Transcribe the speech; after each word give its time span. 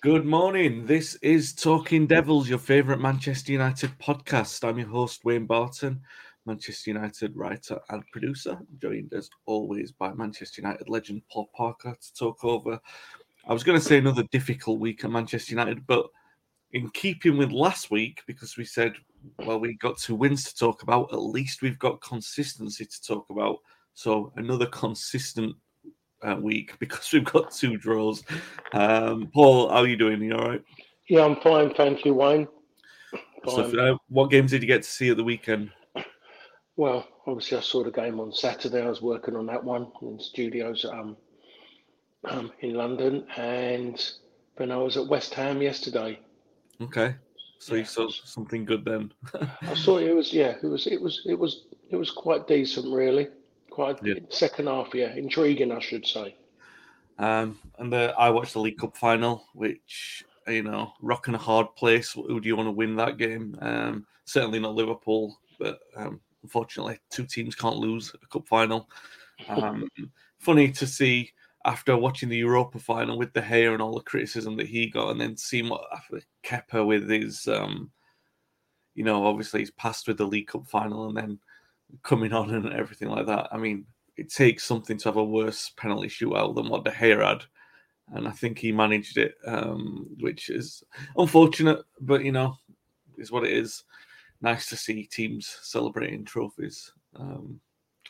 Good 0.00 0.24
morning. 0.24 0.86
This 0.86 1.16
is 1.22 1.52
Talk 1.52 1.86
of 1.86 1.98
the 1.98 2.06
Devils, 2.06 2.48
your 2.48 2.60
favourite 2.60 3.00
Manchester 3.00 3.50
United 3.50 3.90
podcast. 3.98 4.62
I'm 4.62 4.78
your 4.78 4.86
host, 4.86 5.24
Wayne 5.24 5.44
Barton, 5.44 6.00
Manchester 6.46 6.90
United 6.90 7.34
writer 7.34 7.80
and 7.90 8.04
producer, 8.12 8.60
joined 8.80 9.12
as 9.12 9.28
always 9.46 9.90
by 9.90 10.12
Manchester 10.12 10.62
United 10.62 10.88
legend 10.88 11.22
Paul 11.28 11.50
Parker 11.52 11.96
to 12.00 12.14
talk 12.14 12.44
over. 12.44 12.78
I 13.48 13.52
was 13.52 13.64
going 13.64 13.76
to 13.76 13.84
say 13.84 13.98
another 13.98 14.22
difficult 14.30 14.78
week 14.78 15.02
at 15.02 15.10
Manchester 15.10 15.50
United, 15.50 15.84
but 15.84 16.06
in 16.70 16.90
keeping 16.90 17.36
with 17.36 17.50
last 17.50 17.90
week, 17.90 18.22
because 18.28 18.56
we 18.56 18.64
said, 18.64 18.92
well, 19.44 19.58
we 19.58 19.74
got 19.74 19.98
two 19.98 20.14
wins 20.14 20.44
to 20.44 20.54
talk 20.54 20.84
about, 20.84 21.12
at 21.12 21.18
least 21.18 21.60
we've 21.60 21.78
got 21.78 22.00
consistency 22.02 22.86
to 22.86 23.02
talk 23.02 23.30
about. 23.30 23.56
So 23.94 24.32
another 24.36 24.66
consistent 24.66 25.56
uh, 26.26 26.36
week 26.40 26.76
because 26.78 27.12
we've 27.12 27.24
got 27.24 27.50
two 27.50 27.76
draws. 27.76 28.22
Um, 28.72 29.30
Paul, 29.32 29.68
how 29.68 29.76
are 29.76 29.86
you 29.86 29.96
doing? 29.96 30.22
You 30.22 30.34
all 30.34 30.48
right? 30.48 30.62
Yeah, 31.08 31.24
I'm 31.24 31.36
fine. 31.40 31.72
Thank 31.74 32.04
you, 32.04 32.14
Wayne. 32.14 32.48
So, 33.46 33.62
uh, 33.62 33.96
what 34.08 34.30
games 34.30 34.50
did 34.50 34.62
you 34.62 34.68
get 34.68 34.82
to 34.82 34.88
see 34.88 35.08
at 35.10 35.16
the 35.16 35.24
weekend? 35.24 35.70
Well, 36.76 37.06
obviously, 37.26 37.56
I 37.58 37.60
saw 37.60 37.82
the 37.82 37.90
game 37.90 38.20
on 38.20 38.32
Saturday. 38.32 38.82
I 38.82 38.88
was 38.88 39.00
working 39.00 39.36
on 39.36 39.46
that 39.46 39.62
one 39.62 39.90
in 40.02 40.20
studios 40.20 40.84
um, 40.84 41.16
um, 42.24 42.52
in 42.60 42.74
London, 42.74 43.26
and 43.36 43.98
then 44.56 44.70
I 44.70 44.76
was 44.76 44.96
at 44.96 45.06
West 45.06 45.34
Ham 45.34 45.62
yesterday. 45.62 46.20
Okay, 46.80 47.14
so 47.58 47.74
Yeah. 47.74 47.80
you 47.80 47.84
saw 47.86 48.08
something 48.10 48.64
good 48.64 48.84
then. 48.84 49.12
I 49.62 49.74
saw 49.74 49.98
it 49.98 50.14
was 50.14 50.32
yeah, 50.32 50.56
it 50.62 50.66
was 50.66 50.86
it 50.86 51.00
was 51.00 51.22
it 51.26 51.38
was 51.38 51.66
it 51.90 51.96
was 51.96 52.10
quite 52.10 52.46
decent, 52.46 52.92
really. 52.92 53.28
Quite 53.78 54.02
Yeah. 54.02 54.14
second 54.28 54.66
half, 54.66 54.92
yeah, 54.92 55.14
intriguing, 55.14 55.70
I 55.70 55.78
should 55.78 56.04
say. 56.04 56.34
um, 57.18 57.60
and 57.78 57.92
the, 57.92 58.12
I 58.18 58.28
watched 58.28 58.54
the 58.54 58.60
League 58.60 58.78
Cup 58.78 58.96
final, 58.96 59.46
which 59.54 60.24
you 60.48 60.64
know, 60.64 60.92
rocking 61.00 61.34
a 61.34 61.38
hard 61.38 61.72
place. 61.76 62.10
Who 62.12 62.40
do 62.40 62.48
you 62.48 62.56
want 62.56 62.66
to 62.66 62.72
win 62.72 62.96
that 62.96 63.18
game? 63.18 63.56
Um, 63.60 64.04
certainly 64.24 64.58
not 64.58 64.74
Liverpool, 64.74 65.38
but 65.60 65.78
um, 65.96 66.20
unfortunately, 66.42 66.98
two 67.08 67.24
teams 67.24 67.54
can't 67.54 67.76
lose 67.76 68.12
a 68.20 68.26
cup 68.26 68.48
final. 68.48 68.90
Um, 69.48 69.88
funny 70.40 70.72
to 70.72 70.86
see 70.88 71.30
after 71.64 71.96
watching 71.96 72.28
the 72.28 72.38
Europa 72.38 72.80
final 72.80 73.16
with 73.16 73.32
De 73.32 73.42
Gea 73.42 73.72
and 73.72 73.80
all 73.80 73.94
the 73.94 74.00
criticism 74.00 74.56
that 74.56 74.66
he 74.66 74.88
got, 74.88 75.10
and 75.10 75.20
then 75.20 75.36
seeing 75.36 75.68
what 75.68 75.84
after 75.94 76.20
Kepa 76.42 76.84
with 76.84 77.08
his, 77.08 77.46
um, 77.46 77.92
you 78.96 79.04
know, 79.04 79.24
obviously 79.24 79.60
he's 79.60 79.70
passed 79.70 80.08
with 80.08 80.18
the 80.18 80.26
League 80.26 80.48
Cup 80.48 80.66
final, 80.66 81.06
and 81.06 81.16
then 81.16 81.38
coming 82.02 82.32
on 82.32 82.50
and 82.50 82.72
everything 82.72 83.08
like 83.08 83.26
that. 83.26 83.48
I 83.52 83.58
mean, 83.58 83.86
it 84.16 84.32
takes 84.32 84.64
something 84.64 84.98
to 84.98 85.08
have 85.08 85.16
a 85.16 85.24
worse 85.24 85.70
penalty 85.76 86.08
shootout 86.08 86.54
than 86.54 86.68
what 86.68 86.84
De 86.84 86.90
Gea 86.90 87.24
had, 87.24 87.44
and 88.14 88.26
I 88.26 88.32
think 88.32 88.58
he 88.58 88.72
managed 88.72 89.16
it, 89.16 89.34
um, 89.46 90.08
which 90.20 90.50
is 90.50 90.82
unfortunate, 91.16 91.84
but 92.00 92.24
you 92.24 92.32
know, 92.32 92.56
is 93.16 93.30
what 93.30 93.44
it 93.44 93.52
is. 93.52 93.84
Nice 94.40 94.68
to 94.68 94.76
see 94.76 95.04
teams 95.04 95.58
celebrating 95.62 96.24
trophies. 96.24 96.92
Um, 97.16 97.60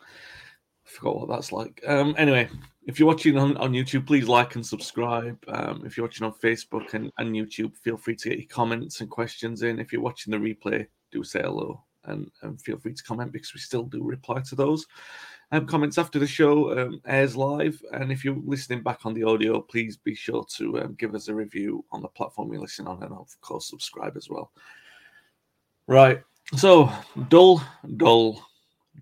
I 0.00 0.90
forgot 0.90 1.20
what 1.20 1.28
that's 1.28 1.52
like. 1.52 1.82
Um, 1.86 2.14
anyway, 2.18 2.48
if 2.86 2.98
you're 2.98 3.08
watching 3.08 3.38
on, 3.38 3.56
on 3.58 3.72
YouTube, 3.72 4.06
please 4.06 4.28
like 4.28 4.54
and 4.54 4.66
subscribe. 4.66 5.38
Um, 5.48 5.82
if 5.84 5.96
you're 5.96 6.06
watching 6.06 6.26
on 6.26 6.32
Facebook 6.34 6.94
and, 6.94 7.10
and 7.18 7.34
YouTube, 7.34 7.76
feel 7.76 7.96
free 7.96 8.16
to 8.16 8.28
get 8.30 8.38
your 8.38 8.48
comments 8.48 9.00
and 9.00 9.10
questions 9.10 9.62
in. 9.62 9.78
If 9.78 9.92
you're 9.92 10.02
watching 10.02 10.30
the 10.30 10.38
replay, 10.38 10.86
do 11.10 11.24
say 11.24 11.40
hello 11.42 11.82
and, 12.08 12.30
and 12.42 12.60
feel 12.60 12.78
free 12.78 12.94
to 12.94 13.02
comment 13.02 13.32
because 13.32 13.54
we 13.54 13.60
still 13.60 13.84
do 13.84 14.02
reply 14.02 14.40
to 14.40 14.54
those. 14.54 14.86
Um, 15.50 15.66
comments 15.66 15.96
after 15.96 16.18
the 16.18 16.26
show 16.26 16.78
um, 16.78 17.00
airs 17.06 17.34
live. 17.34 17.80
And 17.92 18.12
if 18.12 18.24
you're 18.24 18.36
listening 18.44 18.82
back 18.82 19.06
on 19.06 19.14
the 19.14 19.24
audio, 19.24 19.60
please 19.60 19.96
be 19.96 20.14
sure 20.14 20.44
to 20.56 20.82
um, 20.82 20.94
give 20.98 21.14
us 21.14 21.28
a 21.28 21.34
review 21.34 21.84
on 21.90 22.02
the 22.02 22.08
platform 22.08 22.52
you're 22.52 22.60
listening 22.60 22.88
on 22.88 23.02
and, 23.02 23.14
of 23.14 23.34
course, 23.40 23.68
subscribe 23.68 24.16
as 24.16 24.28
well. 24.28 24.52
Right. 25.86 26.22
So, 26.56 26.92
dull, 27.28 27.62
dull, 27.96 28.42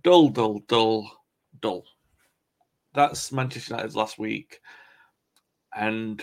dull, 0.05 0.29
dull, 0.29 0.61
dull, 0.69 1.11
dull. 1.61 1.85
That's 2.95 3.33
Manchester 3.33 3.75
United's 3.75 3.97
last 3.97 4.19
week. 4.19 4.61
And 5.75 6.23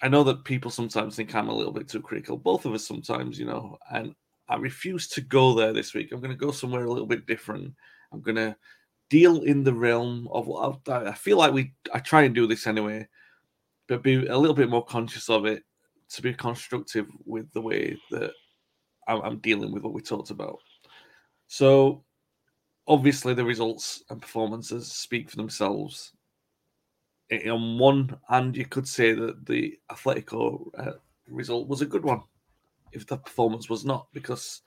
I 0.00 0.08
know 0.08 0.22
that 0.24 0.44
people 0.44 0.70
sometimes 0.70 1.16
think 1.16 1.34
I'm 1.34 1.48
a 1.48 1.54
little 1.54 1.72
bit 1.72 1.88
too 1.88 2.00
critical. 2.00 2.36
Both 2.36 2.66
of 2.66 2.72
us 2.72 2.86
sometimes, 2.86 3.38
you 3.38 3.46
know, 3.46 3.78
and 3.92 4.14
I 4.50 4.56
refuse 4.56 5.06
to 5.08 5.20
go 5.20 5.54
there 5.54 5.72
this 5.72 5.94
week. 5.94 6.10
I'm 6.10 6.20
going 6.20 6.36
to 6.36 6.36
go 6.36 6.50
somewhere 6.50 6.84
a 6.84 6.90
little 6.90 7.06
bit 7.06 7.24
different. 7.26 7.72
I'm 8.12 8.20
going 8.20 8.36
to 8.36 8.56
deal 9.08 9.42
in 9.42 9.62
the 9.62 9.72
realm 9.72 10.28
of 10.32 10.48
what 10.48 10.80
I, 10.88 11.12
feel 11.12 11.38
like 11.38 11.52
we. 11.52 11.72
I 11.94 12.00
try 12.00 12.22
and 12.22 12.34
do 12.34 12.48
this 12.48 12.66
anyway, 12.66 13.06
but 13.86 14.02
be 14.02 14.26
a 14.26 14.36
little 14.36 14.54
bit 14.54 14.68
more 14.68 14.84
conscious 14.84 15.30
of 15.30 15.46
it 15.46 15.62
to 16.10 16.22
be 16.22 16.34
constructive 16.34 17.06
with 17.24 17.50
the 17.52 17.60
way 17.60 17.96
that 18.10 18.32
I'm, 19.06 19.20
I'm 19.22 19.38
dealing 19.38 19.70
with 19.72 19.84
what 19.84 19.92
we 19.92 20.02
talked 20.02 20.30
about. 20.30 20.58
So, 21.46 22.04
obviously, 22.88 23.34
the 23.34 23.44
results 23.44 24.02
and 24.10 24.20
performances 24.20 24.90
speak 24.90 25.30
for 25.30 25.36
themselves. 25.36 26.12
On 27.48 27.78
one 27.78 28.18
hand, 28.28 28.56
you 28.56 28.66
could 28.66 28.88
say 28.88 29.12
that 29.12 29.46
the 29.46 29.78
Atletico 29.92 30.66
uh, 30.76 30.92
result 31.28 31.68
was 31.68 31.82
a 31.82 31.86
good 31.86 32.04
one 32.04 32.22
if 32.92 33.06
the 33.06 33.16
performance 33.16 33.68
was 33.68 33.84
not, 33.84 34.08
because 34.12 34.62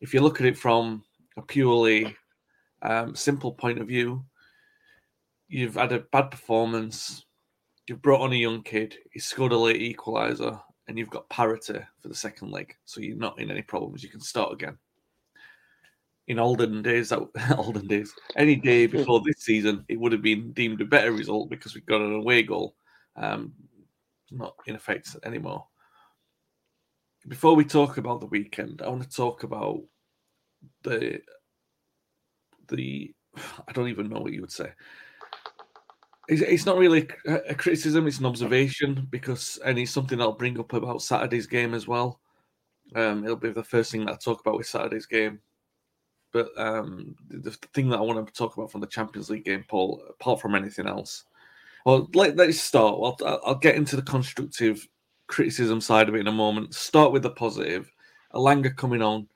if 0.00 0.14
you 0.14 0.20
look 0.20 0.40
at 0.40 0.46
it 0.46 0.56
from 0.56 1.04
a 1.36 1.42
purely 1.42 2.16
um, 2.82 3.14
simple 3.14 3.52
point 3.52 3.78
of 3.78 3.88
view, 3.88 4.24
you've 5.48 5.74
had 5.74 5.92
a 5.92 6.00
bad 6.00 6.30
performance, 6.30 7.24
you've 7.86 8.02
brought 8.02 8.20
on 8.20 8.32
a 8.32 8.36
young 8.36 8.62
kid, 8.62 8.96
he 9.12 9.20
scored 9.20 9.52
a 9.52 9.56
late 9.56 9.96
equaliser, 9.96 10.60
and 10.86 10.98
you've 10.98 11.10
got 11.10 11.28
parity 11.28 11.78
for 12.00 12.08
the 12.08 12.14
second 12.14 12.50
leg, 12.50 12.74
so 12.84 13.00
you're 13.00 13.16
not 13.16 13.38
in 13.40 13.50
any 13.50 13.62
problems. 13.62 14.02
You 14.02 14.08
can 14.08 14.20
start 14.20 14.52
again. 14.52 14.78
In 16.28 16.38
olden 16.38 16.82
days, 16.82 17.08
that 17.08 17.20
olden 17.56 17.86
days, 17.86 18.12
any 18.36 18.56
day 18.56 18.86
before 18.98 19.20
this 19.24 19.38
season, 19.38 19.84
it 19.88 19.98
would 19.98 20.12
have 20.12 20.22
been 20.22 20.52
deemed 20.52 20.80
a 20.80 20.86
better 20.86 21.12
result 21.12 21.50
because 21.50 21.74
we 21.74 21.80
got 21.82 22.00
an 22.00 22.14
away 22.14 22.42
goal. 22.42 22.74
Um, 23.16 23.52
not 24.30 24.54
in 24.66 24.74
effect 24.74 25.16
anymore 25.24 25.66
before 27.28 27.54
we 27.54 27.64
talk 27.64 27.98
about 27.98 28.20
the 28.20 28.26
weekend, 28.26 28.82
I 28.82 28.88
want 28.88 29.02
to 29.02 29.16
talk 29.16 29.42
about 29.42 29.82
the 30.82 31.20
the 32.68 33.14
I 33.66 33.72
don't 33.72 33.88
even 33.88 34.08
know 34.08 34.20
what 34.20 34.32
you 34.32 34.40
would 34.40 34.52
say. 34.52 34.72
It's, 36.28 36.42
it's 36.42 36.66
not 36.66 36.76
really 36.76 37.08
a 37.26 37.54
criticism; 37.54 38.06
it's 38.06 38.18
an 38.18 38.26
observation 38.26 39.06
because, 39.10 39.58
and 39.64 39.78
it's 39.78 39.90
something 39.90 40.20
I'll 40.20 40.32
bring 40.32 40.58
up 40.58 40.72
about 40.72 41.02
Saturday's 41.02 41.46
game 41.46 41.74
as 41.74 41.88
well. 41.88 42.20
Um, 42.94 43.24
it'll 43.24 43.36
be 43.36 43.50
the 43.50 43.62
first 43.62 43.92
thing 43.92 44.04
that 44.04 44.14
I 44.14 44.16
talk 44.16 44.40
about 44.40 44.56
with 44.56 44.66
Saturday's 44.66 45.06
game. 45.06 45.40
But 46.32 46.48
um, 46.58 47.16
the, 47.28 47.50
the 47.50 47.68
thing 47.72 47.88
that 47.88 47.98
I 47.98 48.02
want 48.02 48.26
to 48.26 48.32
talk 48.32 48.56
about 48.56 48.70
from 48.70 48.82
the 48.82 48.86
Champions 48.86 49.30
League 49.30 49.46
game, 49.46 49.64
Paul, 49.66 50.02
apart 50.10 50.40
from 50.40 50.54
anything 50.54 50.86
else, 50.86 51.24
well, 51.86 52.08
let, 52.12 52.36
let's 52.36 52.60
start. 52.60 52.98
I'll, 53.22 53.40
I'll 53.44 53.54
get 53.54 53.76
into 53.76 53.96
the 53.96 54.02
constructive 54.02 54.86
criticism 55.28 55.80
side 55.80 56.08
of 56.08 56.14
it 56.14 56.20
in 56.20 56.26
a 56.26 56.32
moment. 56.32 56.74
Start 56.74 57.12
with 57.12 57.22
the 57.22 57.30
positive. 57.30 57.90
Elanga 58.34 58.74
coming 58.74 59.02
on. 59.02 59.28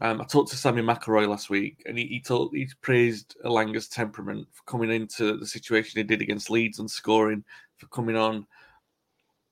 Um, 0.00 0.20
I 0.20 0.24
talked 0.24 0.50
to 0.50 0.56
Sammy 0.56 0.80
McIlroy 0.80 1.28
last 1.28 1.50
week, 1.50 1.82
and 1.84 1.98
he 1.98 2.06
he, 2.06 2.20
told, 2.20 2.54
he 2.54 2.66
praised 2.80 3.36
Elanga's 3.44 3.88
temperament 3.88 4.48
for 4.52 4.62
coming 4.64 4.90
into 4.90 5.36
the 5.36 5.46
situation 5.46 5.98
he 5.98 6.04
did 6.04 6.22
against 6.22 6.50
Leeds 6.50 6.78
and 6.78 6.90
scoring, 6.90 7.44
for 7.76 7.86
coming 7.88 8.16
on 8.16 8.46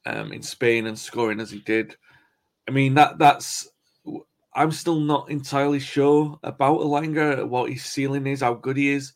um, 0.07 0.33
in 0.33 0.43
Spain 0.43 0.87
and 0.87 0.99
scoring 0.99 1.41
as 1.41 1.51
he 1.51 1.61
did. 1.61 1.97
I 2.67 2.71
mean 2.71 2.95
that 2.95 3.19
that's. 3.19 3.69
I'm 4.55 4.73
still 4.73 4.99
not 4.99 5.31
entirely 5.31 5.79
sure 5.79 6.39
about 6.43 6.81
Elanga, 6.81 7.47
what 7.47 7.71
his 7.71 7.85
ceiling 7.85 8.27
is, 8.27 8.41
how 8.41 8.55
good 8.55 8.77
he 8.77 8.89
is. 8.89 9.13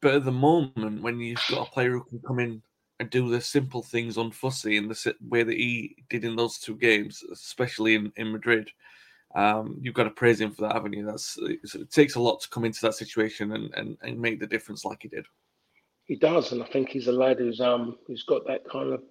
But 0.00 0.14
at 0.14 0.24
the 0.24 0.32
moment, 0.32 1.02
when 1.02 1.20
you've 1.20 1.38
got 1.48 1.68
a 1.68 1.70
player 1.70 1.92
who 1.92 2.04
can 2.04 2.20
come 2.26 2.40
in 2.40 2.62
and 3.02 3.10
do 3.10 3.28
the 3.28 3.40
simple 3.40 3.82
things 3.82 4.16
unfussy 4.16 4.76
in 4.76 4.88
the 4.88 5.14
way 5.28 5.42
that 5.42 5.56
he 5.56 5.96
did 6.08 6.24
in 6.24 6.36
those 6.36 6.58
two 6.58 6.76
games, 6.76 7.24
especially 7.32 7.96
in, 7.96 8.12
in 8.16 8.30
Madrid, 8.30 8.70
um, 9.34 9.76
you've 9.80 9.94
got 9.94 10.04
to 10.04 10.10
praise 10.10 10.40
him 10.40 10.52
for 10.52 10.62
that, 10.62 10.74
haven't 10.74 10.92
you? 10.92 11.04
That's 11.04 11.36
it 11.38 11.90
takes 11.90 12.14
a 12.14 12.20
lot 12.20 12.40
to 12.40 12.48
come 12.48 12.64
into 12.64 12.80
that 12.82 12.94
situation 12.94 13.52
and, 13.52 13.74
and, 13.74 13.98
and 14.02 14.20
make 14.20 14.38
the 14.38 14.46
difference 14.46 14.84
like 14.84 15.02
he 15.02 15.08
did. 15.08 15.26
He 16.04 16.16
does, 16.16 16.52
and 16.52 16.62
I 16.62 16.66
think 16.66 16.90
he's 16.90 17.08
a 17.08 17.12
lad 17.12 17.38
who's 17.38 17.60
um 17.60 17.98
who's 18.06 18.22
got 18.24 18.46
that 18.46 18.68
kind 18.70 18.92
of 18.92 19.02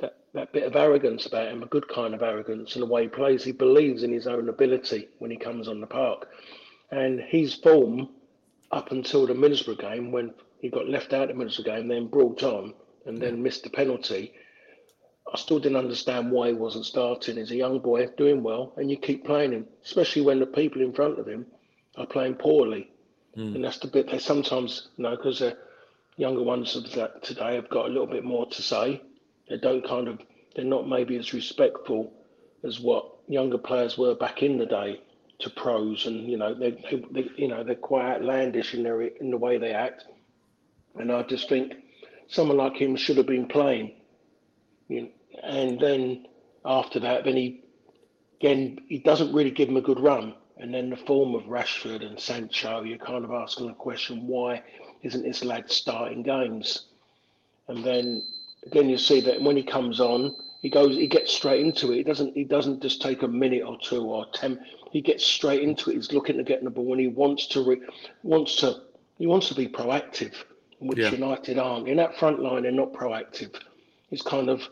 that, 0.00 0.18
that 0.34 0.52
bit 0.52 0.64
of 0.64 0.76
arrogance 0.76 1.26
about 1.26 1.48
him, 1.48 1.62
a 1.62 1.66
good 1.66 1.88
kind 1.88 2.14
of 2.14 2.22
arrogance, 2.22 2.74
and 2.74 2.82
the 2.82 2.86
way 2.86 3.02
he 3.02 3.08
plays. 3.08 3.42
He 3.42 3.52
believes 3.52 4.02
in 4.02 4.12
his 4.12 4.26
own 4.26 4.48
ability 4.48 5.08
when 5.18 5.30
he 5.30 5.36
comes 5.36 5.68
on 5.68 5.80
the 5.80 5.86
park, 5.86 6.28
and 6.90 7.20
his 7.20 7.54
form 7.54 8.08
up 8.70 8.92
until 8.92 9.26
the 9.26 9.34
Middlesbrough 9.34 9.80
game 9.80 10.12
when 10.12 10.32
he 10.60 10.68
got 10.68 10.88
left 10.88 11.12
out 11.12 11.30
of 11.30 11.36
the 11.36 11.44
Middlesbrough 11.44 11.64
game, 11.64 11.88
then 11.88 12.06
brought 12.06 12.42
on 12.42 12.74
and 13.06 13.18
then 13.18 13.42
missed 13.42 13.64
the 13.64 13.70
penalty. 13.70 14.32
I 15.32 15.36
still 15.36 15.58
didn't 15.58 15.78
understand 15.78 16.30
why 16.30 16.48
he 16.48 16.54
wasn't 16.54 16.84
starting. 16.84 17.36
He's 17.36 17.50
a 17.50 17.56
young 17.56 17.78
boy 17.78 18.06
doing 18.16 18.42
well, 18.42 18.72
and 18.76 18.90
you 18.90 18.96
keep 18.96 19.24
playing 19.24 19.52
him, 19.52 19.66
especially 19.84 20.22
when 20.22 20.40
the 20.40 20.46
people 20.46 20.82
in 20.82 20.92
front 20.92 21.18
of 21.18 21.26
him 21.26 21.46
are 21.96 22.06
playing 22.06 22.34
poorly. 22.34 22.90
Mm. 23.36 23.54
And 23.54 23.64
that's 23.64 23.78
the 23.78 23.86
bit 23.86 24.10
they 24.10 24.18
sometimes, 24.18 24.88
you 24.96 25.04
know, 25.04 25.16
because 25.16 25.38
the 25.38 25.56
younger 26.16 26.42
ones 26.42 26.76
of 26.76 26.92
that 26.92 27.22
today 27.22 27.54
have 27.54 27.70
got 27.70 27.86
a 27.86 27.88
little 27.88 28.06
bit 28.06 28.24
more 28.24 28.46
to 28.46 28.62
say. 28.62 29.00
They 29.48 29.56
don't 29.56 29.86
kind 29.86 30.08
of, 30.08 30.20
they're 30.54 30.64
not 30.64 30.88
maybe 30.88 31.16
as 31.16 31.32
respectful 31.32 32.12
as 32.64 32.78
what 32.78 33.10
younger 33.28 33.58
players 33.58 33.96
were 33.96 34.14
back 34.14 34.42
in 34.42 34.58
the 34.58 34.66
day 34.66 35.00
to 35.40 35.50
pros, 35.50 36.06
and 36.06 36.28
you 36.28 36.36
know 36.36 36.54
they, 36.54 36.70
they, 36.70 37.04
they, 37.10 37.30
you 37.36 37.48
know 37.48 37.64
they're 37.64 37.74
quite 37.74 38.14
outlandish 38.14 38.74
in 38.74 38.82
their 38.82 39.02
in 39.02 39.30
the 39.30 39.36
way 39.36 39.58
they 39.58 39.72
act, 39.72 40.04
and 40.96 41.10
I 41.10 41.22
just 41.22 41.48
think 41.48 41.74
someone 42.32 42.56
like 42.56 42.76
him 42.76 42.96
should 42.96 43.16
have 43.16 43.26
been 43.26 43.46
playing. 43.46 43.92
You 44.88 45.02
know, 45.02 45.08
and 45.42 45.80
then 45.80 46.26
after 46.64 47.00
that, 47.00 47.24
then 47.24 47.36
he 47.36 47.64
again 48.40 48.80
he 48.88 48.98
doesn't 48.98 49.32
really 49.32 49.50
give 49.50 49.68
him 49.68 49.76
a 49.76 49.82
good 49.82 50.00
run, 50.00 50.34
and 50.56 50.74
then 50.74 50.90
the 50.90 50.96
form 50.96 51.34
of 51.34 51.44
Rashford 51.44 52.04
and 52.04 52.18
Sancho, 52.18 52.82
you're 52.82 52.98
kind 52.98 53.24
of 53.24 53.30
asking 53.30 53.68
the 53.68 53.74
question 53.74 54.26
why 54.26 54.62
isn't 55.02 55.22
this 55.22 55.44
lad 55.44 55.70
starting 55.70 56.22
games? 56.22 56.86
And 57.68 57.84
then 57.84 58.22
again 58.66 58.88
you 58.88 58.98
see 58.98 59.20
that 59.20 59.40
when 59.40 59.56
he 59.56 59.62
comes 59.62 60.00
on, 60.00 60.34
he 60.60 60.70
goes 60.70 60.96
he 60.96 61.06
gets 61.06 61.32
straight 61.32 61.64
into 61.64 61.92
it. 61.92 61.96
He 61.96 62.02
doesn't 62.02 62.34
he 62.34 62.44
doesn't 62.44 62.82
just 62.82 63.00
take 63.00 63.22
a 63.22 63.28
minute 63.28 63.62
or 63.62 63.78
two 63.80 64.02
or 64.02 64.26
ten 64.32 64.58
he 64.92 65.00
gets 65.00 65.24
straight 65.24 65.62
into 65.62 65.90
it. 65.90 65.94
He's 65.94 66.12
looking 66.12 66.36
to 66.36 66.44
get 66.44 66.62
the 66.62 66.70
ball 66.70 66.92
and 66.92 67.00
he 67.00 67.08
wants 67.08 67.46
to 67.48 67.62
re, 67.62 67.80
wants 68.22 68.56
to 68.56 68.82
he 69.18 69.26
wants 69.26 69.48
to 69.48 69.54
be 69.54 69.66
proactive, 69.66 70.34
which 70.82 70.98
yeah. 70.98 71.10
United 71.10 71.58
aren't. 71.58 71.88
In 71.88 71.96
that 71.96 72.18
front 72.18 72.40
line, 72.40 72.62
they're 72.62 72.72
not 72.72 72.92
proactive. 72.92 73.54
It's 74.10 74.22
kind 74.22 74.48
of 74.48 74.62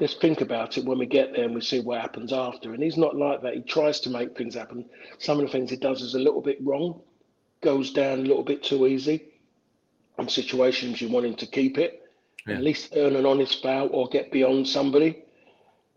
let's 0.00 0.14
think 0.14 0.40
about 0.40 0.76
it 0.76 0.84
when 0.84 0.98
we 0.98 1.06
get 1.06 1.32
there 1.32 1.44
and 1.44 1.54
we 1.54 1.60
see 1.60 1.80
what 1.80 2.00
happens 2.00 2.32
after. 2.32 2.74
And 2.74 2.82
he's 2.82 2.96
not 2.96 3.16
like 3.16 3.42
that. 3.42 3.54
He 3.54 3.60
tries 3.60 4.00
to 4.00 4.10
make 4.10 4.36
things 4.36 4.54
happen. 4.54 4.84
Some 5.18 5.38
of 5.38 5.46
the 5.46 5.52
things 5.52 5.70
he 5.70 5.76
does 5.76 6.02
is 6.02 6.14
a 6.14 6.18
little 6.18 6.40
bit 6.40 6.58
wrong, 6.60 7.00
goes 7.60 7.92
down 7.92 8.18
a 8.18 8.22
little 8.22 8.42
bit 8.42 8.62
too 8.62 8.86
easy. 8.86 9.22
In 10.18 10.28
situations 10.28 11.00
you 11.00 11.08
want 11.08 11.26
him 11.26 11.34
to 11.36 11.46
keep 11.46 11.78
it, 11.78 12.02
yeah. 12.46 12.56
at 12.56 12.62
least 12.62 12.92
earn 12.96 13.16
an 13.16 13.26
honest 13.26 13.62
foul 13.62 13.88
or 13.92 14.08
get 14.08 14.30
beyond 14.30 14.68
somebody. 14.68 15.24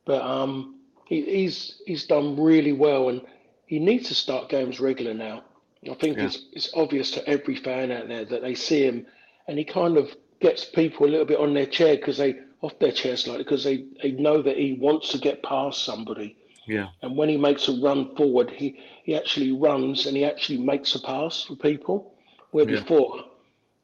But 0.05 0.21
um, 0.21 0.79
he, 1.05 1.21
he's 1.21 1.81
he's 1.85 2.05
done 2.05 2.39
really 2.39 2.71
well 2.71 3.09
and 3.09 3.21
he 3.65 3.79
needs 3.79 4.07
to 4.09 4.15
start 4.15 4.49
games 4.49 4.79
regular 4.79 5.13
now. 5.13 5.43
I 5.89 5.93
think 5.95 6.17
yeah. 6.17 6.25
it's, 6.25 6.45
it's 6.53 6.71
obvious 6.75 7.11
to 7.11 7.27
every 7.27 7.55
fan 7.55 7.91
out 7.91 8.07
there 8.07 8.25
that 8.25 8.41
they 8.41 8.55
see 8.55 8.83
him 8.83 9.05
and 9.47 9.57
he 9.57 9.63
kind 9.63 9.97
of 9.97 10.15
gets 10.39 10.65
people 10.65 11.05
a 11.05 11.09
little 11.09 11.25
bit 11.25 11.39
on 11.39 11.53
their 11.53 11.65
chair 11.65 11.95
because 11.95 12.17
they 12.17 12.35
off 12.61 12.77
their 12.79 12.91
chair 12.91 13.15
slightly 13.15 13.43
because 13.43 13.63
they, 13.63 13.85
they 14.01 14.11
know 14.11 14.41
that 14.41 14.57
he 14.57 14.73
wants 14.73 15.09
to 15.09 15.17
get 15.17 15.43
past 15.43 15.83
somebody. 15.83 16.35
Yeah. 16.67 16.87
And 17.03 17.15
when 17.15 17.29
he 17.29 17.37
makes 17.37 17.67
a 17.67 17.79
run 17.79 18.15
forward, 18.15 18.49
he, 18.49 18.79
he 19.03 19.15
actually 19.15 19.51
runs 19.51 20.07
and 20.07 20.17
he 20.17 20.25
actually 20.25 20.57
makes 20.57 20.95
a 20.95 20.99
pass 20.99 21.43
for 21.43 21.55
people. 21.55 22.13
Where 22.51 22.67
yeah. 22.67 22.79
before, 22.79 23.25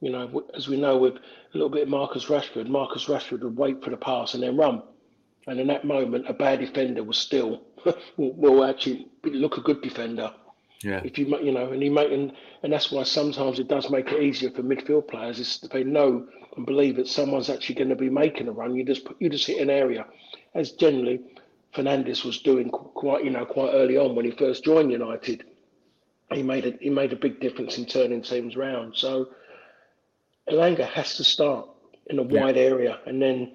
you 0.00 0.10
know, 0.10 0.44
as 0.54 0.66
we 0.66 0.80
know 0.80 0.96
with 0.98 1.14
a 1.16 1.20
little 1.52 1.68
bit 1.68 1.82
of 1.82 1.88
Marcus 1.88 2.26
Rashford, 2.26 2.66
Marcus 2.66 3.04
Rashford 3.04 3.42
would 3.42 3.56
wait 3.56 3.84
for 3.84 3.90
the 3.90 3.96
pass 3.96 4.34
and 4.34 4.42
then 4.42 4.56
run. 4.56 4.82
And 5.46 5.60
in 5.60 5.66
that 5.68 5.84
moment, 5.84 6.28
a 6.28 6.32
bad 6.32 6.60
defender 6.60 7.04
will 7.04 7.12
still 7.12 7.62
will, 8.16 8.32
will 8.32 8.64
actually 8.64 9.08
look 9.24 9.58
a 9.58 9.60
good 9.60 9.82
defender. 9.82 10.32
Yeah. 10.84 11.00
If 11.04 11.18
you 11.18 11.26
you 11.38 11.52
know, 11.52 11.72
and 11.72 11.82
he 11.82 11.88
make 11.88 12.10
and, 12.10 12.32
and 12.62 12.72
that's 12.72 12.90
why 12.90 13.04
sometimes 13.04 13.58
it 13.58 13.68
does 13.68 13.90
make 13.90 14.10
it 14.10 14.22
easier 14.22 14.50
for 14.50 14.62
midfield 14.62 15.08
players 15.08 15.38
is 15.38 15.60
they 15.72 15.84
know 15.84 16.26
and 16.56 16.66
believe 16.66 16.96
that 16.96 17.08
someone's 17.08 17.48
actually 17.48 17.76
going 17.76 17.88
to 17.88 17.96
be 17.96 18.10
making 18.10 18.48
a 18.48 18.52
run. 18.52 18.74
You 18.74 18.84
just 18.84 19.04
put, 19.04 19.16
you 19.20 19.30
just 19.30 19.46
hit 19.46 19.60
an 19.60 19.70
area, 19.70 20.06
as 20.54 20.72
generally 20.72 21.20
Fernandes 21.74 22.24
was 22.24 22.40
doing 22.40 22.68
quite 22.70 23.24
you 23.24 23.30
know 23.30 23.44
quite 23.44 23.72
early 23.72 23.96
on 23.96 24.14
when 24.14 24.24
he 24.24 24.30
first 24.32 24.64
joined 24.64 24.90
United. 24.90 25.44
He 26.32 26.42
made 26.42 26.66
a 26.66 26.72
he 26.80 26.90
made 26.90 27.12
a 27.12 27.16
big 27.16 27.40
difference 27.40 27.78
in 27.78 27.86
turning 27.86 28.22
teams 28.22 28.56
round. 28.56 28.96
So 28.96 29.28
Elanga 30.50 30.86
has 30.88 31.16
to 31.16 31.24
start 31.24 31.68
in 32.06 32.18
a 32.18 32.22
wide 32.22 32.56
area, 32.56 32.98
and 33.06 33.22
then 33.22 33.52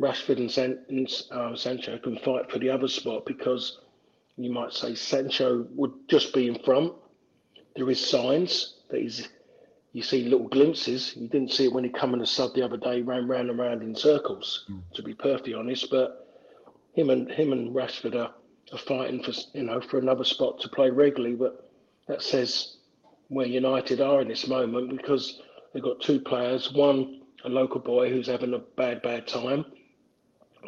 Rashford 0.00 0.38
and, 0.38 0.50
San, 0.50 0.78
and 0.88 1.08
uh, 1.30 1.54
Sancho 1.56 1.98
can 1.98 2.18
fight 2.18 2.50
for 2.50 2.58
the 2.58 2.70
other 2.70 2.88
spot 2.88 3.26
because 3.26 3.78
you 4.38 4.52
might 4.52 4.72
say 4.72 4.94
Sancho 4.94 5.66
would 5.74 5.92
just 6.08 6.32
be 6.32 6.46
in 6.46 6.58
front. 6.60 6.92
There 7.76 7.90
is 7.90 8.04
signs 8.04 8.76
that 8.90 9.00
he's. 9.00 9.28
You 9.92 10.02
see 10.02 10.24
little 10.24 10.48
glimpses. 10.48 11.16
You 11.16 11.28
didn't 11.28 11.50
see 11.50 11.64
it 11.64 11.72
when 11.72 11.82
he 11.82 11.90
come 11.90 12.12
in 12.12 12.20
the 12.20 12.26
sub 12.26 12.54
the 12.54 12.62
other 12.62 12.76
day, 12.76 13.00
ran 13.00 13.26
round 13.26 13.50
and 13.50 13.58
round 13.58 13.82
in 13.82 13.96
circles. 13.96 14.66
Mm. 14.70 14.82
To 14.94 15.02
be 15.02 15.14
perfectly 15.14 15.54
honest, 15.54 15.90
but 15.90 16.28
him 16.92 17.10
and 17.10 17.30
him 17.30 17.52
and 17.52 17.74
Rashford 17.74 18.14
are, 18.14 18.32
are 18.72 18.78
fighting 18.78 19.22
for 19.22 19.32
you 19.54 19.64
know 19.64 19.80
for 19.80 19.98
another 19.98 20.24
spot 20.24 20.60
to 20.60 20.68
play 20.68 20.90
regularly. 20.90 21.34
But 21.34 21.68
that 22.06 22.22
says 22.22 22.76
where 23.28 23.46
United 23.46 24.00
are 24.00 24.20
in 24.20 24.28
this 24.28 24.46
moment 24.46 24.96
because 24.96 25.40
they've 25.72 25.82
got 25.82 26.00
two 26.00 26.20
players. 26.20 26.72
One, 26.72 27.22
a 27.44 27.48
local 27.48 27.80
boy 27.80 28.10
who's 28.10 28.26
having 28.28 28.54
a 28.54 28.58
bad 28.58 29.02
bad 29.02 29.26
time, 29.26 29.64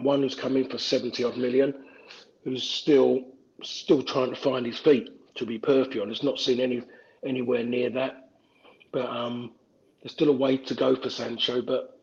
one 0.01 0.23
who's 0.23 0.35
come 0.35 0.57
in 0.57 0.69
for 0.69 0.79
70 0.79 1.23
odd 1.25 1.37
million, 1.37 1.75
who's 2.43 2.63
still 2.63 3.25
still 3.63 4.03
trying 4.03 4.31
to 4.31 4.41
find 4.41 4.67
his 4.67 4.79
feet, 4.79 5.09
to 5.37 5.47
be 5.47 5.59
perfectly 5.59 6.01
honest, 6.01 6.25
not 6.25 6.39
seen 6.39 6.61
any 6.61 6.83
anywhere 7.25 7.65
near 7.65 7.91
that. 7.91 8.31
But 8.93 9.07
um, 9.07 9.53
there's 10.03 10.13
still 10.13 10.31
a 10.31 10.37
way 10.37 10.57
to 10.57 10.75
go 10.75 10.97
for 10.97 11.11
Sancho, 11.11 11.63
but 11.63 11.99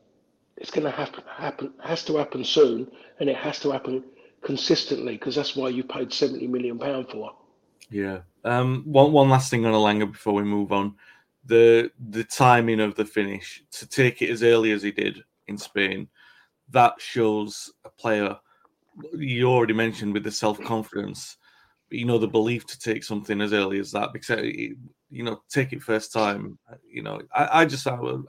it's 0.56 0.72
going 0.72 0.86
to 0.86 0.92
happen, 0.92 1.24
happen, 1.28 1.74
has 1.84 2.04
to 2.06 2.18
happen 2.18 2.44
soon, 2.44 2.90
and 3.20 3.30
it 3.30 3.36
has 3.36 3.60
to 3.60 3.72
happen 3.72 4.04
consistently 4.44 5.14
because 5.14 5.36
that's 5.36 5.56
why 5.56 5.70
you 5.70 5.84
paid 5.84 6.14
70 6.14 6.48
million 6.48 6.80
pound 6.80 7.10
for. 7.10 7.36
Yeah. 7.90 8.20
Um, 8.44 8.84
one 8.86 9.12
one 9.12 9.30
last 9.30 9.50
thing 9.50 9.66
on 9.66 9.74
Elanga 9.74 10.12
before 10.12 10.34
we 10.34 10.44
move 10.44 10.72
on, 10.72 10.96
the 11.46 11.92
the 12.10 12.24
timing 12.24 12.80
of 12.80 12.96
the 12.96 13.06
finish 13.06 13.64
to 13.72 13.88
take 13.88 14.22
it 14.22 14.30
as 14.30 14.44
early 14.44 14.72
as 14.72 14.84
he 14.84 14.92
did 14.92 15.24
in 15.48 15.58
Spain 15.58 16.08
that 16.70 16.94
shows 17.00 17.72
a 17.86 17.90
player 17.90 18.38
you 19.14 19.48
already 19.48 19.74
mentioned 19.74 20.14
with 20.14 20.24
the 20.24 20.32
self 20.32 20.60
confidence, 20.62 21.38
you 21.90 22.06
know, 22.06 22.18
the 22.18 22.28
belief 22.28 22.66
to 22.68 22.80
take 22.80 23.04
something 23.04 23.42
as 23.42 23.54
early 23.54 23.80
as 23.80 23.92
that 23.92 24.14
because, 24.14 24.46
you 24.46 25.24
know, 25.24 25.42
take 25.50 25.74
it 25.74 25.82
first 25.82 26.12
time. 26.12 26.58
You 26.90 27.04
know, 27.04 27.22
I, 27.34 27.62
I 27.62 27.66
just 27.66 27.88
I 27.88 28.00
was, 28.00 28.26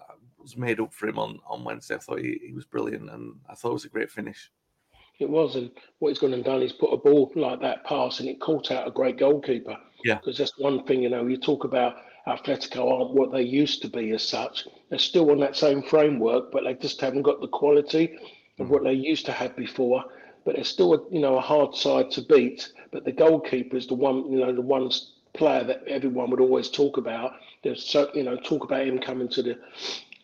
made 0.57 0.81
up 0.81 0.95
for 0.95 1.09
him 1.09 1.19
on, 1.19 1.39
on 1.47 1.63
Wednesday. 1.63 1.97
I 1.97 1.99
thought 1.99 2.21
he, 2.21 2.41
he 2.43 2.53
was 2.55 2.65
brilliant 2.65 3.11
and 3.11 3.35
I 3.51 3.55
thought 3.55 3.71
it 3.71 3.75
was 3.75 3.85
a 3.85 3.91
great 3.91 4.11
finish. 4.11 4.51
It 5.19 5.29
was, 5.29 5.57
and 5.57 5.71
what 5.99 6.09
he's 6.09 6.19
gone 6.19 6.33
and 6.33 6.45
done 6.45 6.63
is 6.63 6.73
put 6.73 6.93
a 6.93 6.97
ball 6.97 7.31
like 7.35 7.61
that 7.61 7.85
pass 7.85 8.21
and 8.21 8.29
it 8.29 8.41
caught 8.41 8.71
out 8.71 8.89
a 8.89 8.91
great 8.91 9.19
goalkeeper. 9.19 9.77
Yeah. 10.05 10.15
Because 10.15 10.39
that's 10.39 10.57
one 10.59 10.85
thing, 10.85 11.03
you 11.03 11.11
know, 11.11 11.27
you 11.27 11.37
talk 11.37 11.65
about 11.65 11.97
Atletico 12.27 12.91
aren't 12.91 13.15
what 13.15 13.33
they 13.33 13.43
used 13.43 13.83
to 13.83 13.89
be 13.89 14.13
as 14.13 14.23
such. 14.23 14.67
They're 14.91 14.99
still 14.99 15.31
on 15.31 15.41
that 15.41 15.57
same 15.57 15.83
framework, 15.83 16.53
but 16.53 16.65
they 16.65 16.75
just 16.75 17.01
haven't 17.01 17.23
got 17.23 17.41
the 17.41 17.49
quality 17.49 18.17
of 18.59 18.69
mm. 18.69 18.71
what 18.71 18.85
they 18.85 18.93
used 18.93 19.27
to 19.27 19.33
have 19.33 19.57
before. 19.57 20.05
But 20.49 20.55
they're 20.55 20.65
still, 20.65 20.95
a, 20.95 20.99
you 21.13 21.21
know, 21.21 21.37
a 21.37 21.43
hard 21.43 21.75
side 21.75 22.11
to 22.13 22.23
beat. 22.23 22.73
But 22.91 23.05
the 23.05 23.13
goalkeeper 23.13 23.77
is 23.77 23.87
the 23.87 23.93
one, 23.93 24.33
you 24.33 24.39
know, 24.39 24.51
the 24.51 24.63
one 24.63 24.91
player 25.35 25.63
that 25.63 25.87
everyone 25.87 26.31
would 26.31 26.41
always 26.41 26.71
talk 26.71 26.97
about. 26.97 27.33
There's 27.63 27.85
so, 27.85 28.11
you 28.15 28.23
know, 28.23 28.35
talk 28.37 28.65
about 28.65 28.87
him 28.87 28.99
coming 28.99 29.29
to 29.29 29.43
the 29.43 29.59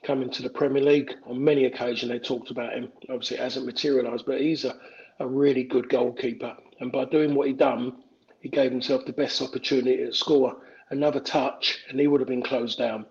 coming 0.02 0.30
to 0.30 0.42
the 0.42 0.48
Premier 0.48 0.82
League 0.82 1.12
on 1.26 1.44
many 1.44 1.66
occasions. 1.66 2.10
They 2.10 2.18
talked 2.18 2.50
about 2.50 2.72
him. 2.72 2.90
Obviously, 3.10 3.36
it 3.36 3.42
hasn't 3.42 3.66
materialised, 3.66 4.24
but 4.24 4.40
he's 4.40 4.64
a, 4.64 4.74
a 5.18 5.26
really 5.26 5.64
good 5.64 5.90
goalkeeper. 5.90 6.56
And 6.80 6.90
by 6.90 7.04
doing 7.04 7.34
what 7.34 7.48
he 7.48 7.52
done, 7.52 7.92
he 8.40 8.48
gave 8.48 8.70
himself 8.70 9.04
the 9.04 9.12
best 9.12 9.42
opportunity 9.42 10.06
to 10.06 10.14
score 10.14 10.56
another 10.88 11.20
touch, 11.20 11.80
and 11.90 12.00
he 12.00 12.06
would 12.06 12.22
have 12.22 12.28
been 12.28 12.42
closed 12.42 12.78
down. 12.78 13.04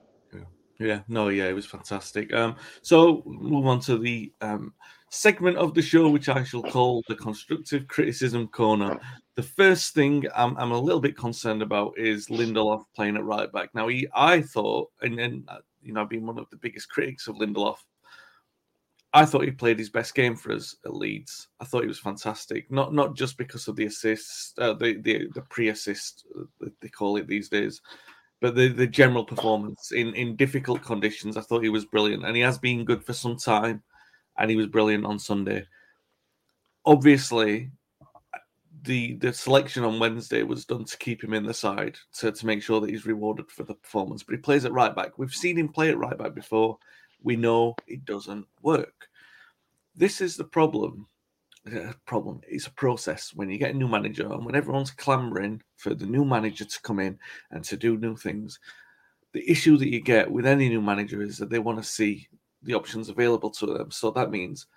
Yeah, 0.80 1.02
no, 1.08 1.30
yeah, 1.30 1.46
it 1.46 1.54
was 1.54 1.68
fantastic. 1.68 2.34
Um, 2.34 2.56
so 2.82 3.22
move 3.26 3.68
on 3.68 3.80
to 3.82 3.98
the 4.00 4.34
um, 4.42 4.74
segment 5.14 5.58
of 5.58 5.74
the 5.74 5.82
show, 5.82 6.10
which 6.10 6.28
I 6.28 6.44
shall 6.44 6.64
call 6.64 7.04
the 7.08 7.16
constructive 7.16 7.88
criticism 7.88 8.48
corner. 8.48 9.00
The 9.36 9.44
first 9.44 9.94
thing 9.94 10.26
I'm, 10.36 10.58
I'm 10.58 10.72
a 10.72 10.80
little 10.80 11.00
bit 11.00 11.16
concerned 11.16 11.62
about 11.62 11.98
is 11.98 12.28
Lindelof 12.28 12.84
playing 12.96 13.18
at 13.18 13.24
right 13.24 13.52
back. 13.52 13.70
Now, 13.76 13.88
he, 13.88 14.08
I 14.16 14.42
thought, 14.42 14.90
and 15.02 15.18
then 15.18 15.46
uh, 15.48 15.60
you 15.84 15.94
know, 15.94 16.02
I've 16.02 16.10
been 16.10 16.26
one 16.26 16.40
of 16.40 16.50
the 16.50 16.58
biggest 16.58 16.90
critics 16.90 17.28
of 17.28 17.36
Lindelof. 17.36 17.78
I 19.14 19.26
thought 19.26 19.44
he 19.44 19.52
played 19.52 19.78
his 19.78 19.92
best 19.92 20.16
game 20.16 20.36
for 20.36 20.52
us 20.52 20.76
at 20.84 20.96
Leeds. 20.96 21.48
I 21.60 21.66
thought 21.66 21.84
he 21.84 21.88
was 21.88 22.00
fantastic. 22.00 22.72
Not 22.72 22.94
not 22.96 23.16
just 23.16 23.38
because 23.38 23.68
of 23.68 23.76
the 23.76 23.86
assists, 23.86 24.54
uh, 24.58 24.74
the 24.74 24.98
the 25.02 25.28
the 25.36 25.42
pre-assist 25.42 26.26
uh, 26.40 26.70
they 26.82 26.90
call 26.90 27.18
it 27.18 27.28
these 27.28 27.50
days, 27.50 27.82
but 28.42 28.56
the, 28.56 28.70
the 28.70 28.88
general 28.88 29.24
performance 29.24 29.92
in, 29.92 30.16
in 30.16 30.36
difficult 30.36 30.82
conditions, 30.82 31.38
I 31.38 31.42
thought 31.42 31.64
he 31.64 31.70
was 31.70 31.86
brilliant. 31.86 32.26
And 32.26 32.36
he 32.36 32.42
has 32.42 32.58
been 32.58 32.84
good 32.84 33.06
for 33.06 33.14
some 33.14 33.38
time, 33.38 33.84
and 34.38 34.50
he 34.50 34.56
was 34.56 34.68
brilliant 34.68 35.06
on 35.06 35.20
Sunday. 35.20 35.66
Obviously, 36.86 37.72
the 38.84 39.16
the 39.16 39.32
selection 39.32 39.84
on 39.84 40.00
Wednesday 40.00 40.44
was 40.44 40.66
done 40.66 40.86
to 40.86 40.98
keep 40.98 41.24
him 41.24 41.34
in 41.34 41.46
the 41.46 41.54
side 41.54 41.98
to, 42.20 42.32
to 42.32 42.46
make 42.46 42.62
sure 42.62 42.82
that 42.82 42.90
he's 42.90 43.06
rewarded 43.06 43.50
for 43.50 43.64
the 43.64 43.76
performance. 43.76 44.24
But 44.24 44.36
he 44.36 44.42
plays 44.42 44.66
at 44.66 44.74
right 44.74 44.96
back. 44.96 45.18
We've 45.18 45.34
seen 45.34 45.58
him 45.58 45.70
play 45.70 45.90
at 45.90 45.98
right 45.98 46.18
back 46.18 46.34
before. 46.34 46.78
We 47.22 47.36
know 47.36 47.76
it 47.88 48.06
doesn't 48.06 48.46
work. 48.62 49.08
This 49.96 50.20
is 50.20 50.36
the 50.36 50.44
problem 50.44 51.08
uh, 51.72 51.94
problem. 52.06 52.42
It's 52.48 52.68
a 52.68 52.72
process 52.72 53.34
when 53.34 53.50
you 53.50 53.58
get 53.58 53.74
a 53.74 53.78
new 53.78 53.88
manager 53.88 54.32
and 54.32 54.46
when 54.46 54.56
everyone's 54.56 54.92
clamoring 54.92 55.62
for 55.78 55.94
the 55.94 56.06
new 56.06 56.26
manager 56.26 56.66
to 56.66 56.82
come 56.82 57.00
in 57.00 57.18
and 57.52 57.64
to 57.66 57.78
do 57.78 57.98
new 57.98 58.16
things. 58.16 58.60
The 59.32 59.50
issue 59.50 59.78
that 59.78 59.90
you 59.90 60.02
get 60.02 60.30
with 60.30 60.46
any 60.46 60.70
new 60.70 60.82
manager 60.82 61.22
is 61.22 61.38
that 61.38 61.50
they 61.50 61.60
want 61.60 61.78
to 61.78 61.84
see 61.84 62.28
the 62.64 62.74
options 62.74 63.10
available 63.10 63.50
to 63.52 63.66
them. 63.66 63.92
So 63.92 64.12
that 64.12 64.32
means 64.32 64.68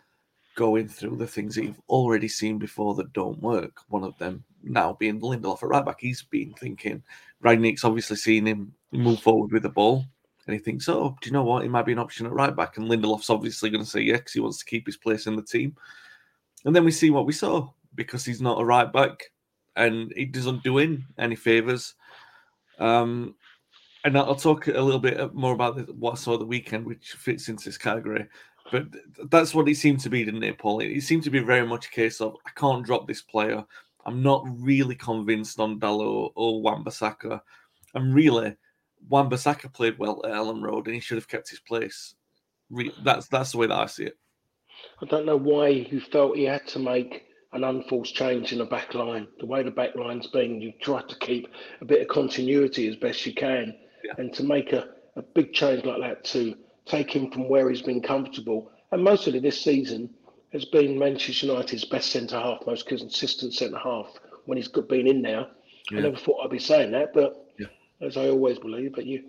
going 0.56 0.88
through 0.88 1.16
the 1.16 1.26
things 1.26 1.54
that 1.54 1.64
you've 1.64 1.80
already 1.88 2.28
seen 2.28 2.58
before 2.58 2.94
that 2.94 3.12
don't 3.12 3.40
work. 3.42 3.78
One 3.88 4.04
of 4.04 4.16
them 4.18 4.42
now 4.62 4.94
being 4.94 5.20
Lindelof 5.20 5.62
at 5.62 5.68
right 5.68 5.84
back. 5.84 6.00
He's 6.00 6.22
been 6.22 6.52
thinking, 6.54 7.02
Rangnick's 7.44 7.84
obviously 7.84 8.16
seen 8.16 8.46
him 8.46 8.72
move 8.92 9.20
forward 9.20 9.52
with 9.52 9.62
the 9.62 9.68
ball. 9.68 10.04
And 10.46 10.54
he 10.54 10.60
thinks, 10.60 10.88
oh, 10.88 11.16
do 11.20 11.28
you 11.28 11.32
know 11.32 11.42
what? 11.42 11.62
He 11.62 11.68
might 11.68 11.86
be 11.86 11.92
an 11.92 11.98
option 11.98 12.24
at 12.24 12.32
right 12.32 12.54
back. 12.54 12.76
And 12.76 12.88
Lindelof's 12.88 13.30
obviously 13.30 13.68
going 13.68 13.84
to 13.84 13.90
say 13.90 14.00
yes 14.00 14.18
because 14.18 14.32
he 14.32 14.40
wants 14.40 14.58
to 14.58 14.64
keep 14.64 14.86
his 14.86 14.96
place 14.96 15.26
in 15.26 15.36
the 15.36 15.42
team. 15.42 15.76
And 16.64 16.74
then 16.74 16.84
we 16.84 16.92
see 16.92 17.10
what 17.10 17.26
we 17.26 17.32
saw 17.32 17.68
because 17.94 18.24
he's 18.24 18.40
not 18.40 18.60
a 18.60 18.64
right 18.64 18.92
back 18.92 19.30
and 19.76 20.12
he 20.16 20.24
doesn't 20.24 20.62
do 20.62 20.78
in 20.78 21.04
any 21.18 21.36
favours. 21.36 21.94
Um, 22.78 23.34
and 24.06 24.16
I'll 24.16 24.36
talk 24.36 24.68
a 24.68 24.80
little 24.80 25.00
bit 25.00 25.18
uh, 25.18 25.30
more 25.32 25.52
about 25.52 25.92
what 25.96 26.12
I 26.12 26.14
saw 26.14 26.38
the 26.38 26.44
weekend, 26.44 26.86
which 26.86 27.12
fits 27.12 27.48
into 27.48 27.64
this 27.64 27.76
category. 27.76 28.26
But 28.70 28.86
that's 29.30 29.52
what 29.52 29.68
it 29.68 29.74
seemed 29.76 29.98
to 30.00 30.08
be, 30.08 30.24
didn't 30.24 30.44
it, 30.44 30.58
Paul? 30.58 30.78
It 30.78 31.02
seemed 31.02 31.24
to 31.24 31.30
be 31.30 31.40
very 31.40 31.66
much 31.66 31.86
a 31.86 31.90
case 31.90 32.20
of 32.20 32.36
I 32.46 32.50
can't 32.50 32.86
drop 32.86 33.08
this 33.08 33.22
player. 33.22 33.64
I'm 34.04 34.22
not 34.22 34.44
really 34.46 34.94
convinced 34.94 35.58
on 35.58 35.80
Dalot 35.80 36.30
or 36.36 36.62
Wan-Bissaka. 36.62 37.40
And 37.94 38.14
really, 38.14 38.56
Wan-Bissaka 39.08 39.72
played 39.72 39.98
well 39.98 40.20
at 40.24 40.30
Elland 40.30 40.62
Road 40.62 40.86
and 40.86 40.94
he 40.94 41.00
should 41.00 41.18
have 41.18 41.28
kept 41.28 41.50
his 41.50 41.60
place. 41.60 42.14
That's 43.02 43.26
that's 43.26 43.52
the 43.52 43.58
way 43.58 43.66
that 43.66 43.78
I 43.78 43.86
see 43.86 44.04
it. 44.04 44.16
I 45.02 45.06
don't 45.06 45.26
know 45.26 45.36
why 45.36 45.72
he 45.72 45.98
felt 45.98 46.36
he 46.36 46.44
had 46.44 46.66
to 46.68 46.78
make 46.78 47.24
an 47.52 47.64
unforced 47.64 48.14
change 48.14 48.52
in 48.52 48.58
the 48.58 48.64
back 48.64 48.94
line. 48.94 49.26
The 49.40 49.46
way 49.46 49.64
the 49.64 49.70
back 49.72 49.96
line's 49.96 50.28
been, 50.28 50.60
you 50.60 50.72
try 50.80 51.02
to 51.02 51.18
keep 51.18 51.48
a 51.80 51.84
bit 51.84 52.02
of 52.02 52.08
continuity 52.08 52.86
as 52.88 52.96
best 52.96 53.26
you 53.26 53.34
can. 53.34 53.74
Yeah. 54.06 54.14
And 54.18 54.32
to 54.34 54.44
make 54.44 54.72
a, 54.72 54.88
a 55.16 55.22
big 55.22 55.52
change 55.52 55.84
like 55.84 56.00
that 56.00 56.24
to 56.24 56.56
take 56.84 57.10
him 57.14 57.30
from 57.30 57.48
where 57.48 57.68
he's 57.68 57.82
been 57.82 58.00
comfortable, 58.00 58.70
and 58.92 59.02
mostly 59.02 59.38
this 59.38 59.60
season 59.60 60.10
has 60.52 60.64
been 60.64 60.98
Manchester 60.98 61.46
United's 61.46 61.84
best 61.84 62.10
centre 62.10 62.38
half, 62.38 62.64
most 62.66 62.86
consistent 62.86 63.52
centre 63.52 63.78
half 63.78 64.08
when 64.44 64.56
he's 64.56 64.68
been 64.68 65.06
in 65.06 65.22
there. 65.22 65.46
Yeah. 65.90 65.98
I 65.98 66.02
never 66.02 66.16
thought 66.16 66.44
I'd 66.44 66.50
be 66.50 66.58
saying 66.58 66.92
that, 66.92 67.12
but 67.12 67.52
yeah. 67.58 67.66
as 68.00 68.16
I 68.16 68.28
always 68.28 68.58
believe, 68.58 68.94
but 68.94 69.06
you, 69.06 69.24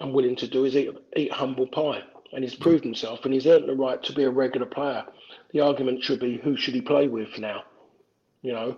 I'm 0.00 0.12
willing 0.12 0.36
to 0.36 0.48
do 0.48 0.64
is 0.64 0.76
eat, 0.76 0.90
eat 1.16 1.32
humble 1.32 1.66
pie 1.66 2.02
and 2.32 2.44
he's 2.44 2.54
proved 2.54 2.84
himself 2.84 3.24
and 3.24 3.32
he's 3.32 3.46
earned 3.46 3.68
the 3.68 3.74
right 3.74 4.02
to 4.02 4.12
be 4.12 4.24
a 4.24 4.30
regular 4.30 4.66
player. 4.66 5.04
The 5.52 5.60
argument 5.60 6.02
should 6.02 6.20
be 6.20 6.38
who 6.38 6.56
should 6.56 6.74
he 6.74 6.80
play 6.80 7.08
with 7.08 7.38
now, 7.38 7.62
you 8.42 8.52
know? 8.52 8.76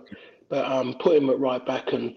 But 0.49 0.65
um, 0.65 0.95
put 0.99 1.15
him 1.15 1.29
at 1.29 1.39
right 1.39 1.65
back 1.65 1.93
and 1.93 2.15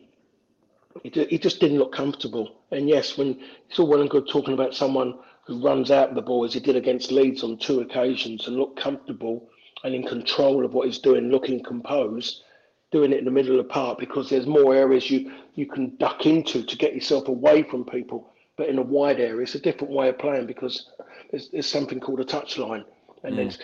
he, 1.02 1.10
he 1.24 1.38
just 1.38 1.60
didn't 1.60 1.78
look 1.78 1.92
comfortable. 1.92 2.56
And 2.70 2.88
yes, 2.88 3.16
when 3.16 3.40
it's 3.68 3.78
all 3.78 3.86
well 3.86 4.00
and 4.00 4.10
good 4.10 4.28
talking 4.28 4.54
about 4.54 4.74
someone 4.74 5.18
who 5.46 5.62
runs 5.62 5.90
out 5.90 6.14
the 6.14 6.22
ball 6.22 6.44
as 6.44 6.54
he 6.54 6.60
did 6.60 6.76
against 6.76 7.12
Leeds 7.12 7.42
on 7.42 7.58
two 7.58 7.80
occasions 7.80 8.46
and 8.46 8.56
looked 8.56 8.80
comfortable 8.80 9.48
and 9.82 9.94
in 9.94 10.02
control 10.02 10.64
of 10.64 10.72
what 10.72 10.86
he's 10.86 10.98
doing, 10.98 11.30
looking 11.30 11.62
composed, 11.62 12.42
doing 12.90 13.12
it 13.12 13.18
in 13.18 13.24
the 13.24 13.30
middle 13.30 13.58
of 13.58 13.66
the 13.66 13.72
park 13.72 13.98
because 13.98 14.30
there's 14.30 14.46
more 14.46 14.74
areas 14.74 15.10
you, 15.10 15.30
you 15.54 15.66
can 15.66 15.94
duck 15.96 16.26
into 16.26 16.62
to 16.62 16.76
get 16.76 16.94
yourself 16.94 17.28
away 17.28 17.62
from 17.62 17.84
people. 17.84 18.32
But 18.56 18.68
in 18.68 18.78
a 18.78 18.82
wide 18.82 19.20
area, 19.20 19.42
it's 19.42 19.56
a 19.56 19.60
different 19.60 19.92
way 19.92 20.08
of 20.08 20.18
playing 20.18 20.46
because 20.46 20.90
there's, 21.30 21.50
there's 21.50 21.66
something 21.66 21.98
called 21.98 22.20
a 22.20 22.24
touchline, 22.24 22.84
and 23.24 23.36
mm. 23.36 23.58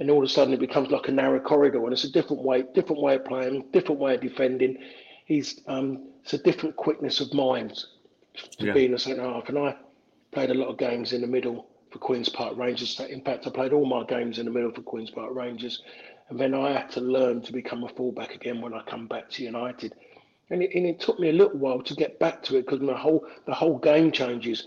and 0.00 0.10
all 0.10 0.18
of 0.18 0.24
a 0.24 0.28
sudden 0.28 0.52
it 0.52 0.60
becomes 0.60 0.90
like 0.90 1.08
a 1.08 1.12
narrow 1.12 1.40
corridor, 1.40 1.82
and 1.82 1.94
it's 1.94 2.04
a 2.04 2.12
different 2.12 2.42
way, 2.42 2.64
different 2.74 3.00
way 3.00 3.14
of 3.14 3.24
playing, 3.24 3.64
different 3.72 3.98
way 3.98 4.16
of 4.16 4.20
defending. 4.20 4.76
He's 5.24 5.60
um, 5.66 6.08
it's 6.22 6.34
a 6.34 6.38
different 6.38 6.76
quickness 6.76 7.20
of 7.20 7.32
mind 7.32 7.84
to 8.58 8.66
yeah. 8.66 8.72
be 8.72 8.84
in 8.86 8.92
the 8.92 8.98
centre 8.98 9.22
half, 9.22 9.48
and 9.48 9.58
I 9.58 9.76
played 10.32 10.50
a 10.50 10.54
lot 10.54 10.68
of 10.68 10.78
games 10.78 11.12
in 11.12 11.20
the 11.20 11.26
middle 11.26 11.66
for 11.90 11.98
Queens 11.98 12.28
Park 12.28 12.56
Rangers. 12.56 13.00
In 13.08 13.22
fact, 13.22 13.46
I 13.46 13.50
played 13.50 13.72
all 13.72 13.86
my 13.86 14.04
games 14.04 14.38
in 14.38 14.46
the 14.46 14.50
middle 14.50 14.72
for 14.72 14.82
Queens 14.82 15.10
Park 15.10 15.34
Rangers, 15.34 15.82
and 16.28 16.38
then 16.38 16.54
I 16.54 16.72
had 16.72 16.90
to 16.92 17.00
learn 17.00 17.40
to 17.42 17.52
become 17.52 17.84
a 17.84 17.88
fullback 17.88 18.34
again 18.34 18.60
when 18.60 18.74
I 18.74 18.82
come 18.82 19.06
back 19.06 19.30
to 19.30 19.44
United. 19.44 19.94
And 20.50 20.62
it, 20.62 20.74
and 20.74 20.84
it 20.84 21.00
took 21.00 21.18
me 21.18 21.30
a 21.30 21.32
little 21.32 21.58
while 21.58 21.80
to 21.82 21.94
get 21.94 22.18
back 22.18 22.42
to 22.44 22.56
it 22.56 22.66
because 22.66 22.80
the 22.80 22.94
whole 22.94 23.26
the 23.46 23.54
whole 23.54 23.78
game 23.78 24.12
changes. 24.12 24.66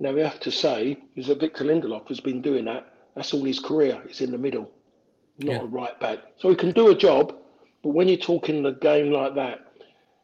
Now 0.00 0.12
we 0.12 0.20
have 0.20 0.40
to 0.40 0.50
say 0.50 0.98
is 1.16 1.28
that 1.28 1.40
Victor 1.40 1.64
Lindelof 1.64 2.08
has 2.08 2.20
been 2.20 2.42
doing 2.42 2.66
that. 2.66 2.92
That's 3.14 3.32
all 3.32 3.44
his 3.44 3.60
career. 3.60 4.02
It's 4.06 4.20
in 4.20 4.32
the 4.32 4.38
middle, 4.38 4.70
not 5.38 5.52
yeah. 5.52 5.60
a 5.60 5.64
right 5.64 5.98
back. 6.00 6.18
So 6.36 6.50
he 6.50 6.56
can 6.56 6.72
do 6.72 6.88
a 6.88 6.94
job, 6.94 7.34
but 7.82 7.90
when 7.90 8.08
you're 8.08 8.16
talking 8.16 8.62
the 8.62 8.72
game 8.72 9.12
like 9.12 9.34
that, 9.36 9.60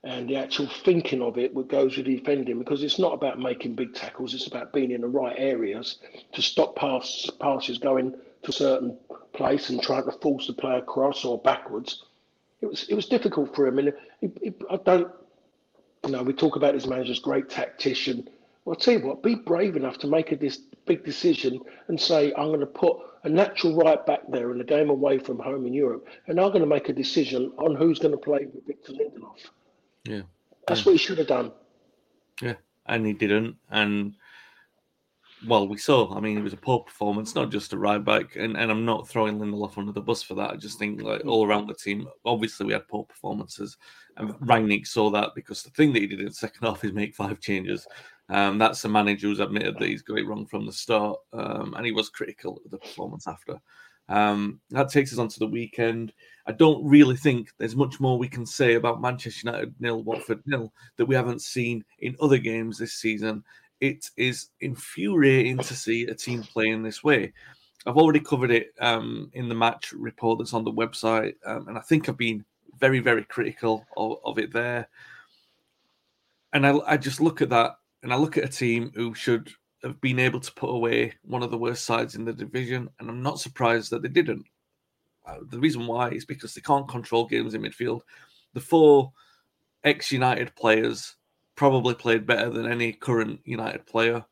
and 0.02 0.28
the 0.28 0.37
actual 0.37 0.66
thinking 0.85 1.21
of 1.21 1.37
it, 1.37 1.54
goes 1.69 1.97
with 1.97 2.07
defending, 2.07 2.59
because 2.59 2.83
it's 2.83 2.99
not 2.99 3.12
about 3.12 3.38
making 3.38 3.75
big 3.75 3.95
tackles. 3.95 4.35
It's 4.35 4.47
about 4.47 4.73
being 4.73 4.90
in 4.90 5.02
the 5.02 5.09
right 5.09 5.37
areas 5.38 5.99
to 6.33 6.42
stop 6.42 6.76
pass, 6.76 7.28
passes 7.40 7.78
going 7.78 8.12
to 8.42 8.49
a 8.49 8.52
certain 8.52 8.97
place 9.33 9.69
and 9.69 9.83
trying 9.83 10.04
to 10.04 10.12
force 10.12 10.47
the 10.47 10.54
player 10.54 10.78
across 10.78 11.25
or 11.25 11.38
backwards. 11.38 12.04
It 12.61 12.66
was 12.66 12.87
it 12.88 12.95
was 12.95 13.07
difficult 13.07 13.54
for 13.54 13.66
him, 13.66 13.78
and 13.78 13.88
it, 13.88 13.97
it, 14.40 14.62
I 14.71 14.76
don't. 14.76 15.11
You 16.04 16.12
know, 16.12 16.23
we 16.23 16.33
talk 16.33 16.57
about 16.57 16.75
his 16.75 16.87
manager's 16.87 17.19
great 17.19 17.50
tactician 17.50 18.28
well, 18.64 18.75
I'll 18.75 18.80
tell 18.80 18.95
you 18.95 19.07
what, 19.07 19.23
be 19.23 19.35
brave 19.35 19.76
enough 19.76 19.99
to 19.99 20.07
make 20.07 20.33
a 20.33 20.37
this 20.37 20.59
big 20.87 21.04
decision 21.04 21.61
and 21.88 21.99
say, 21.99 22.33
I'm 22.37 22.49
going 22.49 22.61
to 22.61 22.66
put 22.66 22.99
a 23.25 23.28
natural 23.28 23.75
right 23.75 24.04
back 24.04 24.21
there 24.28 24.50
in 24.52 24.59
the 24.59 24.64
game 24.64 24.90
away 24.90 25.19
from 25.19 25.38
home 25.38 25.66
in 25.66 25.73
Europe, 25.73 26.07
and 26.26 26.38
I'm 26.38 26.49
going 26.49 26.61
to 26.61 26.66
make 26.66 26.88
a 26.88 26.92
decision 26.92 27.52
on 27.59 27.75
who's 27.75 27.99
going 27.99 28.12
to 28.12 28.19
play 28.19 28.47
with 28.52 28.66
Victor 28.66 28.92
Lindelof. 28.92 29.38
Yeah. 30.04 30.23
That's 30.66 30.80
yeah. 30.80 30.85
what 30.85 30.92
he 30.92 30.99
should 30.99 31.19
have 31.19 31.26
done. 31.26 31.52
Yeah, 32.40 32.54
and 32.87 33.07
he 33.07 33.12
didn't. 33.12 33.57
And 33.71 34.14
well, 35.47 35.66
we 35.66 35.78
saw. 35.78 36.14
I 36.14 36.21
mean, 36.21 36.37
it 36.37 36.42
was 36.42 36.52
a 36.52 36.59
poor 36.59 36.80
performance, 36.80 37.35
not 37.35 37.50
just 37.50 37.73
a 37.73 37.78
ride 37.78 38.04
back, 38.04 38.37
and, 38.37 38.57
and 38.57 38.71
I'm 38.71 38.85
not 38.85 39.09
throwing 39.09 39.38
Lindelof 39.38 39.78
under 39.78 39.92
the 39.92 40.00
bus 40.00 40.23
for 40.23 40.35
that. 40.35 40.50
I 40.50 40.57
just 40.57 40.78
think 40.78 41.02
like 41.02 41.25
all 41.25 41.47
around 41.47 41.66
the 41.66 41.75
team, 41.75 42.07
obviously 42.25 42.66
we 42.66 42.73
had 42.73 42.88
poor 42.88 43.04
performances, 43.04 43.76
and 44.16 44.30
Rangnick 44.40 44.87
saw 44.87 45.11
that 45.11 45.30
because 45.35 45.62
the 45.62 45.71
thing 45.71 45.92
that 45.92 46.00
he 46.00 46.07
did 46.07 46.21
in 46.21 46.26
the 46.26 46.33
second 46.33 46.66
half 46.66 46.85
is 46.85 46.92
make 46.92 47.14
five 47.14 47.40
changes, 47.40 47.87
um, 48.28 48.59
that's 48.59 48.83
the 48.83 48.88
manager 48.88 49.28
who's 49.28 49.40
admitted 49.40 49.76
that 49.78 49.88
he's 49.88 50.02
got 50.02 50.19
it 50.19 50.26
wrong 50.26 50.47
from 50.47 50.66
the 50.66 50.73
start, 50.73 51.19
um, 51.33 51.75
and 51.76 51.87
he 51.87 51.92
was 51.92 52.11
critical 52.11 52.61
of 52.64 52.71
the 52.71 52.78
performance 52.78 53.26
after. 53.26 53.61
Um, 54.11 54.61
that 54.71 54.90
takes 54.90 55.12
us 55.12 55.19
on 55.19 55.29
to 55.29 55.38
the 55.38 55.47
weekend. 55.47 56.12
I 56.47 56.52
don't 56.52 56.85
really 56.85 57.17
think 57.17 57.52
there's 57.59 57.76
much 57.76 58.00
more 58.00 58.19
we 58.19 58.29
can 58.29 58.45
say 58.45 58.75
about 58.75 59.00
Manchester 59.00 59.47
United 59.47 59.75
nil, 59.79 60.02
Watford 60.02 60.43
nil 60.47 60.73
that 60.97 61.07
we 61.07 61.14
haven't 61.14 61.43
seen 61.43 61.85
in 62.00 62.17
other 62.21 62.38
games 62.38 62.76
this 62.76 62.95
season. 62.95 63.45
It 63.81 64.11
is 64.17 64.49
infuriating 64.61 65.59
to 65.59 65.75
see 65.75 66.07
a 66.07 66.14
team 66.14 66.43
playing 66.43 66.83
this 66.83 67.05
way. 67.05 67.33
I've 67.87 67.97
already 67.97 68.21
covered 68.21 68.50
it 68.50 68.75
um, 68.81 69.31
in 69.33 69.49
the 69.49 69.55
match 69.55 69.93
report 69.93 70.38
that's 70.38 70.52
on 70.52 70.64
the 70.64 70.73
website, 70.73 71.35
um, 71.47 71.69
and 71.69 71.79
I 71.79 71.81
think 71.81 72.09
I've 72.09 72.19
been 72.19 72.45
very, 72.79 72.99
very 72.99 73.25
critical 73.25 73.87
of, 73.97 74.19
of 74.25 74.38
it 74.38 74.52
there. 74.52 74.88
And 76.52 76.67
I, 76.67 76.79
I 76.87 76.97
just 76.97 77.21
look 77.21 77.40
at 77.40 77.50
that 77.50 77.76
and 78.02 78.12
I 78.12 78.17
look 78.17 78.37
at 78.37 78.45
a 78.45 78.49
team 78.49 78.90
who 78.95 79.14
should 79.14 79.50
have 79.82 80.00
been 80.00 80.18
able 80.18 80.40
to 80.40 80.52
put 80.52 80.70
away 80.70 81.14
one 81.22 81.42
of 81.42 81.50
the 81.50 81.58
worst 81.58 81.84
sides 81.84 82.14
in 82.14 82.25
the 82.25 82.32
division, 82.32 82.88
and 82.99 83.08
I'm 83.08 83.22
not 83.22 83.40
surprised 83.40 83.90
that 83.90 84.02
they 84.02 84.08
didn't. 84.08 84.46
Uh, 85.26 85.38
the 85.49 85.58
reason 85.58 85.87
why 85.87 86.10
is 86.10 86.25
because 86.25 86.54
they 86.54 86.60
can't 86.60 86.88
control 86.88 87.26
games 87.26 87.54
in 87.54 87.62
midfield. 87.62 88.00
The 88.54 88.60
four 88.60 89.12
ex 89.84 90.12
United 90.12 90.54
players 90.56 91.16
probably 91.54 91.94
played 91.94 92.26
better 92.26 92.50
than 92.50 92.70
any 92.70 92.92
current 92.92 93.40
United 93.44 93.87
player. 93.87 94.25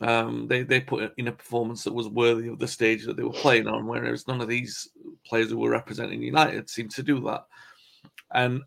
Um, 0.00 0.48
they 0.48 0.62
they 0.62 0.80
put 0.80 1.12
in 1.16 1.28
a 1.28 1.32
performance 1.32 1.84
that 1.84 1.94
was 1.94 2.08
worthy 2.08 2.48
of 2.48 2.58
the 2.58 2.68
stage 2.68 3.04
that 3.04 3.16
they 3.16 3.22
were 3.22 3.30
playing 3.30 3.68
on, 3.68 3.86
whereas 3.86 4.26
none 4.26 4.40
of 4.40 4.48
these 4.48 4.88
players 5.24 5.50
who 5.50 5.58
were 5.58 5.70
representing 5.70 6.22
United 6.22 6.68
seemed 6.68 6.90
to 6.92 7.02
do 7.02 7.20
that. 7.20 7.46
And 8.32 8.62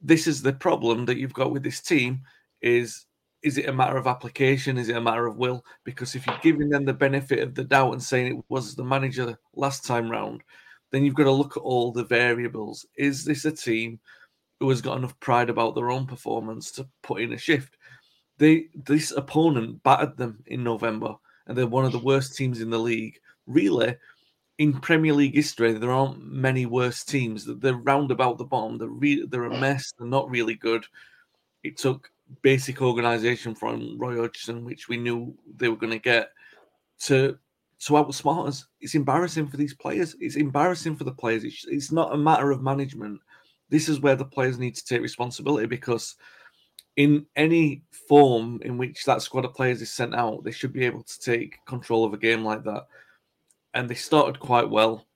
this 0.00 0.26
is 0.26 0.42
the 0.42 0.52
problem 0.52 1.06
that 1.06 1.16
you've 1.16 1.32
got 1.32 1.52
with 1.52 1.62
this 1.62 1.80
team: 1.80 2.22
is 2.60 3.06
is 3.42 3.58
it 3.58 3.68
a 3.68 3.72
matter 3.72 3.96
of 3.96 4.06
application? 4.06 4.78
Is 4.78 4.88
it 4.88 4.96
a 4.96 5.00
matter 5.00 5.26
of 5.26 5.36
will? 5.36 5.64
Because 5.84 6.14
if 6.14 6.26
you're 6.26 6.38
giving 6.42 6.68
them 6.68 6.84
the 6.84 6.92
benefit 6.92 7.40
of 7.40 7.54
the 7.54 7.64
doubt 7.64 7.92
and 7.92 8.02
saying 8.02 8.38
it 8.38 8.44
was 8.48 8.74
the 8.74 8.84
manager 8.84 9.38
last 9.54 9.84
time 9.84 10.10
round, 10.10 10.42
then 10.90 11.04
you've 11.04 11.14
got 11.14 11.24
to 11.24 11.32
look 11.32 11.56
at 11.56 11.62
all 11.62 11.90
the 11.90 12.04
variables. 12.04 12.86
Is 12.96 13.24
this 13.24 13.44
a 13.44 13.52
team 13.52 13.98
who 14.60 14.68
has 14.68 14.80
got 14.80 14.96
enough 14.96 15.18
pride 15.18 15.50
about 15.50 15.74
their 15.74 15.90
own 15.90 16.06
performance 16.06 16.70
to 16.72 16.86
put 17.02 17.20
in 17.20 17.32
a 17.32 17.38
shift? 17.38 17.76
They 18.38 18.66
this 18.74 19.10
opponent 19.10 19.82
battered 19.82 20.16
them 20.16 20.42
in 20.46 20.62
November, 20.62 21.14
and 21.46 21.56
they're 21.56 21.66
one 21.66 21.84
of 21.84 21.92
the 21.92 21.98
worst 21.98 22.36
teams 22.36 22.60
in 22.60 22.70
the 22.70 22.78
league. 22.78 23.18
Really, 23.46 23.96
in 24.58 24.80
Premier 24.80 25.12
League 25.12 25.34
history, 25.34 25.72
there 25.72 25.90
aren't 25.90 26.24
many 26.24 26.66
worse 26.66 27.02
teams. 27.04 27.44
They're 27.46 27.74
round 27.74 28.10
about 28.10 28.38
the 28.38 28.44
bottom. 28.44 28.78
They're 28.78 28.88
re- 28.88 29.26
they're 29.26 29.44
a 29.44 29.58
mess. 29.58 29.92
They're 29.98 30.06
not 30.06 30.30
really 30.30 30.54
good. 30.54 30.86
It 31.64 31.76
took 31.76 32.10
basic 32.42 32.80
organisation 32.80 33.54
from 33.54 33.98
Roy 33.98 34.16
Hodgson, 34.16 34.64
which 34.64 34.88
we 34.88 34.96
knew 34.96 35.36
they 35.56 35.68
were 35.68 35.76
going 35.76 35.92
to 35.92 35.98
get, 35.98 36.30
to 37.00 37.38
to 37.80 37.94
outsmart 37.94 38.46
us. 38.46 38.66
It's 38.80 38.94
embarrassing 38.94 39.48
for 39.48 39.56
these 39.56 39.74
players. 39.74 40.14
It's 40.20 40.36
embarrassing 40.36 40.96
for 40.96 41.04
the 41.04 41.12
players. 41.12 41.42
It's, 41.42 41.64
it's 41.66 41.90
not 41.90 42.14
a 42.14 42.16
matter 42.16 42.52
of 42.52 42.62
management. 42.62 43.20
This 43.70 43.88
is 43.88 44.00
where 44.00 44.14
the 44.14 44.24
players 44.24 44.58
need 44.58 44.76
to 44.76 44.84
take 44.84 45.02
responsibility 45.02 45.66
because 45.66 46.14
in 46.96 47.26
any 47.34 47.82
form 48.08 48.60
in 48.64 48.78
which 48.78 49.04
that 49.04 49.22
squad 49.22 49.44
of 49.44 49.54
players 49.54 49.82
is 49.82 49.90
sent 49.90 50.14
out, 50.14 50.44
they 50.44 50.52
should 50.52 50.72
be 50.72 50.86
able 50.86 51.02
to 51.02 51.20
take 51.20 51.56
control 51.66 52.04
of 52.04 52.14
a 52.14 52.18
game 52.18 52.44
like 52.44 52.62
that. 52.64 52.86
And 53.74 53.88
they 53.88 53.94
started 53.94 54.38
quite 54.38 54.70
well. 54.70 55.06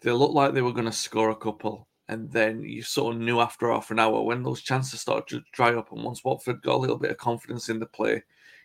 They 0.00 0.12
looked 0.12 0.34
like 0.34 0.54
they 0.54 0.62
were 0.62 0.72
going 0.72 0.84
to 0.86 0.92
score 0.92 1.30
a 1.30 1.36
couple 1.36 1.86
and 2.08 2.30
then 2.30 2.62
you 2.62 2.82
sort 2.82 3.14
of 3.14 3.20
knew 3.20 3.40
after 3.40 3.70
half 3.70 3.90
an 3.90 3.98
hour 3.98 4.22
when 4.22 4.42
those 4.42 4.60
chances 4.60 5.00
started 5.00 5.26
to 5.28 5.44
dry 5.52 5.74
up, 5.74 5.90
and 5.92 6.04
once 6.04 6.24
Watford 6.24 6.62
got 6.62 6.74
a 6.74 6.78
little 6.78 6.98
bit 6.98 7.10
of 7.10 7.16
confidence 7.16 7.68
in 7.68 7.78
the 7.78 7.86
play, 7.86 8.22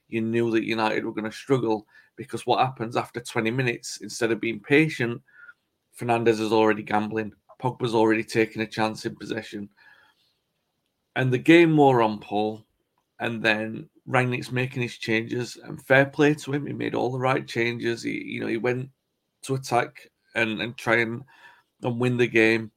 you 0.09 0.21
knew 0.21 0.51
that 0.51 0.65
United 0.65 1.05
were 1.05 1.13
going 1.13 1.29
to 1.29 1.31
struggle 1.31 1.87
because 2.15 2.45
what 2.45 2.59
happens 2.59 2.97
after 2.97 3.21
20 3.21 3.49
minutes, 3.51 3.99
instead 4.01 4.31
of 4.31 4.41
being 4.41 4.59
patient, 4.59 5.21
Fernandes 5.97 6.39
is 6.39 6.51
already 6.51 6.83
gambling. 6.83 7.31
Pogba's 7.61 7.95
already 7.95 8.23
taking 8.23 8.61
a 8.61 8.67
chance 8.67 9.05
in 9.05 9.15
possession. 9.15 9.69
And 11.15 11.31
the 11.31 11.37
game 11.37 11.71
more 11.71 12.01
on 12.01 12.19
Paul, 12.19 12.65
and 13.19 13.41
then 13.41 13.89
Rangnick's 14.07 14.51
making 14.51 14.81
his 14.81 14.97
changes, 14.97 15.57
and 15.63 15.81
fair 15.85 16.05
play 16.05 16.33
to 16.33 16.53
him. 16.53 16.65
He 16.65 16.73
made 16.73 16.95
all 16.95 17.11
the 17.11 17.19
right 17.19 17.47
changes. 17.47 18.03
He, 18.03 18.21
you 18.21 18.41
know, 18.41 18.47
he 18.47 18.57
went 18.57 18.89
to 19.43 19.55
attack 19.55 20.09
and, 20.35 20.61
and 20.61 20.75
try 20.77 20.97
and, 20.97 21.23
and 21.83 21.99
win 21.99 22.17
the 22.17 22.27
game 22.27 22.71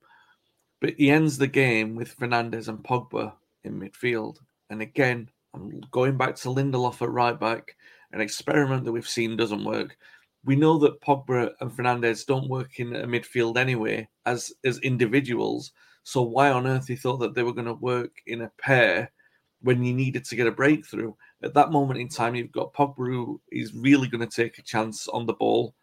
but 0.82 0.94
he 0.98 1.10
ends 1.10 1.38
the 1.38 1.46
game 1.46 1.94
with 1.94 2.18
Fernandes 2.18 2.66
and 2.66 2.82
Pogba 2.82 3.32
in 3.62 3.80
midfield. 3.80 4.38
And 4.68 4.82
again, 4.82 5.30
I'm 5.54 5.80
going 5.92 6.16
back 6.16 6.34
to 6.36 6.48
Lindelof 6.48 7.00
at 7.00 7.08
right 7.08 7.38
back, 7.38 7.76
an 8.10 8.20
experiment 8.20 8.84
that 8.84 8.92
we've 8.92 9.08
seen 9.08 9.36
doesn't 9.36 9.64
work. 9.64 9.96
We 10.44 10.56
know 10.56 10.78
that 10.78 11.00
Pogba 11.00 11.52
and 11.60 11.70
Fernandes 11.70 12.26
don't 12.26 12.50
work 12.50 12.80
in 12.80 12.96
a 12.96 13.06
midfield 13.06 13.58
anyway 13.58 14.08
as 14.26 14.52
as 14.64 14.78
individuals. 14.78 15.70
So 16.02 16.22
why 16.22 16.50
on 16.50 16.66
earth 16.66 16.88
he 16.88 16.96
thought 16.96 17.18
that 17.18 17.36
they 17.36 17.44
were 17.44 17.54
going 17.54 17.66
to 17.66 17.74
work 17.74 18.16
in 18.26 18.42
a 18.42 18.52
pair 18.58 19.12
when 19.60 19.84
you 19.84 19.94
needed 19.94 20.24
to 20.24 20.36
get 20.36 20.48
a 20.48 20.50
breakthrough? 20.50 21.14
At 21.44 21.54
that 21.54 21.70
moment 21.70 22.00
in 22.00 22.08
time, 22.08 22.34
you've 22.34 22.50
got 22.50 22.74
Pogba 22.74 22.96
who 22.96 23.40
is 23.52 23.72
really 23.72 24.08
going 24.08 24.28
to 24.28 24.42
take 24.42 24.58
a 24.58 24.62
chance 24.62 25.06
on 25.06 25.26
the 25.26 25.34
ball 25.34 25.76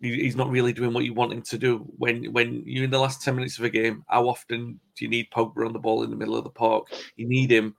he's 0.00 0.36
not 0.36 0.50
really 0.50 0.72
doing 0.72 0.92
what 0.92 1.04
you 1.04 1.14
want 1.14 1.32
him 1.32 1.42
to 1.42 1.58
do. 1.58 1.78
When 1.98 2.32
when 2.32 2.62
you're 2.64 2.84
in 2.84 2.90
the 2.90 2.98
last 2.98 3.22
ten 3.22 3.36
minutes 3.36 3.58
of 3.58 3.64
a 3.64 3.70
game, 3.70 4.04
how 4.08 4.28
often 4.28 4.80
do 4.96 5.04
you 5.04 5.08
need 5.08 5.30
Pogba 5.30 5.66
on 5.66 5.72
the 5.72 5.78
ball 5.78 6.02
in 6.02 6.10
the 6.10 6.16
middle 6.16 6.36
of 6.36 6.44
the 6.44 6.50
park? 6.50 6.88
You 7.16 7.28
need 7.28 7.50
him 7.50 7.74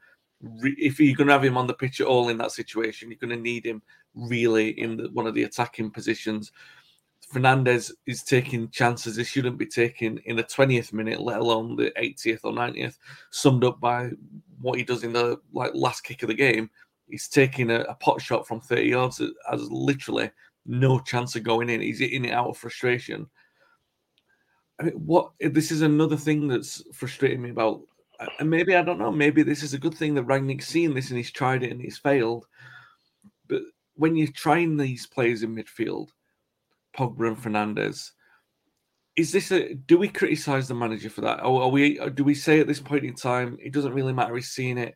if 0.63 0.99
you're 0.99 1.15
going 1.15 1.27
to 1.27 1.33
have 1.33 1.43
him 1.43 1.57
on 1.57 1.67
the 1.67 1.73
pitch 1.73 2.01
at 2.01 2.07
all 2.07 2.29
in 2.29 2.37
that 2.39 2.51
situation. 2.51 3.09
You're 3.09 3.19
going 3.19 3.37
to 3.37 3.41
need 3.41 3.65
him 3.65 3.81
really 4.15 4.69
in 4.79 4.97
the, 4.97 5.09
one 5.09 5.27
of 5.27 5.35
the 5.35 5.43
attacking 5.43 5.91
positions. 5.91 6.51
Fernandes 7.31 7.91
is 8.07 8.23
taking 8.23 8.69
chances 8.69 9.15
he 9.15 9.23
shouldn't 9.23 9.57
be 9.57 9.65
taking 9.65 10.17
in 10.25 10.35
the 10.35 10.43
20th 10.43 10.93
minute, 10.93 11.21
let 11.21 11.39
alone 11.39 11.75
the 11.75 11.91
80th 11.91 12.39
or 12.43 12.51
90th. 12.51 12.97
Summed 13.29 13.63
up 13.63 13.79
by 13.79 14.09
what 14.59 14.77
he 14.77 14.83
does 14.83 15.03
in 15.03 15.13
the 15.13 15.39
like 15.53 15.71
last 15.73 16.01
kick 16.01 16.23
of 16.23 16.29
the 16.29 16.33
game. 16.33 16.69
He's 17.07 17.27
taking 17.27 17.69
a, 17.69 17.81
a 17.81 17.95
pot 17.95 18.21
shot 18.21 18.47
from 18.47 18.61
30 18.61 18.83
yards 18.83 19.21
as 19.51 19.69
literally 19.69 20.31
no 20.65 20.99
chance 20.99 21.35
of 21.35 21.43
going 21.43 21.69
in. 21.69 21.81
He's 21.81 21.99
hitting 21.99 22.25
it 22.25 22.33
out 22.33 22.47
of 22.47 22.57
frustration. 22.57 23.27
I 24.79 24.85
mean, 24.85 24.93
what 24.93 25.31
this 25.39 25.71
is 25.71 25.81
another 25.81 26.17
thing 26.17 26.47
that's 26.47 26.83
frustrating 26.93 27.41
me 27.41 27.51
about, 27.51 27.81
and 28.39 28.49
maybe 28.49 28.75
I 28.75 28.83
don't 28.83 28.99
know. 28.99 29.11
Maybe 29.11 29.43
this 29.43 29.63
is 29.63 29.73
a 29.73 29.79
good 29.79 29.93
thing 29.93 30.15
that 30.15 30.27
Rangnick's 30.27 30.67
seen 30.67 30.93
this 30.93 31.09
and 31.09 31.17
he's 31.17 31.31
tried 31.31 31.63
it 31.63 31.71
and 31.71 31.81
he's 31.81 31.97
failed. 31.97 32.47
But 33.47 33.61
when 33.95 34.15
you're 34.15 34.27
trying 34.29 34.77
these 34.77 35.05
players 35.05 35.43
in 35.43 35.55
midfield, 35.55 36.09
Pogba 36.97 37.27
and 37.27 37.37
Fernandes, 37.37 38.11
is 39.15 39.31
this 39.31 39.51
a? 39.51 39.73
Do 39.73 39.97
we 39.97 40.07
criticise 40.07 40.67
the 40.67 40.73
manager 40.73 41.09
for 41.09 41.21
that, 41.21 41.43
or 41.43 41.63
are 41.63 41.69
we? 41.69 41.99
Do 42.13 42.23
we 42.23 42.33
say 42.33 42.59
at 42.59 42.67
this 42.67 42.79
point 42.79 43.03
in 43.03 43.13
time 43.13 43.57
it 43.61 43.73
doesn't 43.73 43.93
really 43.93 44.13
matter? 44.13 44.35
He's 44.35 44.51
seen 44.51 44.77
it. 44.77 44.95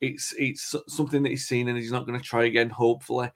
It's 0.00 0.34
it's 0.36 0.74
something 0.88 1.22
that 1.22 1.30
he's 1.30 1.46
seen 1.46 1.68
and 1.68 1.78
he's 1.78 1.92
not 1.92 2.06
going 2.06 2.18
to 2.18 2.24
try 2.24 2.44
again. 2.44 2.70
Hopefully, 2.70 3.30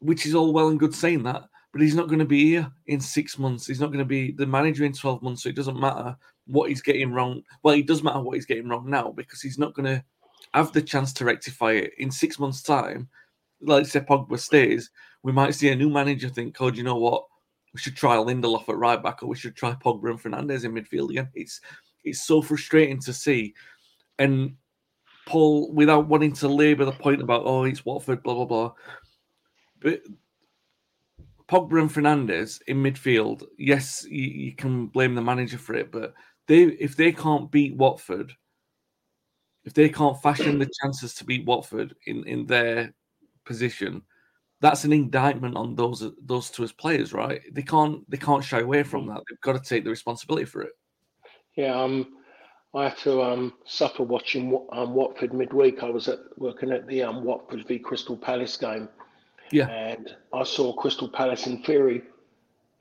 which 0.00 0.26
is 0.26 0.34
all 0.34 0.52
well 0.52 0.68
and 0.68 0.78
good 0.78 0.94
saying 0.94 1.22
that, 1.24 1.44
but 1.72 1.82
he's 1.82 1.94
not 1.94 2.06
going 2.06 2.20
to 2.20 2.24
be 2.24 2.44
here 2.44 2.70
in 2.86 3.00
six 3.00 3.38
months. 3.38 3.66
He's 3.66 3.80
not 3.80 3.88
going 3.88 3.98
to 3.98 4.04
be 4.04 4.32
the 4.32 4.46
manager 4.46 4.84
in 4.84 4.92
12 4.92 5.22
months. 5.22 5.42
So 5.42 5.48
it 5.48 5.56
doesn't 5.56 5.80
matter 5.80 6.16
what 6.46 6.68
he's 6.68 6.82
getting 6.82 7.12
wrong. 7.12 7.42
Well, 7.62 7.74
it 7.74 7.86
does 7.86 8.02
matter 8.02 8.20
what 8.20 8.34
he's 8.34 8.46
getting 8.46 8.68
wrong 8.68 8.88
now 8.88 9.10
because 9.10 9.42
he's 9.42 9.58
not 9.58 9.74
going 9.74 9.86
to 9.86 10.04
have 10.52 10.72
the 10.72 10.82
chance 10.82 11.12
to 11.14 11.24
rectify 11.24 11.72
it 11.72 11.92
in 11.98 12.10
six 12.10 12.38
months' 12.38 12.62
time. 12.62 13.08
Like 13.60 13.86
say 13.86 14.00
Pogba 14.00 14.38
stays, 14.38 14.90
we 15.24 15.32
might 15.32 15.54
see 15.54 15.70
a 15.70 15.76
new 15.76 15.90
manager 15.90 16.28
think, 16.28 16.56
oh, 16.60 16.70
do 16.70 16.76
you 16.76 16.84
know 16.84 16.98
what? 16.98 17.24
We 17.72 17.80
should 17.80 17.96
try 17.96 18.16
Lindelof 18.16 18.68
at 18.68 18.76
right 18.76 19.02
back 19.02 19.22
or 19.22 19.26
we 19.26 19.36
should 19.36 19.56
try 19.56 19.72
Pogba 19.72 20.10
and 20.10 20.22
Fernandes 20.22 20.64
in 20.64 20.74
midfield 20.74 21.10
again. 21.10 21.28
It's 21.34 21.60
it's 22.04 22.24
so 22.24 22.40
frustrating 22.40 23.00
to 23.00 23.12
see. 23.12 23.54
And 24.18 24.54
Paul, 25.26 25.72
without 25.72 26.06
wanting 26.06 26.34
to 26.34 26.48
labour 26.48 26.84
the 26.84 26.92
point 26.92 27.22
about, 27.22 27.42
oh, 27.46 27.64
it's 27.64 27.84
Watford, 27.84 28.22
blah, 28.22 28.34
blah, 28.34 28.44
blah, 28.44 28.72
but 29.84 30.00
Pogba 31.46 31.78
and 31.78 31.90
Fernandes 31.90 32.62
in 32.66 32.82
midfield, 32.82 33.44
yes, 33.58 34.04
you, 34.08 34.24
you, 34.24 34.52
can 34.52 34.86
blame 34.86 35.14
the 35.14 35.20
manager 35.20 35.58
for 35.58 35.74
it, 35.74 35.92
but 35.92 36.14
they 36.48 36.62
if 36.62 36.96
they 36.96 37.12
can't 37.12 37.50
beat 37.50 37.76
Watford, 37.76 38.32
if 39.64 39.74
they 39.74 39.90
can't 39.90 40.20
fashion 40.22 40.58
the 40.58 40.70
chances 40.82 41.14
to 41.14 41.24
beat 41.24 41.44
Watford 41.44 41.94
in, 42.06 42.24
in 42.26 42.46
their 42.46 42.94
position, 43.44 44.00
that's 44.62 44.84
an 44.84 44.92
indictment 44.94 45.54
on 45.54 45.74
those 45.74 46.10
those 46.22 46.48
two 46.48 46.64
as 46.64 46.72
players, 46.72 47.12
right? 47.12 47.42
They 47.52 47.62
can't 47.62 48.10
they 48.10 48.16
can't 48.16 48.42
shy 48.42 48.60
away 48.60 48.82
from 48.82 49.06
that. 49.08 49.20
They've 49.28 49.40
got 49.42 49.52
to 49.52 49.68
take 49.68 49.84
the 49.84 49.90
responsibility 49.90 50.46
for 50.46 50.62
it. 50.62 50.72
Yeah, 51.56 51.78
um, 51.78 52.14
I 52.74 52.84
had 52.84 52.96
to 52.98 53.22
um, 53.22 53.52
suffer 53.66 54.02
watching 54.02 54.66
um, 54.72 54.94
Watford 54.94 55.34
midweek. 55.34 55.82
I 55.82 55.90
was 55.90 56.08
at 56.08 56.20
working 56.38 56.72
at 56.72 56.86
the 56.86 57.02
um, 57.02 57.22
Watford 57.22 57.68
v 57.68 57.78
Crystal 57.78 58.16
Palace 58.16 58.56
game 58.56 58.88
yeah. 59.50 59.68
And 59.68 60.14
I 60.32 60.44
saw 60.44 60.72
Crystal 60.74 61.08
Palace 61.08 61.46
in 61.46 61.62
theory. 61.62 62.02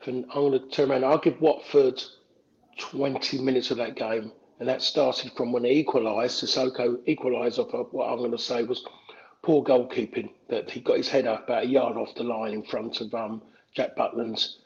And 0.05 0.25
I'm 0.33 0.49
going 0.49 0.59
to 0.59 0.69
turn 0.69 0.91
around. 0.91 1.05
I'll 1.05 1.17
give 1.17 1.39
Watford 1.39 2.03
20 2.79 3.39
minutes 3.41 3.71
of 3.71 3.77
that 3.77 3.95
game. 3.95 4.31
And 4.59 4.67
that 4.69 4.81
started 4.81 5.31
from 5.35 5.51
when 5.51 5.63
they 5.63 5.71
equalised. 5.71 6.43
Sissoko 6.43 6.97
equalised 7.05 7.59
off 7.59 7.73
of 7.73 7.87
what 7.91 8.07
I'm 8.09 8.17
going 8.17 8.31
to 8.31 8.37
say 8.37 8.63
was 8.63 8.85
poor 9.41 9.63
goalkeeping. 9.63 10.29
That 10.49 10.69
he 10.69 10.79
got 10.81 10.97
his 10.97 11.09
head 11.09 11.27
up 11.27 11.45
about 11.45 11.63
a 11.63 11.67
yard 11.67 11.97
off 11.97 12.15
the 12.15 12.23
line 12.23 12.53
in 12.53 12.63
front 12.63 13.01
of 13.01 13.13
um, 13.13 13.41
Jack 13.75 13.95
Butland's. 13.95 14.59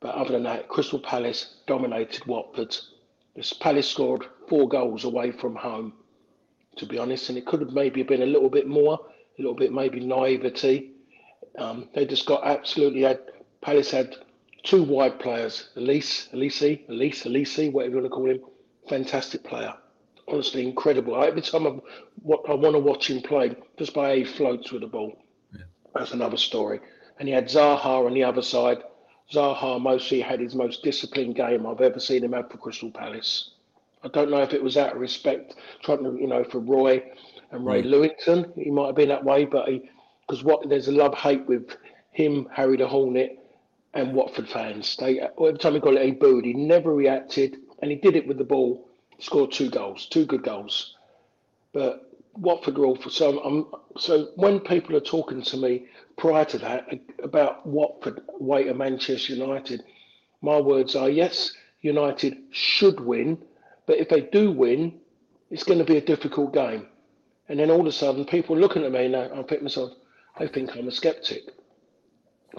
But 0.00 0.14
other 0.16 0.32
than 0.32 0.42
that, 0.44 0.68
Crystal 0.68 0.98
Palace 0.98 1.56
dominated 1.66 2.26
Watford. 2.26 2.76
This 3.36 3.52
Palace 3.52 3.88
scored 3.88 4.26
four 4.48 4.68
goals 4.68 5.04
away 5.04 5.30
from 5.30 5.54
home, 5.54 5.92
to 6.76 6.86
be 6.86 6.98
honest, 6.98 7.28
and 7.28 7.38
it 7.38 7.46
could 7.46 7.60
have 7.60 7.72
maybe 7.72 8.02
been 8.02 8.22
a 8.22 8.26
little 8.26 8.50
bit 8.50 8.66
more, 8.66 8.98
a 9.38 9.42
little 9.42 9.54
bit 9.54 9.72
maybe 9.72 10.00
naivety. 10.00 10.90
Um, 11.58 11.88
they 11.94 12.06
just 12.06 12.26
got 12.26 12.46
absolutely 12.46 13.02
had 13.02 13.20
Palace 13.60 13.90
had 13.90 14.16
two 14.62 14.82
wide 14.82 15.18
players, 15.18 15.68
Elise, 15.76 16.28
Elise, 16.32 16.62
Elise, 16.88 17.26
Elise, 17.26 17.58
whatever 17.70 17.96
you 17.96 18.00
want 18.00 18.04
to 18.04 18.10
call 18.10 18.30
him. 18.30 18.40
Fantastic 18.88 19.44
player. 19.44 19.74
Honestly, 20.28 20.66
incredible. 20.66 21.22
Every 21.22 21.42
time 21.42 21.66
I, 21.66 21.70
what, 22.22 22.42
I 22.48 22.54
want 22.54 22.74
to 22.74 22.80
watch 22.80 23.10
him 23.10 23.22
play, 23.22 23.54
just 23.78 23.92
by 23.94 24.08
how 24.08 24.14
he 24.14 24.24
floats 24.24 24.72
with 24.72 24.82
the 24.82 24.88
ball. 24.88 25.16
Yeah. 25.52 25.64
That's 25.94 26.12
another 26.12 26.36
story. 26.36 26.80
And 27.18 27.28
he 27.28 27.34
had 27.34 27.46
Zaha 27.48 28.06
on 28.06 28.14
the 28.14 28.24
other 28.24 28.42
side, 28.42 28.78
Zaha 29.32 29.80
mostly 29.80 30.20
had 30.20 30.40
his 30.40 30.54
most 30.54 30.82
disciplined 30.82 31.36
game 31.36 31.66
I've 31.66 31.80
ever 31.80 32.00
seen 32.00 32.24
him 32.24 32.32
have 32.32 32.50
for 32.50 32.58
Crystal 32.58 32.90
Palace. 32.90 33.50
I 34.04 34.08
don't 34.08 34.30
know 34.30 34.42
if 34.42 34.52
it 34.52 34.62
was 34.62 34.76
out 34.76 34.94
of 34.94 35.00
respect, 35.00 35.54
trying 35.82 36.02
to, 36.04 36.16
you 36.20 36.26
know, 36.26 36.44
for 36.44 36.58
Roy 36.58 37.02
and 37.50 37.64
Ray 37.64 37.82
Lewington. 37.82 38.52
He 38.56 38.70
might 38.70 38.86
have 38.86 38.96
been 38.96 39.08
that 39.08 39.24
way, 39.24 39.44
but 39.44 39.68
he, 39.68 39.88
because 40.26 40.44
what 40.44 40.68
there's 40.68 40.88
a 40.88 40.92
love 40.92 41.14
hate 41.14 41.46
with 41.46 41.76
him, 42.12 42.48
Harry 42.52 42.76
the 42.76 42.86
Hornet, 42.86 43.38
and 43.94 44.14
Watford 44.14 44.48
fans. 44.48 44.96
They 44.96 45.20
every 45.20 45.58
time 45.58 45.74
he 45.74 45.80
got 45.80 45.94
it, 45.94 46.04
he 46.04 46.12
booed. 46.12 46.44
He 46.44 46.54
never 46.54 46.94
reacted, 46.94 47.58
and 47.80 47.90
he 47.90 47.96
did 47.96 48.16
it 48.16 48.26
with 48.26 48.38
the 48.38 48.44
ball. 48.44 48.88
Scored 49.18 49.52
two 49.52 49.70
goals, 49.70 50.06
two 50.06 50.24
good 50.26 50.42
goals. 50.42 50.96
But 51.72 52.10
Watford 52.34 52.78
are 52.78 52.86
awful. 52.86 53.10
So 53.10 53.40
I'm, 53.40 53.66
so 53.98 54.30
when 54.36 54.60
people 54.60 54.96
are 54.96 55.00
talking 55.00 55.42
to 55.42 55.56
me 55.56 55.86
prior 56.16 56.44
to 56.46 56.58
that 56.58 56.88
about 57.22 57.66
Watford 57.66 58.22
way 58.38 58.64
to 58.64 58.74
Manchester 58.74 59.34
United, 59.34 59.84
my 60.40 60.58
words 60.58 60.96
are 60.96 61.08
yes, 61.08 61.52
United 61.82 62.38
should 62.50 63.00
win, 63.00 63.38
but 63.86 63.98
if 63.98 64.08
they 64.08 64.22
do 64.22 64.50
win, 64.50 65.00
it's 65.50 65.64
going 65.64 65.78
to 65.78 65.84
be 65.84 65.98
a 65.98 66.00
difficult 66.00 66.54
game. 66.54 66.88
And 67.48 67.58
then 67.58 67.70
all 67.70 67.80
of 67.80 67.86
a 67.86 67.92
sudden, 67.92 68.24
people 68.24 68.56
looking 68.56 68.84
at 68.84 68.92
me 68.92 69.08
now, 69.08 69.30
I 69.34 69.42
think 69.42 69.62
myself, 69.62 69.92
they 70.38 70.48
think 70.48 70.76
I'm 70.76 70.88
a 70.88 70.92
skeptic. 70.92 71.42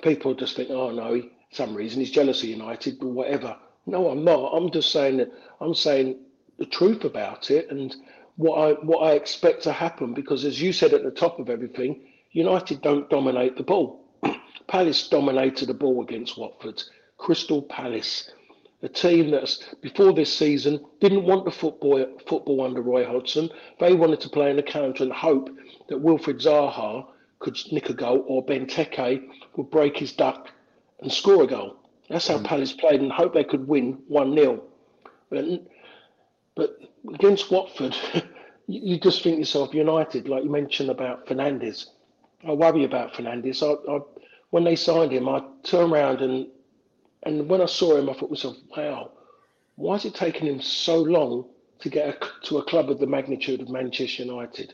People 0.02 0.34
just 0.34 0.56
think, 0.56 0.70
oh 0.70 0.92
no, 0.92 1.22
some 1.52 1.76
reason 1.76 2.00
he's 2.00 2.12
jealous 2.12 2.44
of 2.44 2.50
United 2.50 3.02
or 3.04 3.12
whatever. 3.12 3.58
No, 3.86 4.10
I'm 4.10 4.24
not. 4.24 4.54
I'm 4.54 4.72
just 4.72 4.92
saying 4.92 5.18
that 5.18 5.32
I'm 5.60 5.76
saying 5.76 6.18
the 6.58 6.66
truth 6.66 7.04
about 7.04 7.52
it 7.52 7.70
and 7.70 7.96
what 8.36 8.56
I 8.58 8.74
what 8.74 9.00
I 9.00 9.14
expect 9.14 9.64
to 9.64 9.72
happen 9.72 10.14
because 10.14 10.46
as 10.46 10.62
you 10.62 10.74
said 10.74 10.94
at 10.94 11.04
the 11.04 11.12
top 11.12 11.40
of 11.40 11.50
everything, 11.50 12.08
United 12.32 12.82
don't 12.82 13.10
dominate 13.10 13.58
the 13.58 13.64
ball. 13.64 14.06
Palace 14.68 15.08
dominated 15.08 15.68
the 15.68 15.74
ball 15.74 16.02
against 16.02 16.38
Watford. 16.38 16.82
Crystal 17.18 17.62
Palace, 17.62 18.32
a 18.82 18.90
team 18.90 19.32
that's 19.32 19.64
before 19.82 20.14
this 20.14 20.36
season 20.36 20.84
didn't 21.00 21.24
want 21.26 21.46
the 21.46 21.52
football 21.52 22.06
football 22.28 22.62
under 22.62 22.82
Roy 22.82 23.06
Hodgson. 23.06 23.50
They 23.80 23.94
wanted 23.94 24.22
to 24.22 24.30
play 24.30 24.50
in 24.50 24.56
the 24.56 24.64
counter 24.64 25.04
and 25.04 25.14
hope 25.14 25.50
that 25.90 26.02
Wilfried 26.04 26.42
Zaha 26.42 27.06
could 27.44 27.58
nick 27.72 27.90
a 27.90 27.94
goal 27.94 28.24
or 28.28 28.46
Benteke 28.46 29.28
would 29.56 29.70
break 29.70 29.98
his 29.98 30.14
duck 30.14 30.50
and 31.02 31.12
score 31.12 31.44
a 31.44 31.48
goal. 31.48 31.76
That's 32.10 32.28
how 32.28 32.38
mm. 32.38 32.44
Palace 32.44 32.74
played 32.74 33.02
and 33.02 33.12
hope 33.12 33.34
they 33.34 33.44
could 33.44 33.68
win 33.68 34.00
1 34.08 34.36
0. 34.36 34.64
But, 35.30 35.46
but 36.56 36.78
against 37.14 37.52
Watford, 37.52 37.96
you 38.68 39.00
just 39.00 39.24
think 39.24 39.40
yourself 39.40 39.74
United, 39.74 40.28
like 40.28 40.44
you 40.44 40.50
mentioned 40.50 40.90
about 40.90 41.28
Fernandes. 41.28 41.88
I 42.48 42.52
worry 42.52 42.84
about 42.84 43.14
Fernandes. 43.14 43.62
I, 43.62 43.92
I, 43.92 44.00
when 44.50 44.64
they 44.64 44.76
signed 44.76 45.12
him, 45.12 45.30
I 45.30 45.44
turned 45.64 45.94
around 45.94 46.22
and 46.22 46.48
and 47.26 47.48
when 47.48 47.62
I 47.62 47.66
saw 47.66 47.96
him, 47.96 48.10
I 48.10 48.14
thought 48.14 48.28
to 48.28 48.34
myself, 48.34 48.58
wow, 48.76 49.12
why 49.76 49.96
is 49.96 50.06
it 50.06 50.14
taking 50.14 50.48
him 50.48 50.62
so 50.62 50.98
long 50.98 51.46
to 51.80 51.90
get 51.90 52.10
a, 52.10 52.46
to 52.48 52.58
a 52.58 52.66
club 52.66 52.90
of 52.90 53.00
the 53.00 53.08
magnitude 53.08 53.62
of 53.62 53.70
Manchester 53.70 54.24
United? 54.24 54.74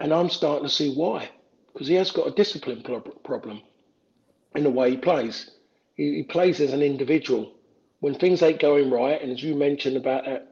And 0.00 0.12
I'm 0.14 0.30
starting 0.30 0.66
to 0.66 0.72
see 0.72 0.94
why, 0.94 1.30
because 1.72 1.88
he 1.88 1.94
has 1.94 2.10
got 2.10 2.28
a 2.28 2.32
discipline 2.32 2.82
problem 3.24 3.62
in 4.54 4.64
the 4.64 4.70
way 4.70 4.90
he 4.90 4.96
plays. 4.96 5.50
He, 5.94 6.16
he 6.16 6.22
plays 6.22 6.60
as 6.60 6.72
an 6.72 6.82
individual. 6.82 7.52
When 8.00 8.14
things 8.14 8.42
ain't 8.42 8.60
going 8.60 8.90
right, 8.90 9.20
and 9.20 9.30
as 9.30 9.42
you 9.42 9.54
mentioned 9.54 9.96
about 9.96 10.24
that 10.24 10.50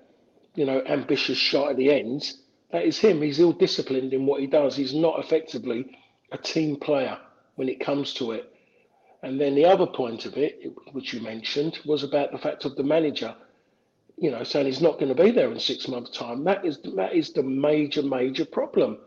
you 0.59 0.65
know, 0.65 0.83
ambitious 0.89 1.39
shot 1.39 1.71
at 1.71 1.77
the 1.77 1.93
ends. 1.93 2.39
That 2.73 2.85
is 2.85 2.99
him. 2.99 3.23
He's 3.23 3.39
ill 3.39 3.53
disciplined 3.53 4.13
in 4.13 4.27
what 4.27 4.41
he 4.41 4.49
does. 4.49 4.75
He's 4.77 4.93
not 4.93 5.21
effectively 5.21 5.97
a 6.33 6.39
team 6.39 6.77
player 6.77 7.17
when 7.55 7.69
it 7.69 7.79
comes 7.81 8.13
to 8.15 8.33
it. 8.33 8.53
And 9.23 9.41
then 9.41 9.55
the 9.55 9.65
other 9.65 9.87
point 9.87 10.27
of 10.27 10.37
it, 10.37 10.61
which 10.93 11.13
you 11.13 11.21
mentioned, 11.21 11.79
was 11.85 12.03
about 12.03 12.33
the 12.33 12.39
fact 12.39 12.65
of 12.65 12.75
the 12.75 12.83
manager, 12.83 13.37
you 14.17 14.33
know, 14.33 14.43
saying 14.43 14.67
he's 14.67 14.83
not 14.83 14.99
going 14.99 15.15
to 15.15 15.23
be 15.23 15.31
there 15.31 15.53
in 15.53 15.61
six 15.61 15.87
months' 15.87 16.17
time. 16.17 16.43
That 16.43 16.65
is 16.67 16.79
that 16.97 17.15
is 17.15 17.33
the 17.33 17.43
major, 17.45 18.03
major 18.03 18.45
problem. 18.45 18.99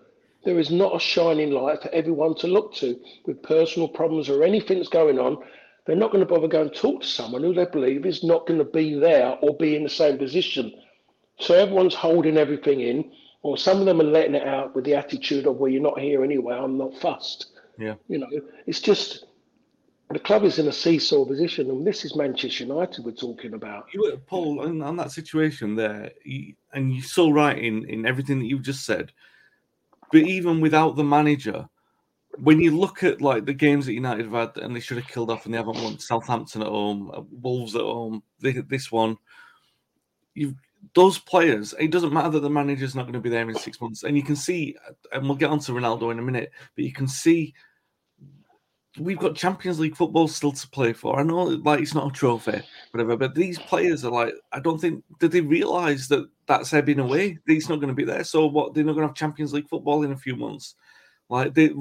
There 0.44 0.60
is 0.60 0.72
not 0.72 0.96
a 0.96 1.00
shining 1.00 1.52
light 1.52 1.82
for 1.82 1.90
everyone 1.90 2.36
to 2.36 2.48
look 2.48 2.74
to 2.76 3.00
with 3.26 3.44
personal 3.44 3.88
problems 3.88 4.30
or 4.30 4.44
anything 4.44 4.78
that's 4.78 4.90
going 4.90 5.20
on. 5.20 5.38
They're 5.86 5.96
not 5.96 6.12
going 6.12 6.26
to 6.26 6.32
bother 6.32 6.48
going 6.48 6.70
to 6.70 6.76
talk 6.76 7.02
to 7.02 7.08
someone 7.08 7.44
who 7.44 7.54
they 7.54 7.66
believe 7.66 8.06
is 8.06 8.24
not 8.24 8.48
going 8.48 8.60
to 8.60 8.66
be 8.66 8.94
there 8.96 9.38
or 9.42 9.56
be 9.58 9.76
in 9.76 9.84
the 9.84 9.90
same 9.90 10.18
position 10.18 10.72
so 11.42 11.56
everyone's 11.56 11.96
holding 11.96 12.38
everything 12.38 12.82
in, 12.82 13.12
or 13.42 13.58
some 13.58 13.80
of 13.80 13.86
them 13.86 14.00
are 14.00 14.06
letting 14.06 14.36
it 14.36 14.48
out 14.48 14.76
with 14.76 14.86
the 14.86 14.94
attitude 14.94 15.48
of, 15.48 15.58
well, 15.58 15.72
you're 15.72 15.82
not 15.82 16.00
here 16.00 16.24
anyway, 16.24 16.56
I'm 16.56 16.78
not 16.78 16.96
fussed. 16.98 17.48
Yeah. 17.80 17.96
You 18.08 18.20
know, 18.20 18.28
it's 18.68 18.80
just 18.80 19.26
the 20.12 20.20
club 20.20 20.44
is 20.44 20.60
in 20.60 20.68
a 20.68 20.72
seesaw 20.72 21.26
position, 21.26 21.70
and 21.72 21.86
this 21.86 22.06
is 22.06 22.16
Manchester 22.16 22.66
United 22.66 23.04
we're 23.04 23.12
talking 23.12 23.54
about. 23.54 23.88
You 23.92 24.02
were, 24.04 24.18
Paul, 24.18 24.62
on, 24.62 24.82
on 24.84 24.98
that 24.98 25.12
situation 25.12 25.76
there, 25.76 26.12
you, 26.24 26.54
and 26.74 26.94
you're 26.94 27.04
so 27.04 27.32
right 27.32 27.58
in, 27.58 27.90
in 27.90 28.06
everything 28.06 28.40
that 28.40 28.46
you've 28.46 28.62
just 28.62 28.86
said. 28.86 29.12
But 30.12 30.22
even 30.22 30.62
without 30.62 30.96
the 30.96 31.04
manager, 31.04 31.68
when 32.38 32.60
you 32.60 32.78
look 32.78 33.04
at 33.04 33.22
like 33.22 33.46
the 33.46 33.54
games 33.54 33.86
that 33.86 33.94
United 33.94 34.26
have 34.26 34.34
had 34.34 34.64
and 34.64 34.76
they 34.76 34.80
should 34.80 34.98
have 34.98 35.08
killed 35.08 35.32
off 35.32 35.46
and 35.46 35.54
they 35.54 35.58
haven't 35.58 35.82
won 35.82 36.00
Southampton 36.00 36.62
at 36.62 36.68
home, 36.68 37.12
uh, 37.14 37.22
Wolves 37.30 37.76
at 37.76 37.82
home, 37.82 38.24
this 38.40 38.92
one, 38.92 39.18
you've 40.34 40.56
those 40.96 41.20
players, 41.20 41.74
it 41.80 41.92
doesn't 41.92 42.14
matter 42.14 42.30
that 42.30 42.40
the 42.42 42.50
manager's 42.50 42.96
not 42.96 43.04
going 43.04 43.14
to 43.14 43.20
be 43.20 43.30
there 43.30 43.48
in 43.48 43.56
six 43.56 43.80
months. 43.80 44.04
And 44.04 44.18
you 44.18 44.24
can 44.24 44.36
see, 44.36 44.76
uh, 44.88 44.94
and 45.14 45.24
we'll 45.24 45.38
get 45.38 45.50
on 45.50 45.60
to 45.60 45.72
Ronaldo 45.72 46.12
in 46.12 46.20
a 46.20 46.24
minute, 46.24 46.52
but 46.76 46.84
you 46.84 46.92
can 46.92 47.08
see 47.08 47.54
we've 49.00 49.20
got 49.20 49.36
Champions 49.36 49.80
League 49.80 49.96
football 49.96 50.28
still 50.28 50.52
to 50.52 50.68
play 50.70 50.92
for. 50.92 51.20
I 51.20 51.24
know, 51.24 51.44
like, 51.44 51.80
it's 51.80 51.96
not 51.96 52.10
a 52.10 52.12
trophy, 52.12 52.62
whatever, 52.92 53.16
but 53.16 53.36
these 53.36 53.58
players 53.58 54.04
are 54.04 54.12
like, 54.12 54.34
I 54.52 54.60
don't 54.60 54.82
think, 54.82 55.04
did 55.20 55.32
they 55.32 55.42
realize 55.42 56.08
that 56.10 56.28
that's 56.58 56.74
ebbing 56.74 57.00
away? 57.00 57.38
He's 57.46 57.70
not 57.70 57.78
going 57.78 57.90
to 57.90 57.96
be 57.96 58.04
there. 58.04 58.24
So, 58.24 58.46
what, 58.46 58.74
they're 58.74 58.84
not 58.84 58.94
going 58.94 59.04
to 59.04 59.08
have 59.08 59.16
Champions 59.16 59.54
League 59.54 59.70
football 59.70 60.04
in 60.04 60.12
a 60.12 60.18
few 60.18 60.36
months. 60.36 60.76
Like, 61.30 61.54
they, 61.54 61.72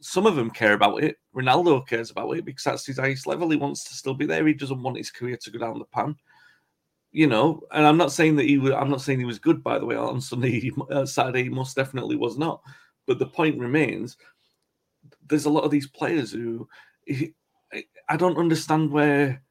some 0.00 0.26
of 0.26 0.36
them 0.36 0.50
care 0.50 0.74
about 0.74 1.02
it. 1.02 1.16
Ronaldo 1.34 1.86
cares 1.86 2.10
about 2.10 2.32
it 2.32 2.44
because 2.44 2.64
that's 2.64 2.86
his 2.86 2.98
highest 2.98 3.26
level. 3.26 3.48
He 3.50 3.56
wants 3.56 3.84
to 3.84 3.94
still 3.94 4.14
be 4.14 4.26
there. 4.26 4.46
He 4.46 4.54
doesn't 4.54 4.82
want 4.82 4.98
his 4.98 5.10
career 5.10 5.38
to 5.40 5.50
go 5.50 5.58
down 5.58 5.78
the 5.78 5.84
pan 5.86 6.16
you 7.10 7.26
know, 7.26 7.62
and 7.72 7.86
I'm 7.86 7.96
not 7.96 8.12
saying 8.12 8.36
that 8.36 8.46
he 8.46 8.58
was. 8.58 8.72
I'm 8.72 8.90
not 8.90 9.00
saying 9.00 9.18
he 9.18 9.24
was 9.24 9.38
good. 9.38 9.62
By 9.64 9.78
the 9.78 9.86
way, 9.86 9.96
on 9.96 10.20
Sunday, 10.20 10.70
uh, 10.90 11.06
Saturday, 11.06 11.44
he 11.44 11.48
most 11.48 11.74
definitely 11.74 12.16
was 12.16 12.36
not. 12.36 12.62
But 13.06 13.18
the 13.18 13.26
point 13.26 13.58
remains: 13.58 14.16
there's 15.26 15.46
a 15.46 15.50
lot 15.50 15.64
of 15.64 15.70
these 15.70 15.88
players 15.88 16.32
who 16.32 16.68
I 18.08 18.16
don't 18.16 18.38
understand 18.38 18.90
where. 18.90 19.42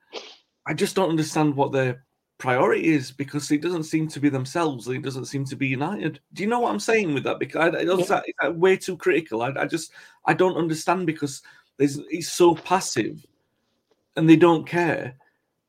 I 0.66 0.74
just 0.74 0.96
don't 0.96 1.10
understand 1.10 1.56
what 1.56 1.72
their 1.72 2.06
priority 2.38 2.90
is 2.90 3.12
because 3.12 3.52
it 3.52 3.62
doesn't 3.62 3.84
seem 3.84 4.08
to 4.10 4.20
be 4.20 4.30
themselves. 4.30 4.88
It 4.88 5.02
doesn't 5.02 5.26
seem 5.26 5.46
to 5.46 5.56
be 5.56 5.68
united. 5.68 6.20
Do 6.34 6.44
you 6.44 6.50
know 6.50 6.60
what 6.60 6.72
I'm 6.72 6.80
saying 6.80 7.14
with 7.14 7.24
that? 7.24 7.40
Because 7.40 7.68
I, 7.68 7.70
that, 7.70 8.00
is 8.00 8.08
that 8.08 8.56
way 8.56 8.78
too 8.78 8.98
critical? 8.98 9.42
I, 9.42 9.54
I 9.58 9.66
just 9.66 9.92
I 10.26 10.34
don't 10.34 10.58
understand 10.58 11.06
because 11.06 11.42
there's 11.78 12.00
he's 12.10 12.32
so 12.32 12.56
passive, 12.56 13.26
and 14.16 14.30
they 14.30 14.36
don't 14.36 14.68
care 14.68 15.16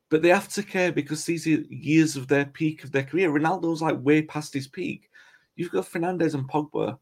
but 0.09 0.21
they 0.21 0.29
have 0.29 0.49
to 0.49 0.63
care 0.63 0.91
because 0.91 1.23
these 1.23 1.45
are 1.47 1.61
years 1.69 2.15
of 2.15 2.27
their 2.27 2.45
peak 2.45 2.83
of 2.83 2.91
their 2.91 3.03
career. 3.03 3.29
Ronaldo's 3.29 3.81
like 3.81 3.97
way 4.01 4.21
past 4.21 4.53
his 4.53 4.67
peak. 4.67 5.09
You've 5.55 5.71
got 5.71 5.85
Fernandes 5.85 6.33
and 6.33 6.49
Pogba. 6.49 6.97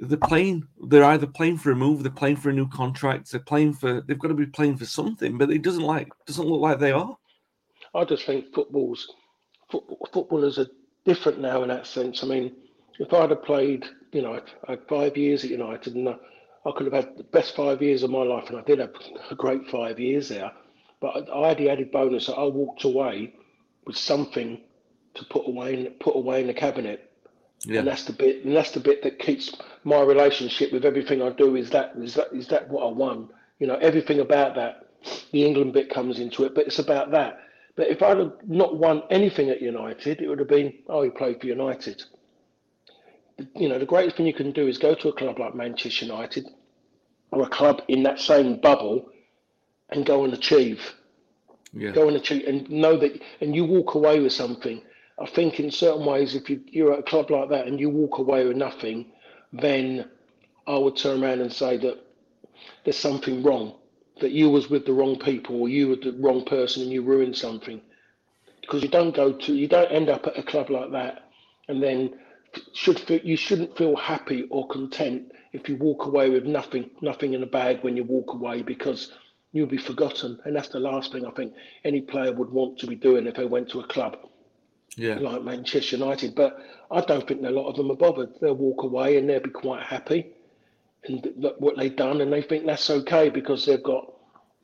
They're 0.00 0.18
playing. 0.18 0.66
They're 0.88 1.04
either 1.04 1.26
playing 1.26 1.58
for 1.58 1.72
a 1.72 1.76
move, 1.76 2.02
they're 2.02 2.12
playing 2.12 2.36
for 2.36 2.50
a 2.50 2.54
new 2.54 2.68
contract, 2.68 3.30
they're 3.30 3.40
playing 3.40 3.74
for. 3.74 4.00
They've 4.00 4.18
got 4.18 4.28
to 4.28 4.34
be 4.34 4.46
playing 4.46 4.76
for 4.76 4.86
something, 4.86 5.38
but 5.38 5.50
it 5.50 5.62
doesn't 5.62 5.82
like 5.82 6.08
doesn't 6.26 6.46
look 6.46 6.60
like 6.60 6.78
they 6.78 6.92
are. 6.92 7.16
I 7.94 8.04
just 8.04 8.24
think 8.24 8.52
football's 8.54 9.12
football, 9.70 10.08
footballers 10.12 10.58
are 10.58 10.66
different 11.04 11.40
now 11.40 11.62
in 11.62 11.68
that 11.68 11.86
sense. 11.86 12.22
I 12.22 12.26
mean, 12.26 12.52
if 12.98 13.12
I'd 13.12 13.30
have 13.30 13.44
played, 13.44 13.84
you 14.12 14.22
know, 14.22 14.40
I 14.66 14.72
had 14.72 14.88
five 14.88 15.16
years 15.16 15.44
at 15.44 15.50
United, 15.50 15.94
and 15.94 16.08
I, 16.08 16.16
I 16.66 16.72
could 16.72 16.92
have 16.92 17.04
had 17.04 17.16
the 17.16 17.24
best 17.24 17.56
five 17.56 17.82
years 17.82 18.02
of 18.02 18.10
my 18.10 18.22
life, 18.22 18.48
and 18.48 18.58
I 18.58 18.62
did 18.62 18.78
have 18.78 18.94
a 19.30 19.34
great 19.34 19.68
five 19.68 19.98
years 19.98 20.28
there. 20.28 20.52
But 21.00 21.28
I 21.30 21.48
had 21.48 21.58
the 21.58 21.70
added 21.70 21.92
bonus 21.92 22.26
that 22.26 22.36
I 22.36 22.44
walked 22.44 22.84
away 22.84 23.34
with 23.84 23.96
something 23.96 24.60
to 25.14 25.24
put 25.26 25.46
away 25.46 25.74
in, 25.74 25.92
put 25.94 26.16
away 26.16 26.40
in 26.40 26.46
the 26.46 26.54
cabinet. 26.54 27.10
Yeah. 27.66 27.80
And 27.80 27.88
that's 27.88 28.04
the 28.04 28.12
bit 28.12 28.44
and 28.44 28.54
that's 28.54 28.72
the 28.72 28.80
bit 28.80 29.02
that 29.04 29.18
keeps 29.18 29.54
my 29.84 30.02
relationship 30.02 30.72
with 30.72 30.84
everything 30.84 31.22
I 31.22 31.30
do 31.30 31.56
is 31.56 31.70
that 31.70 31.94
is 31.96 32.14
that 32.14 32.28
is 32.32 32.48
that 32.48 32.68
what 32.68 32.86
I 32.86 32.90
won. 32.90 33.30
You 33.58 33.66
know, 33.66 33.76
everything 33.76 34.20
about 34.20 34.54
that. 34.56 34.88
The 35.32 35.44
England 35.44 35.74
bit 35.74 35.90
comes 35.90 36.18
into 36.18 36.44
it, 36.44 36.54
but 36.54 36.66
it's 36.66 36.78
about 36.78 37.10
that. 37.10 37.38
But 37.76 37.88
if 37.88 38.02
I'd 38.02 38.18
have 38.18 38.32
not 38.46 38.76
won 38.76 39.02
anything 39.10 39.50
at 39.50 39.60
United, 39.60 40.20
it 40.20 40.28
would 40.28 40.38
have 40.38 40.48
been, 40.48 40.74
oh, 40.88 41.02
he 41.02 41.10
played 41.10 41.40
for 41.40 41.46
United. 41.46 42.02
You 43.56 43.68
know, 43.68 43.78
the 43.78 43.86
greatest 43.86 44.16
thing 44.16 44.26
you 44.26 44.34
can 44.34 44.52
do 44.52 44.68
is 44.68 44.78
go 44.78 44.94
to 44.94 45.08
a 45.08 45.12
club 45.12 45.40
like 45.40 45.56
Manchester 45.56 46.06
United 46.06 46.46
or 47.32 47.42
a 47.42 47.48
club 47.48 47.82
in 47.88 48.04
that 48.04 48.20
same 48.20 48.60
bubble 48.60 49.10
and 49.90 50.06
go 50.06 50.24
and 50.24 50.32
achieve. 50.32 50.94
Yeah. 51.72 51.90
Go 51.90 52.06
and 52.06 52.16
achieve 52.16 52.46
and 52.46 52.70
know 52.70 52.96
that, 52.96 53.20
and 53.40 53.56
you 53.56 53.64
walk 53.64 53.94
away 53.94 54.20
with 54.20 54.32
something. 54.32 54.80
I 55.18 55.26
think 55.26 55.58
in 55.58 55.70
certain 55.70 56.04
ways, 56.04 56.36
if 56.36 56.48
you, 56.48 56.60
you're 56.66 56.92
at 56.92 57.00
a 57.00 57.02
club 57.02 57.30
like 57.30 57.48
that 57.50 57.66
and 57.66 57.80
you 57.80 57.90
walk 57.90 58.18
away 58.18 58.46
with 58.46 58.56
nothing, 58.56 59.06
then 59.52 60.08
I 60.66 60.78
would 60.78 60.96
turn 60.96 61.22
around 61.22 61.40
and 61.40 61.52
say 61.52 61.76
that 61.78 61.98
there's 62.84 62.98
something 62.98 63.42
wrong. 63.42 63.74
That 64.24 64.32
you 64.32 64.48
was 64.48 64.70
with 64.70 64.86
the 64.86 64.92
wrong 64.92 65.18
people 65.18 65.60
or 65.60 65.68
you 65.68 65.88
were 65.88 65.96
the 65.96 66.16
wrong 66.18 66.42
person 66.46 66.82
and 66.82 66.90
you 66.90 67.02
ruined 67.02 67.36
something. 67.36 67.78
Because 68.62 68.82
you 68.82 68.88
don't 68.88 69.14
go 69.14 69.32
to, 69.32 69.54
you 69.54 69.68
don't 69.68 69.92
end 69.92 70.08
up 70.08 70.26
at 70.26 70.38
a 70.38 70.42
club 70.42 70.70
like 70.70 70.90
that 70.92 71.28
and 71.68 71.82
then 71.82 72.14
should 72.72 72.98
feel, 72.98 73.20
you 73.22 73.36
shouldn't 73.36 73.76
feel 73.76 73.94
happy 73.96 74.46
or 74.50 74.66
content 74.68 75.30
if 75.52 75.68
you 75.68 75.76
walk 75.76 76.06
away 76.06 76.30
with 76.30 76.46
nothing, 76.46 76.88
nothing 77.02 77.34
in 77.34 77.42
a 77.42 77.46
bag 77.46 77.80
when 77.82 77.98
you 77.98 78.04
walk 78.04 78.32
away 78.32 78.62
because 78.62 79.12
you'll 79.52 79.66
be 79.66 79.76
forgotten. 79.76 80.40
And 80.46 80.56
that's 80.56 80.68
the 80.70 80.80
last 80.80 81.12
thing 81.12 81.26
I 81.26 81.30
think 81.32 81.52
any 81.84 82.00
player 82.00 82.32
would 82.32 82.50
want 82.50 82.78
to 82.78 82.86
be 82.86 82.96
doing 82.96 83.26
if 83.26 83.34
they 83.34 83.44
went 83.44 83.68
to 83.72 83.80
a 83.80 83.86
club 83.86 84.16
Yeah. 84.96 85.18
like 85.18 85.42
Manchester 85.42 85.98
United. 85.98 86.34
But 86.34 86.58
I 86.90 87.02
don't 87.02 87.28
think 87.28 87.44
a 87.44 87.50
lot 87.50 87.68
of 87.68 87.76
them 87.76 87.90
are 87.90 87.96
bothered. 87.96 88.30
They'll 88.40 88.54
walk 88.56 88.82
away 88.84 89.18
and 89.18 89.28
they'll 89.28 89.40
be 89.40 89.50
quite 89.50 89.82
happy 89.82 90.32
and 91.06 91.28
look 91.36 91.60
what 91.60 91.76
they've 91.76 91.94
done, 91.94 92.22
and 92.22 92.32
they 92.32 92.40
think 92.40 92.64
that's 92.64 92.88
okay 92.88 93.28
because 93.28 93.66
they've 93.66 93.82
got, 93.82 94.13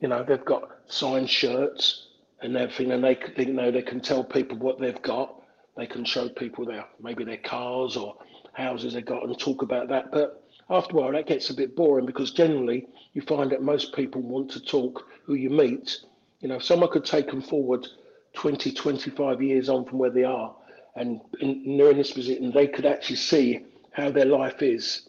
you 0.01 0.07
know, 0.07 0.23
they've 0.23 0.43
got 0.43 0.69
signed 0.87 1.29
shirts 1.29 2.07
and 2.41 2.57
everything, 2.57 2.91
and 2.91 3.03
they, 3.03 3.17
they 3.37 3.45
know 3.45 3.71
they 3.71 3.83
can 3.83 4.01
tell 4.01 4.23
people 4.23 4.57
what 4.57 4.79
they've 4.79 5.01
got. 5.03 5.35
They 5.77 5.85
can 5.85 6.03
show 6.03 6.27
people 6.27 6.65
their 6.65 6.85
maybe 7.01 7.23
their 7.23 7.37
cars 7.37 7.95
or 7.95 8.17
houses 8.53 8.93
they've 8.93 9.05
got 9.05 9.23
and 9.23 9.39
talk 9.39 9.61
about 9.61 9.87
that. 9.89 10.11
But 10.11 10.43
after 10.69 10.97
a 10.97 11.01
while, 11.01 11.11
that 11.13 11.27
gets 11.27 11.49
a 11.49 11.53
bit 11.53 11.75
boring 11.75 12.05
because 12.05 12.31
generally 12.31 12.87
you 13.13 13.21
find 13.21 13.51
that 13.51 13.61
most 13.61 13.95
people 13.95 14.21
want 14.21 14.51
to 14.51 14.59
talk 14.59 15.05
who 15.23 15.35
you 15.35 15.49
meet. 15.49 15.99
You 16.41 16.49
know, 16.49 16.55
if 16.55 16.63
someone 16.63 16.89
could 16.91 17.05
take 17.05 17.27
them 17.27 17.41
forward 17.41 17.87
20, 18.33 18.71
25 18.73 19.41
years 19.41 19.69
on 19.69 19.85
from 19.85 19.99
where 19.99 20.09
they 20.09 20.23
are, 20.23 20.53
and 20.95 21.21
in, 21.39 21.49
and 21.49 21.79
they're 21.79 21.91
in 21.91 21.97
this 21.97 22.11
position, 22.11 22.51
they 22.51 22.67
could 22.67 22.85
actually 22.85 23.15
see 23.17 23.59
how 23.91 24.09
their 24.09 24.25
life 24.25 24.61
is. 24.61 25.07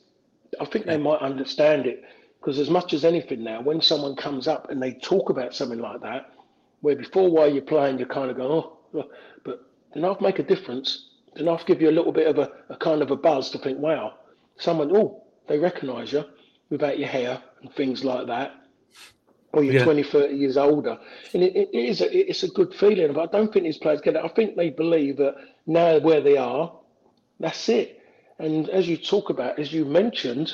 I 0.61 0.67
think 0.67 0.85
they 0.85 0.99
might 0.99 1.21
understand 1.21 1.87
it 1.87 2.05
because, 2.43 2.61
as 2.61 2.71
much 2.71 2.95
as 2.95 3.07
anything 3.07 3.45
now, 3.45 3.63
when 3.63 3.81
someone 3.83 4.17
comes 4.17 4.49
up 4.49 4.71
and 4.71 4.83
they 4.83 4.95
talk 4.95 5.31
about 5.31 5.55
something 5.55 5.81
like 5.81 6.03
that, 6.03 6.33
where 6.83 6.97
before 6.97 7.31
while 7.31 7.53
you're 7.53 7.63
playing, 7.63 8.01
you 8.01 8.07
kind 8.07 8.31
of 8.33 8.39
go, 8.39 8.53
oh, 8.95 8.99
oh," 9.01 9.11
but 9.45 9.61
enough 9.97 10.21
make 10.21 10.41
a 10.41 10.45
difference, 10.45 11.11
enough 11.37 11.67
give 11.67 11.83
you 11.83 11.91
a 11.91 11.99
little 11.99 12.13
bit 12.13 12.29
of 12.29 12.39
a, 12.39 12.51
a 12.71 12.77
kind 12.79 13.03
of 13.03 13.13
a 13.13 13.17
buzz 13.17 13.51
to 13.53 13.59
think, 13.61 13.79
wow, 13.81 14.15
someone, 14.59 14.97
oh, 14.97 15.25
they 15.49 15.59
recognise 15.61 16.13
you 16.13 16.25
without 16.71 16.99
your 17.01 17.09
hair 17.09 17.43
and 17.63 17.73
things 17.75 18.05
like 18.05 18.29
that 18.29 18.53
or 19.55 19.65
you're 19.65 19.75
Yeah. 19.75 19.85
20, 19.85 20.03
30 20.05 20.35
years 20.37 20.59
older. 20.59 20.99
And 21.35 21.43
it, 21.45 21.57
it 21.57 21.75
is 21.75 22.03
a, 22.03 22.31
it's 22.31 22.45
a 22.45 22.49
good 22.49 22.75
feeling. 22.75 23.13
But 23.15 23.31
I 23.35 23.39
don't 23.39 23.53
think 23.53 23.67
these 23.67 23.79
players 23.79 24.03
get 24.03 24.17
it. 24.17 24.25
I 24.25 24.29
think 24.29 24.57
they 24.57 24.71
believe 24.71 25.19
that 25.19 25.37
now 25.67 26.01
where 26.01 26.23
they 26.23 26.39
are, 26.39 26.73
that's 27.41 27.69
it. 27.69 28.01
And 28.41 28.69
as 28.71 28.89
you 28.89 28.99
talk 28.99 29.31
about, 29.31 29.61
as 29.61 29.73
you 29.73 29.85
mentioned, 29.85 30.53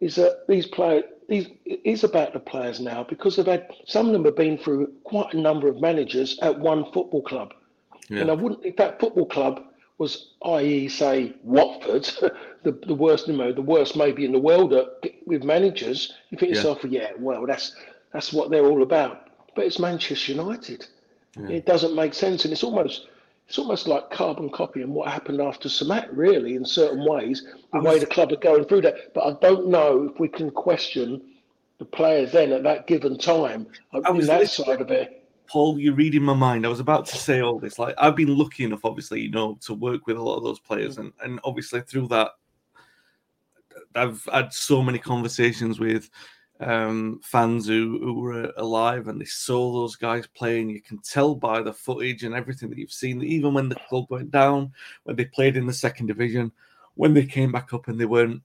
is 0.00 0.16
that 0.16 0.46
these 0.48 0.66
players, 0.66 1.04
these 1.28 1.48
is 1.64 2.04
about 2.04 2.32
the 2.32 2.40
players 2.40 2.80
now 2.80 3.04
because 3.08 3.36
they've 3.36 3.46
had 3.46 3.68
some 3.86 4.06
of 4.06 4.12
them 4.12 4.24
have 4.24 4.36
been 4.36 4.56
through 4.58 4.92
quite 5.04 5.34
a 5.34 5.40
number 5.40 5.68
of 5.68 5.80
managers 5.80 6.38
at 6.40 6.58
one 6.58 6.84
football 6.92 7.22
club. 7.22 7.52
And 8.22 8.30
I 8.30 8.34
wouldn't 8.34 8.64
if 8.64 8.76
that 8.76 8.98
football 9.00 9.26
club 9.26 9.64
was, 9.98 10.30
i.e., 10.44 10.88
say 10.88 11.34
Watford, 11.42 12.04
the, 12.62 12.72
the 12.86 12.94
worst, 12.94 13.26
you 13.28 13.36
know, 13.36 13.52
the 13.52 13.60
worst 13.62 13.96
maybe 13.96 14.24
in 14.24 14.32
the 14.32 14.38
world 14.38 14.72
at, 14.72 14.86
with 15.26 15.42
managers. 15.44 16.14
You 16.30 16.38
think 16.38 16.50
Yeah. 16.52 16.56
yourself, 16.56 16.84
yeah, 16.84 17.10
well, 17.18 17.44
that's 17.46 17.74
that's 18.12 18.32
what 18.32 18.50
they're 18.50 18.64
all 18.66 18.82
about. 18.82 19.28
But 19.54 19.66
it's 19.66 19.78
Manchester 19.78 20.32
United. 20.32 20.86
It 21.50 21.66
doesn't 21.66 21.94
make 21.94 22.14
sense, 22.14 22.44
and 22.44 22.52
it's 22.52 22.64
almost 22.64 23.06
it's 23.48 23.58
almost 23.58 23.88
like 23.88 24.10
carbon 24.10 24.50
copying 24.50 24.92
what 24.92 25.10
happened 25.10 25.40
after 25.40 25.70
Sir 25.70 25.86
Matt, 25.86 26.14
really, 26.14 26.54
in 26.54 26.66
certain 26.66 27.02
ways, 27.08 27.46
the 27.72 27.80
way 27.80 27.98
the 27.98 28.04
club 28.04 28.30
are 28.30 28.36
going 28.36 28.66
through 28.66 28.82
that. 28.82 29.14
But 29.14 29.24
I 29.24 29.32
don't 29.40 29.68
know 29.68 30.10
if 30.12 30.20
we 30.20 30.28
can 30.28 30.50
question 30.50 31.22
the 31.78 31.86
players 31.86 32.30
then 32.32 32.52
at 32.52 32.62
that 32.64 32.86
given 32.86 33.16
time. 33.16 33.66
I 34.04 34.10
was 34.10 34.26
that 34.26 34.50
side 34.50 34.82
of 34.82 34.90
it. 34.90 35.24
Paul, 35.46 35.78
you're 35.78 35.94
reading 35.94 36.22
my 36.22 36.34
mind. 36.34 36.66
I 36.66 36.68
was 36.68 36.80
about 36.80 37.06
to 37.06 37.16
say 37.16 37.40
all 37.40 37.58
this. 37.58 37.78
Like 37.78 37.94
I've 37.96 38.16
been 38.16 38.36
lucky 38.36 38.64
enough, 38.64 38.84
obviously, 38.84 39.22
you 39.22 39.30
know, 39.30 39.56
to 39.62 39.72
work 39.72 40.06
with 40.06 40.18
a 40.18 40.22
lot 40.22 40.36
of 40.36 40.44
those 40.44 40.60
players, 40.60 40.98
and 40.98 41.10
and 41.22 41.40
obviously 41.42 41.80
through 41.80 42.08
that, 42.08 42.32
I've 43.94 44.22
had 44.30 44.52
so 44.52 44.82
many 44.82 44.98
conversations 44.98 45.80
with 45.80 46.10
um, 46.60 47.20
fans 47.22 47.66
who 47.66 47.98
who 48.02 48.14
were 48.20 48.52
alive 48.56 49.08
and 49.08 49.20
they 49.20 49.26
saw 49.26 49.72
those 49.72 49.96
guys 49.96 50.26
playing. 50.26 50.70
You 50.70 50.80
can 50.80 50.98
tell 50.98 51.34
by 51.34 51.62
the 51.62 51.72
footage 51.72 52.24
and 52.24 52.34
everything 52.34 52.70
that 52.70 52.78
you've 52.78 52.92
seen. 52.92 53.18
that 53.18 53.26
Even 53.26 53.54
when 53.54 53.68
the 53.68 53.76
club 53.88 54.06
went 54.10 54.30
down, 54.30 54.72
when 55.04 55.16
they 55.16 55.24
played 55.24 55.56
in 55.56 55.66
the 55.66 55.72
second 55.72 56.06
division, 56.06 56.52
when 56.94 57.14
they 57.14 57.24
came 57.26 57.52
back 57.52 57.72
up 57.72 57.88
and 57.88 58.00
they 58.00 58.06
weren't 58.06 58.42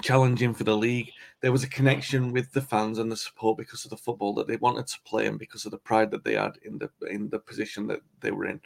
challenging 0.00 0.54
for 0.54 0.64
the 0.64 0.76
league. 0.76 1.10
There 1.40 1.52
was 1.52 1.64
a 1.64 1.68
connection 1.68 2.32
with 2.32 2.52
the 2.52 2.60
fans 2.62 2.98
and 2.98 3.10
the 3.12 3.16
support 3.16 3.58
because 3.58 3.84
of 3.84 3.90
the 3.90 3.96
football 3.96 4.32
that 4.34 4.46
they 4.46 4.56
wanted 4.56 4.86
to 4.86 5.00
play 5.04 5.26
and 5.26 5.38
because 5.38 5.64
of 5.64 5.70
the 5.70 5.78
pride 5.78 6.10
that 6.12 6.24
they 6.24 6.34
had 6.34 6.58
in 6.62 6.78
the 6.78 6.90
in 7.10 7.28
the 7.28 7.38
position 7.38 7.86
that 7.88 8.00
they 8.20 8.30
were 8.30 8.46
in. 8.46 8.60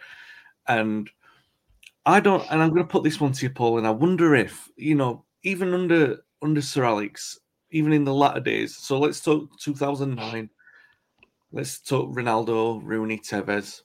And 0.69 1.11
I 2.05 2.21
don't 2.21 2.45
and 2.51 2.63
I'm 2.63 2.71
gonna 2.71 2.85
put 2.85 3.03
this 3.03 3.21
one 3.21 3.33
to 3.33 3.47
you, 3.47 3.51
Paul, 3.51 3.79
and 3.79 3.87
I 3.87 3.91
wonder 3.91 4.35
if, 4.35 4.69
you 4.77 4.95
know, 4.95 5.25
even 5.43 5.75
under 5.75 6.19
under 6.43 6.63
Sir 6.63 6.85
Alex, 6.85 7.41
even 7.71 7.93
in 7.93 8.05
the 8.05 8.15
latter 8.15 8.41
days, 8.41 8.77
so 8.77 8.99
let's 8.99 9.21
talk 9.21 9.49
2009, 9.61 10.51
let's 11.53 11.81
talk 11.81 12.15
Ronaldo, 12.15 12.81
Rooney, 12.83 13.19
Tevez. 13.19 13.83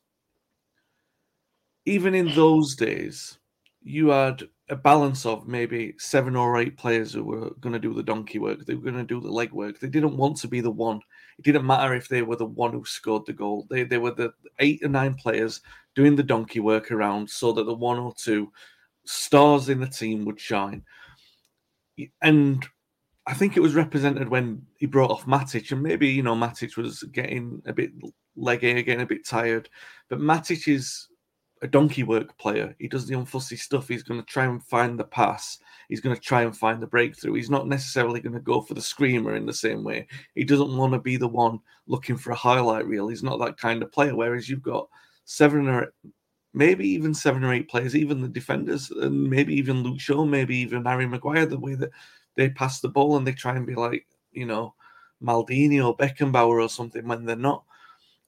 Even 1.86 2.14
in 2.14 2.28
those 2.36 2.76
days, 2.76 3.40
you 3.82 4.10
had 4.10 4.44
a 4.70 4.76
balance 4.76 5.26
of 5.26 5.48
maybe 5.48 5.94
seven 5.98 6.36
or 6.36 6.58
eight 6.58 6.78
players 6.78 7.12
who 7.12 7.24
were 7.24 7.50
going 7.60 7.74
to 7.74 7.80
do 7.80 7.94
the 7.94 8.04
donkey 8.04 8.40
work. 8.40 8.66
They 8.66 8.76
were 8.76 8.90
going 8.90 8.96
to 8.96 9.04
do 9.04 9.20
the 9.20 9.32
leg 9.32 9.52
work. 9.52 9.80
They 9.80 9.90
didn't 9.90 10.16
want 10.16 10.38
to 10.38 10.48
be 10.48 10.62
the 10.62 10.72
one. 10.72 11.02
It 11.38 11.44
didn't 11.44 11.66
matter 11.66 11.94
if 11.94 12.08
they 12.08 12.22
were 12.22 12.38
the 12.38 12.46
one 12.46 12.72
who 12.72 12.86
scored 12.86 13.26
the 13.26 13.34
goal. 13.34 13.68
They 13.70 13.84
they 13.84 13.98
were 13.98 14.12
the 14.12 14.34
eight 14.60 14.82
or 14.84 14.88
nine 14.88 15.16
players 15.16 15.60
doing 15.94 16.16
the 16.16 16.24
donkey 16.24 16.62
work 16.62 16.92
around 16.92 17.30
so 17.30 17.52
that 17.52 17.66
the 17.66 17.74
one 17.74 18.00
or 18.00 18.14
two 18.16 18.52
stars 19.06 19.68
in 19.68 19.80
the 19.82 19.88
team 19.88 20.24
would 20.26 20.40
shine. 20.40 20.84
And 22.22 22.66
I 23.32 23.34
think 23.34 23.56
it 23.56 23.62
was 23.62 23.76
represented 23.76 24.28
when 24.28 24.62
he 24.76 24.86
brought 24.86 25.10
off 25.10 25.26
Matic, 25.26 25.72
and 25.72 25.82
maybe 25.82 26.10
you 26.10 26.22
know 26.22 26.36
Matic 26.36 26.76
was 26.76 27.04
getting 27.14 27.62
a 27.66 27.72
bit 27.72 27.92
leggy, 28.36 28.72
again, 28.72 29.00
a 29.00 29.06
bit 29.06 29.26
tired. 29.26 29.70
But 30.10 30.20
Matic 30.20 30.68
is 30.68 31.08
a 31.62 31.68
donkey 31.68 32.04
work 32.04 32.38
player. 32.38 32.76
He 32.78 32.90
does 32.90 33.08
the 33.08 33.16
unfussy 33.16 33.58
stuff. 33.58 33.88
He's 33.88 34.04
going 34.04 34.20
to 34.20 34.26
try 34.26 34.44
and 34.44 34.62
find 34.62 35.00
the 35.00 35.06
pass. 35.06 35.60
He's 35.88 36.02
going 36.02 36.14
to 36.14 36.22
try 36.22 36.42
and 36.42 36.58
find 36.58 36.82
the 36.82 36.88
breakthrough. 36.88 37.36
He's 37.36 37.50
not 37.50 37.70
necessarily 37.70 38.20
going 38.20 38.34
to 38.34 38.42
go 38.42 38.60
for 38.60 38.74
the 38.74 38.82
screamer 38.82 39.38
in 39.38 39.46
the 39.46 39.54
same 39.54 39.86
way. 39.86 40.08
He 40.36 40.44
doesn't 40.44 40.76
want 40.76 40.92
to 40.92 41.00
be 41.00 41.16
the 41.16 41.30
one 41.30 41.60
looking 41.88 42.18
for 42.18 42.32
a 42.32 42.36
highlight 42.36 42.86
reel. 42.86 43.08
He's 43.08 43.24
not 43.24 43.40
that 43.40 43.58
kind 43.58 43.82
of 43.82 43.94
player. 43.94 44.14
Whereas 44.14 44.50
you've 44.50 44.62
got 44.62 44.90
seven 45.24 45.70
or 45.70 45.94
maybe 46.54 46.86
even 46.86 47.14
seven 47.14 47.46
or 47.46 47.54
eight 47.54 47.70
players, 47.70 47.96
even 47.96 48.22
the 48.22 48.28
defenders, 48.28 48.92
and 48.92 49.30
maybe 49.30 49.54
even 49.54 49.84
Luke 49.84 50.02
Shaw, 50.02 50.26
maybe 50.26 50.58
even 50.58 50.84
Harry 50.84 51.08
Maguire, 51.08 51.46
the 51.46 51.58
way 51.58 51.76
that 51.76 51.92
they 52.36 52.50
pass 52.50 52.80
the 52.80 52.90
ball 52.90 53.18
and 53.18 53.26
they 53.26 53.34
try 53.34 53.56
and 53.56 53.66
be 53.66 53.76
like, 53.76 54.08
you 54.32 54.46
know, 54.46 54.74
Maldini 55.22 55.86
or 55.86 55.96
Beckenbauer 55.96 56.64
or 56.64 56.70
something 56.70 57.08
when 57.08 57.26
they're 57.26 57.36
not 57.36 57.64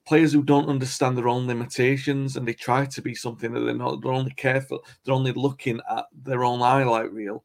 players 0.06 0.34
who 0.34 0.44
don't 0.44 0.70
understand 0.70 1.18
their 1.18 1.30
own 1.30 1.48
limitations 1.48 2.36
and 2.36 2.48
they 2.48 2.54
try 2.54 2.86
to 2.86 3.02
be 3.02 3.16
something 3.16 3.54
that 3.54 3.62
they're 3.62 3.74
not. 3.74 4.02
They're 4.02 4.12
only 4.12 4.32
careful. 4.32 4.84
They're 5.04 5.14
only 5.14 5.32
looking 5.32 5.80
at 5.90 6.06
their 6.14 6.44
own 6.44 6.60
highlight 6.60 7.12
reel. 7.12 7.44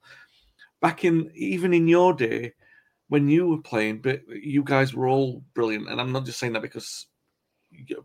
Back 0.80 1.04
in 1.04 1.30
even 1.34 1.72
in 1.72 1.86
your 1.88 2.12
day, 2.12 2.54
when 3.08 3.28
you 3.28 3.48
were 3.48 3.62
playing, 3.62 4.00
but 4.00 4.22
you 4.28 4.62
guys 4.62 4.94
were 4.94 5.08
all 5.08 5.42
brilliant. 5.54 5.88
And 5.88 6.00
I'm 6.00 6.12
not 6.12 6.24
just 6.24 6.38
saying 6.38 6.52
that 6.52 6.62
because 6.62 7.06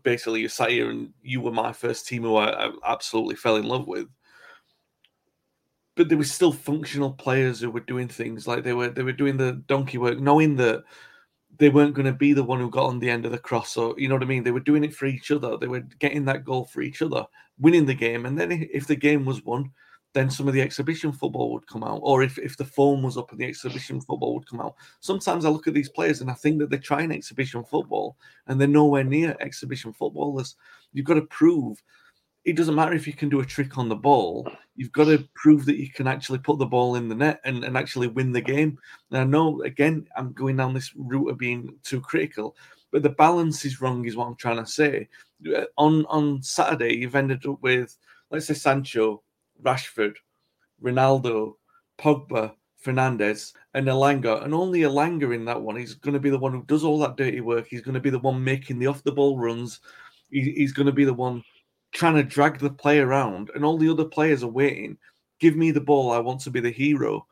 basically 0.02 0.40
you 0.40 0.48
sat 0.48 0.70
here 0.70 0.90
and 0.90 1.12
you 1.22 1.40
were 1.40 1.52
my 1.52 1.72
first 1.72 2.06
team 2.06 2.22
who 2.22 2.36
I, 2.36 2.66
I 2.66 2.72
absolutely 2.86 3.36
fell 3.36 3.56
in 3.56 3.64
love 3.64 3.86
with. 3.86 4.08
But 5.96 6.08
there 6.08 6.18
were 6.18 6.24
still 6.24 6.52
functional 6.52 7.12
players 7.12 7.60
who 7.60 7.70
were 7.70 7.80
doing 7.80 8.08
things 8.08 8.46
like 8.46 8.64
they 8.64 8.72
were 8.72 8.88
they 8.88 9.02
were 9.02 9.12
doing 9.12 9.36
the 9.36 9.52
donkey 9.68 9.98
work, 9.98 10.18
knowing 10.18 10.56
that 10.56 10.82
they 11.58 11.68
weren't 11.68 11.94
going 11.94 12.06
to 12.06 12.12
be 12.12 12.32
the 12.32 12.42
one 12.42 12.58
who 12.58 12.70
got 12.70 12.86
on 12.86 12.98
the 12.98 13.10
end 13.10 13.24
of 13.24 13.32
the 13.32 13.38
cross 13.38 13.76
or 13.76 13.94
you 13.96 14.08
know 14.08 14.14
what 14.14 14.22
i 14.22 14.26
mean? 14.26 14.42
They 14.42 14.50
were 14.50 14.60
doing 14.60 14.84
it 14.84 14.94
for 14.94 15.06
each 15.06 15.30
other 15.30 15.56
they 15.56 15.66
were 15.66 15.80
getting 15.98 16.24
that 16.26 16.44
goal 16.44 16.64
for 16.64 16.82
each 16.82 17.02
other 17.02 17.24
winning 17.58 17.86
the 17.86 17.94
game 17.94 18.26
and 18.26 18.38
then 18.38 18.68
if 18.72 18.86
the 18.86 18.96
game 18.96 19.24
was 19.24 19.44
won 19.44 19.70
then 20.12 20.30
some 20.30 20.46
of 20.46 20.54
the 20.54 20.62
exhibition 20.62 21.12
football 21.12 21.52
would 21.52 21.66
come 21.66 21.82
out 21.82 22.00
or 22.02 22.22
if, 22.22 22.38
if 22.38 22.56
the 22.56 22.64
form 22.64 23.02
was 23.02 23.16
up 23.16 23.32
and 23.32 23.40
the 23.40 23.44
exhibition 23.44 24.00
football 24.00 24.34
would 24.34 24.48
come 24.48 24.60
out. 24.60 24.76
Sometimes 25.00 25.44
i 25.44 25.48
look 25.48 25.66
at 25.66 25.74
these 25.74 25.88
players 25.88 26.20
and 26.20 26.30
i 26.30 26.34
think 26.34 26.58
that 26.58 26.70
they're 26.70 26.78
trying 26.78 27.10
exhibition 27.10 27.64
football 27.64 28.16
and 28.46 28.60
they're 28.60 28.68
nowhere 28.68 29.04
near 29.04 29.36
exhibition 29.40 29.92
footballers. 29.92 30.56
You've 30.92 31.06
got 31.06 31.14
to 31.14 31.22
prove 31.22 31.82
it 32.44 32.56
doesn't 32.56 32.74
matter 32.74 32.92
if 32.92 33.06
you 33.06 33.12
can 33.14 33.28
do 33.28 33.40
a 33.40 33.46
trick 33.46 33.78
on 33.78 33.88
the 33.88 33.96
ball. 33.96 34.50
You've 34.76 34.92
got 34.92 35.04
to 35.04 35.26
prove 35.34 35.64
that 35.66 35.78
you 35.78 35.90
can 35.90 36.06
actually 36.06 36.38
put 36.38 36.58
the 36.58 36.66
ball 36.66 36.96
in 36.96 37.08
the 37.08 37.14
net 37.14 37.40
and, 37.44 37.64
and 37.64 37.76
actually 37.76 38.08
win 38.08 38.32
the 38.32 38.40
game. 38.40 38.78
And 39.10 39.18
I 39.18 39.24
know, 39.24 39.62
again, 39.62 40.06
I'm 40.16 40.32
going 40.32 40.56
down 40.56 40.74
this 40.74 40.94
route 40.94 41.30
of 41.30 41.38
being 41.38 41.74
too 41.82 42.00
critical, 42.00 42.56
but 42.92 43.02
the 43.02 43.10
balance 43.10 43.64
is 43.64 43.80
wrong, 43.80 44.04
is 44.04 44.16
what 44.16 44.26
I'm 44.26 44.36
trying 44.36 44.62
to 44.62 44.70
say. 44.70 45.08
Uh, 45.56 45.64
On 45.78 46.04
on 46.06 46.42
Saturday, 46.42 46.96
you've 46.96 47.14
ended 47.14 47.46
up 47.46 47.62
with, 47.62 47.96
let's 48.30 48.46
say, 48.46 48.54
Sancho, 48.54 49.22
Rashford, 49.62 50.14
Ronaldo, 50.82 51.54
Pogba, 51.98 52.52
Fernandes, 52.84 53.54
and 53.72 53.86
Elanga, 53.86 54.44
and 54.44 54.52
only 54.52 54.80
Elanga 54.80 55.34
in 55.34 55.46
that 55.46 55.60
one. 55.60 55.76
He's 55.76 55.94
going 55.94 56.14
to 56.14 56.20
be 56.20 56.30
the 56.30 56.38
one 56.38 56.52
who 56.52 56.62
does 56.64 56.84
all 56.84 56.98
that 56.98 57.16
dirty 57.16 57.40
work. 57.40 57.66
He's 57.66 57.80
going 57.80 57.94
to 57.94 58.00
be 58.00 58.10
the 58.10 58.18
one 58.18 58.44
making 58.44 58.78
the 58.78 58.86
off 58.86 59.02
the 59.02 59.12
ball 59.12 59.38
runs. 59.38 59.80
He, 60.30 60.52
he's 60.52 60.72
going 60.72 60.86
to 60.86 60.92
be 60.92 61.04
the 61.04 61.14
one 61.14 61.42
trying 61.94 62.16
to 62.16 62.22
drag 62.22 62.58
the 62.58 62.70
play 62.70 62.98
around, 62.98 63.50
and 63.54 63.64
all 63.64 63.78
the 63.78 63.88
other 63.88 64.04
players 64.04 64.42
are 64.42 64.48
waiting. 64.48 64.98
Give 65.40 65.56
me 65.56 65.70
the 65.70 65.80
ball. 65.80 66.10
I 66.10 66.18
want 66.18 66.40
to 66.42 66.50
be 66.50 66.60
the 66.60 66.70
hero. 66.70 67.26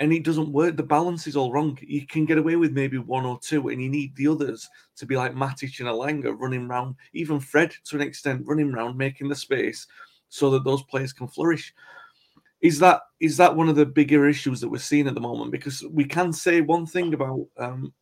And 0.00 0.12
it 0.12 0.24
doesn't 0.24 0.52
work. 0.52 0.76
The 0.76 0.82
balance 0.84 1.26
is 1.26 1.36
all 1.36 1.50
wrong. 1.52 1.76
You 1.80 2.06
can 2.06 2.24
get 2.24 2.38
away 2.38 2.54
with 2.54 2.72
maybe 2.72 2.98
one 2.98 3.24
or 3.24 3.38
two, 3.40 3.68
and 3.68 3.82
you 3.82 3.88
need 3.88 4.14
the 4.14 4.28
others 4.28 4.68
to 4.96 5.06
be 5.06 5.16
like 5.16 5.34
Matic 5.34 5.80
and 5.80 5.88
Elanga 5.88 6.38
running 6.38 6.66
around, 6.66 6.94
even 7.14 7.40
Fred 7.40 7.74
to 7.86 7.96
an 7.96 8.02
extent, 8.02 8.46
running 8.46 8.72
around, 8.72 8.96
making 8.96 9.28
the 9.28 9.34
space 9.34 9.86
so 10.28 10.50
that 10.50 10.64
those 10.64 10.82
players 10.84 11.12
can 11.12 11.26
flourish. 11.26 11.74
Is 12.60 12.78
that 12.80 13.02
is 13.20 13.36
that 13.36 13.54
one 13.54 13.68
of 13.68 13.76
the 13.76 13.86
bigger 13.86 14.28
issues 14.28 14.60
that 14.60 14.68
we're 14.68 14.78
seeing 14.78 15.08
at 15.08 15.14
the 15.14 15.20
moment? 15.20 15.52
Because 15.52 15.84
we 15.90 16.04
can 16.04 16.32
say 16.32 16.60
one 16.60 16.86
thing 16.86 17.14
about 17.14 17.46
um, 17.56 17.92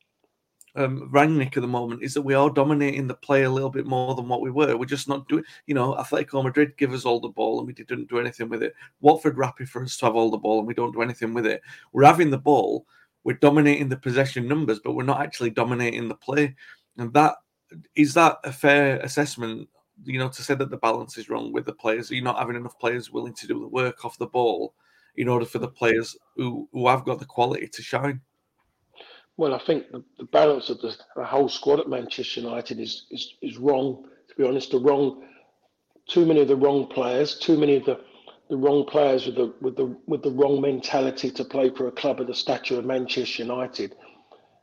um, 0.77 1.11
Rangnick 1.13 1.57
at 1.57 1.63
the 1.63 1.67
moment 1.67 2.03
is 2.03 2.15
that 2.15 2.23
we 2.23 2.35
are 2.35 2.51
dominating 2.51 3.07
the 3.07 3.15
play 3.15 3.45
a 3.45 3.51
little 3.51 3.71
bit 3.71 3.87
more 3.87 4.15
than 4.15 4.29
what 4.29 4.41
we 4.41 4.51
were. 4.51 4.77
We're 4.77 4.85
just 4.85 5.09
not 5.09 5.29
doing, 5.29 5.45
you 5.67 5.75
know, 5.75 5.95
Atletico 5.95 6.43
Madrid 6.45 6.77
give 6.77 6.93
us 6.93 7.05
all 7.05 7.21
the 7.21 7.29
ball 7.29 7.59
and 7.59 7.67
we 7.67 7.73
didn't 7.73 8.09
do 8.09 8.19
anything 8.19 8.49
with 8.49 8.63
it. 8.63 8.75
Watford 9.01 9.37
happy 9.43 9.65
for 9.65 9.83
us 9.83 9.97
to 9.99 10.07
have 10.07 10.17
all 10.17 10.31
the 10.31 10.37
ball 10.37 10.59
and 10.59 10.69
we 10.69 10.75
don't 10.75 10.93
do 10.93 11.03
anything 11.03 11.35
with 11.35 11.47
it. 11.47 11.63
We're 11.93 12.05
having 12.05 12.31
the 12.31 12.39
ball, 12.39 12.87
we're 13.25 13.35
dominating 13.35 13.89
the 13.89 13.97
possession 13.97 14.47
numbers, 14.47 14.81
but 14.85 14.93
we're 14.93 15.03
not 15.03 15.21
actually 15.21 15.51
dominating 15.51 16.09
the 16.09 16.15
play. 16.15 16.55
And 16.99 17.13
that 17.15 17.37
is 17.95 18.15
that 18.15 18.39
a 18.45 18.53
fair 18.53 19.01
assessment 19.01 19.69
you 20.05 20.19
know, 20.19 20.29
to 20.29 20.43
say 20.43 20.55
that 20.55 20.71
the 20.71 20.77
balance 20.77 21.17
is 21.17 21.29
wrong 21.29 21.53
with 21.53 21.65
the 21.65 21.73
players. 21.73 22.11
You're 22.11 22.23
not 22.23 22.39
having 22.39 22.57
enough 22.57 22.79
players 22.79 23.11
willing 23.11 23.35
to 23.35 23.47
do 23.47 23.61
the 23.61 23.69
work 23.69 24.05
off 24.05 24.19
the 24.19 24.27
ball 24.27 24.75
in 25.17 25.29
order 25.29 25.47
for 25.47 25.59
the 25.59 25.69
players 25.69 26.17
who, 26.37 26.69
who 26.73 26.87
have 26.89 27.05
got 27.05 27.19
the 27.19 27.25
quality 27.25 27.69
to 27.69 27.83
shine. 27.83 28.21
Well, 29.37 29.55
I 29.55 29.59
think 29.59 29.91
the, 29.91 30.03
the 30.19 30.25
balance 30.25 30.71
of 30.71 30.81
the, 30.81 30.97
the, 31.15 31.25
whole 31.25 31.49
squad 31.49 31.81
at 31.81 31.89
Manchester 31.89 32.41
United 32.41 32.81
is, 32.81 33.07
is 33.11 33.35
is 33.43 33.59
wrong. 33.59 34.09
To 34.29 34.35
be 34.35 34.45
honest, 34.45 34.71
the 34.71 34.79
wrong, 34.79 35.25
too 36.09 36.25
many 36.25 36.41
of 36.41 36.49
the 36.49 36.57
wrong 36.57 36.87
players, 36.87 37.39
too 37.39 37.59
many 37.59 37.77
of 37.77 37.85
the, 37.85 38.01
the 38.49 38.57
wrong 38.57 38.87
players 38.87 39.27
with 39.27 39.37
the 39.37 39.53
with 39.61 39.77
the 39.77 39.97
with 40.07 40.23
the 40.23 40.31
wrong 40.31 40.61
mentality 40.61 41.31
to 41.31 41.45
play 41.45 41.71
for 41.71 41.87
a 41.89 41.93
club 41.93 42.21
of 42.21 42.27
the 42.27 42.35
stature 42.35 42.79
of 42.79 42.87
Manchester 42.87 43.43
United 43.43 43.95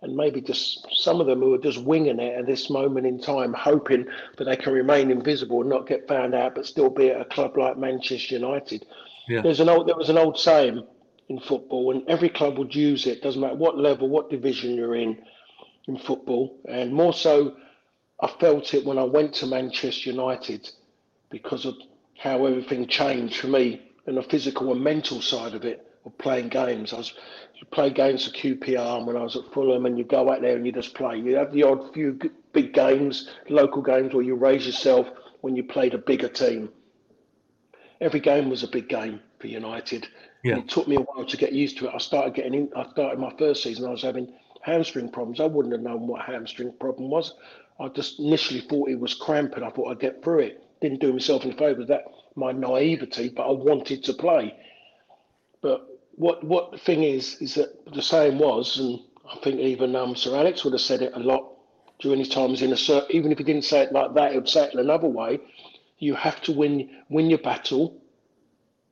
and 0.04 0.16
maybe 0.16 0.42
just 0.42 0.86
some 0.92 1.22
of 1.22 1.28
them 1.28 1.40
who 1.40 1.54
are 1.54 1.60
just 1.60 1.82
winging 1.82 2.20
it 2.20 2.38
at 2.38 2.46
this 2.46 2.70
moment 2.70 3.08
in 3.08 3.20
time, 3.20 3.54
hoping 3.54 4.06
that 4.38 4.44
they 4.44 4.58
can 4.58 4.74
remain 4.74 5.10
invisible 5.10 5.62
and 5.62 5.70
not 5.70 5.88
get 5.88 6.08
found 6.10 6.36
out, 6.36 6.56
but 6.56 6.66
still 6.66 6.90
be 6.90 7.10
at 7.10 7.22
a 7.22 7.26
club 7.26 7.58
like 7.58 7.78
Manchester 7.78 8.36
United. 8.36 8.86
Yeah. 9.30 9.42
There's 9.42 9.62
an 9.62 9.70
old 9.70 9.88
there 9.88 9.96
was 9.96 10.10
an 10.10 10.18
old 10.18 10.38
saying 10.38 10.86
in 11.30 11.40
football, 11.40 11.92
and 11.92 12.08
every 12.10 12.30
club 12.30 12.58
would 12.58 12.76
use 12.76 13.08
it. 13.08 13.22
Doesn't 13.22 13.42
matter 13.42 13.56
what 13.56 13.78
level, 13.78 14.10
what 14.10 14.30
division 14.30 14.76
you're 14.76 14.96
in 14.96 15.18
in 15.88 15.98
football, 15.98 16.60
and 16.68 16.94
more 16.94 17.14
so, 17.14 17.56
I 18.22 18.28
felt 18.40 18.74
it 18.74 18.86
when 18.86 18.98
I 18.98 19.04
went 19.04 19.34
to 19.36 19.48
Manchester 19.48 20.12
United 20.12 20.70
because 21.30 21.66
of 21.66 21.76
how 22.18 22.46
everything 22.46 22.88
changed 22.88 23.38
for 23.42 23.48
me 23.48 23.82
and 24.06 24.18
the 24.18 24.24
physical 24.24 24.72
and 24.72 24.82
mental 24.82 25.22
side 25.22 25.54
of 25.54 25.66
it 25.66 25.86
of 26.06 26.18
playing 26.18 26.50
games. 26.50 26.94
I 26.94 26.98
was 26.98 27.14
you 27.56 27.66
play 27.68 27.90
games 27.90 28.28
for 28.28 28.32
QPR 28.32 29.06
when 29.06 29.16
I 29.16 29.22
was 29.22 29.36
at 29.36 29.54
Fulham, 29.54 29.86
and 29.86 29.98
you 29.98 30.04
go 30.04 30.32
out 30.32 30.42
there 30.42 30.56
and 30.56 30.66
you 30.66 30.72
just 30.72 30.96
play. 30.96 31.18
You 31.18 31.36
have 31.36 31.54
the 31.54 31.64
odd 31.64 31.94
few 31.94 32.20
big 32.52 32.74
games, 32.74 33.30
local 33.50 33.82
games, 33.82 34.14
where 34.14 34.24
you 34.24 34.36
raise 34.36 34.66
yourself 34.66 35.08
when 35.42 35.56
you 35.56 35.64
played 35.64 35.94
a 35.94 35.98
bigger 35.98 36.28
team. 36.28 36.70
Every 38.02 38.20
game 38.20 38.50
was 38.50 38.64
a 38.64 38.68
big 38.68 38.90
game 38.90 39.22
for 39.40 39.48
United. 39.48 40.08
Yeah. 40.44 40.58
It 40.58 40.68
took 40.68 40.88
me 40.90 40.98
a 40.98 41.00
while 41.00 41.26
to 41.26 41.38
get 41.38 41.54
used 41.54 41.78
to 41.78 41.88
it. 41.88 41.94
I 41.96 41.98
started 42.00 42.34
getting 42.36 42.54
in, 42.54 42.70
I 42.76 42.88
started 42.90 43.18
my 43.18 43.34
first 43.40 43.64
season. 43.64 43.86
I 43.86 43.92
was 43.92 44.02
having 44.02 44.34
hamstring 44.62 45.10
problems. 45.10 45.40
I 45.40 45.46
wouldn't 45.46 45.74
have 45.74 45.82
known 45.82 46.06
what 46.06 46.22
hamstring 46.22 46.74
problem 46.80 47.10
was. 47.10 47.34
I 47.80 47.88
just 47.88 48.20
initially 48.20 48.62
thought 48.62 48.90
it 48.90 49.00
was 49.00 49.14
cramping. 49.14 49.64
I 49.64 49.70
thought 49.70 49.90
I'd 49.90 50.00
get 50.00 50.22
through 50.24 50.40
it. 50.40 50.64
Didn't 50.82 51.00
do 51.00 51.14
myself 51.14 51.46
any 51.46 51.54
favour. 51.54 51.86
That 51.86 52.04
my 52.36 52.52
naivety, 52.52 53.30
but 53.30 53.48
I 53.48 53.52
wanted 53.52 54.04
to 54.04 54.14
play. 54.14 54.54
But 55.62 55.88
what 56.16 56.44
what 56.44 56.72
the 56.72 56.78
thing 56.78 57.04
is 57.04 57.42
is 57.42 57.56
that 57.56 57.86
the 57.94 58.02
saying 58.02 58.38
was, 58.38 58.78
and 58.80 59.00
I 59.32 59.38
think 59.44 59.60
even 59.60 59.96
um, 59.96 60.16
Sir 60.16 60.36
Alex 60.36 60.64
would 60.64 60.74
have 60.74 60.82
said 60.82 61.02
it 61.02 61.14
a 61.16 61.20
lot 61.20 61.52
during 62.00 62.20
his 62.20 62.30
times 62.30 62.62
in 62.62 62.74
a 62.74 62.78
certain, 62.78 63.16
even 63.16 63.32
if 63.32 63.38
he 63.38 63.46
didn't 63.46 63.64
say 63.64 63.84
it 63.84 63.94
like 63.94 64.14
that, 64.16 64.32
he 64.32 64.38
would 64.38 64.50
say 64.50 64.66
it 64.66 64.74
another 64.74 65.08
way. 65.08 65.40
You 66.00 66.16
have 66.16 66.42
to 66.42 66.52
win 66.52 66.90
win 67.10 67.30
your 67.30 67.40
battle, 67.40 68.02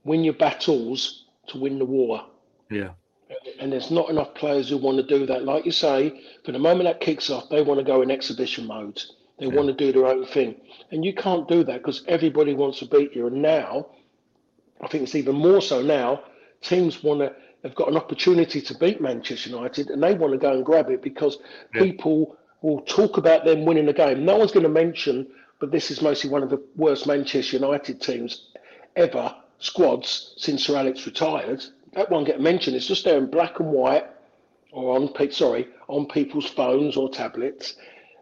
win 0.06 0.24
your 0.24 0.34
battles 0.34 1.26
to 1.48 1.58
win 1.58 1.80
the 1.80 1.86
war. 1.86 2.26
Yeah. 2.70 2.90
And 3.60 3.72
there's 3.72 3.92
not 3.92 4.10
enough 4.10 4.34
players 4.34 4.70
who 4.70 4.78
want 4.78 4.98
to 4.98 5.04
do 5.04 5.26
that. 5.26 5.46
Like 5.46 5.66
you 5.66 5.72
say, 5.72 6.22
for 6.44 6.52
the 6.52 6.60
moment 6.60 6.84
that 6.84 7.00
kicks 7.00 7.30
off, 7.30 7.50
they 7.50 7.62
want 7.62 7.80
to 7.80 7.86
go 7.86 8.02
in 8.02 8.12
exhibition 8.12 8.68
mode. 8.68 9.02
They 9.40 9.48
yeah. 9.48 9.56
want 9.56 9.68
to 9.68 9.74
do 9.74 9.92
their 9.92 10.08
own 10.08 10.26
thing. 10.26 10.56
And 10.92 11.04
you 11.04 11.14
can't 11.14 11.48
do 11.48 11.64
that 11.64 11.80
because 11.80 12.04
everybody 12.08 12.54
wants 12.54 12.80
to 12.80 12.86
beat 12.86 13.16
you. 13.16 13.28
And 13.28 13.42
now, 13.42 13.88
I 14.82 14.88
think 14.88 15.04
it's 15.04 15.16
even 15.16 15.36
more 15.36 15.62
so 15.62 15.82
now, 15.82 16.24
teams 16.62 17.04
want 17.04 17.22
to 17.22 17.34
have 17.64 17.76
got 17.76 17.90
an 17.90 17.98
opportunity 17.98 18.62
to 18.62 18.78
beat 18.78 19.02
Manchester 19.02 19.50
United 19.50 19.90
and 19.90 20.02
they 20.02 20.14
want 20.14 20.34
to 20.34 20.40
go 20.40 20.54
and 20.54 20.66
grab 20.66 20.90
it 20.90 21.02
because 21.02 21.38
yeah. 21.74 21.82
people 21.82 22.38
will 22.62 22.82
talk 22.82 23.18
about 23.18 23.46
them 23.46 23.66
winning 23.66 23.86
the 23.86 23.94
game. 23.94 24.26
No 24.26 24.38
one's 24.38 24.52
going 24.52 24.64
to 24.64 24.70
mention, 24.70 25.28
but 25.60 25.72
this 25.72 25.92
is 25.92 26.02
mostly 26.02 26.30
one 26.30 26.44
of 26.44 26.50
the 26.50 26.64
worst 26.76 27.08
Manchester 27.08 27.58
United 27.58 28.02
teams 28.02 28.50
ever, 28.96 29.34
squads 29.62 30.34
since 30.38 30.65
Sir 30.65 30.76
Alex 30.76 31.06
retired. 31.06 31.63
That 31.93 32.10
won't 32.12 32.28
get 32.28 32.41
mentioned. 32.41 32.76
It's 32.76 32.88
just 32.88 33.06
there 33.06 33.17
in 33.17 33.28
black 33.28 33.60
and 33.60 33.69
white 33.69 34.06
or 34.71 34.95
on 34.95 35.32
sorry 35.32 35.67
on 35.88 36.08
people's 36.08 36.47
phones 36.47 36.97
or 36.97 37.10
tablets 37.10 37.76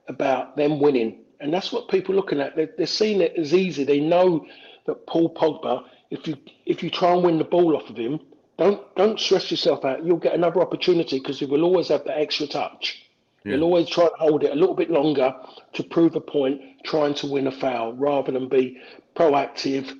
about 0.08 0.58
them 0.58 0.80
winning, 0.80 1.20
and 1.40 1.54
that's 1.54 1.72
what 1.72 1.88
people 1.88 2.14
are 2.14 2.18
looking 2.18 2.42
at. 2.42 2.56
They're, 2.56 2.70
they're 2.78 2.88
seeing 2.88 3.22
it 3.22 3.34
as 3.38 3.54
easy. 3.54 3.84
They 3.84 4.00
know 4.00 4.46
that 4.86 5.06
Paul 5.08 5.34
Pogba, 5.34 5.86
if 6.10 6.28
you 6.28 6.36
if 6.66 6.84
you 6.84 6.90
try 6.90 7.14
and 7.14 7.24
win 7.24 7.38
the 7.38 7.44
ball 7.44 7.76
off 7.76 7.90
of 7.90 7.96
him, 7.96 8.20
don't 8.58 8.82
don't 8.96 9.20
stress 9.20 9.52
yourself 9.52 9.86
out. 9.86 10.04
You'll 10.04 10.18
get 10.18 10.34
another 10.34 10.62
opportunity 10.62 11.20
because 11.20 11.40
he 11.40 11.46
will 11.46 11.64
always 11.64 11.90
have 11.90 12.04
that 12.06 12.18
extra 12.18 12.48
touch. 12.48 13.06
Yeah. 13.46 13.54
He'll 13.54 13.64
always 13.64 13.88
try 13.88 14.06
to 14.06 14.16
hold 14.18 14.44
it 14.44 14.52
a 14.52 14.56
little 14.56 14.76
bit 14.76 14.90
longer 14.90 15.34
to 15.74 15.84
prove 15.84 16.16
a 16.16 16.22
point, 16.22 16.62
trying 16.84 17.14
to 17.16 17.28
win 17.28 17.48
a 17.48 17.52
foul 17.52 17.94
rather 17.94 18.32
than 18.32 18.50
be 18.50 18.82
proactive 19.16 19.96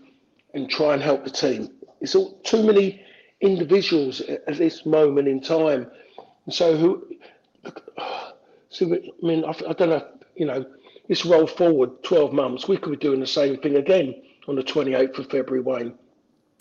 and 0.54 0.70
try 0.70 0.94
and 0.94 1.02
help 1.02 1.24
the 1.24 1.30
team. 1.30 1.70
It's 2.02 2.16
all 2.16 2.40
too 2.44 2.64
many 2.64 3.04
individuals 3.42 4.22
at 4.22 4.58
this 4.58 4.86
moment 4.86 5.28
in 5.28 5.42
time. 5.42 5.90
And 6.46 6.54
so 6.54 6.76
who? 6.78 7.08
So 8.70 8.94
I 8.96 9.00
mean, 9.22 9.44
I, 9.46 9.50
I 9.50 9.74
don't 9.74 9.90
know. 9.90 10.08
You 10.36 10.46
know, 10.46 10.66
this 11.10 11.26
roll 11.26 11.48
forward 11.48 12.04
12 12.04 12.32
months, 12.32 12.68
we 12.68 12.78
could 12.78 12.92
be 12.92 12.98
doing 12.98 13.20
the 13.20 13.28
same 13.28 13.58
thing 13.58 13.76
again 13.76 14.16
on 14.48 14.56
the 14.56 14.64
28th 14.64 15.20
of 15.20 15.30
February, 15.30 15.62
Wayne. 15.62 15.94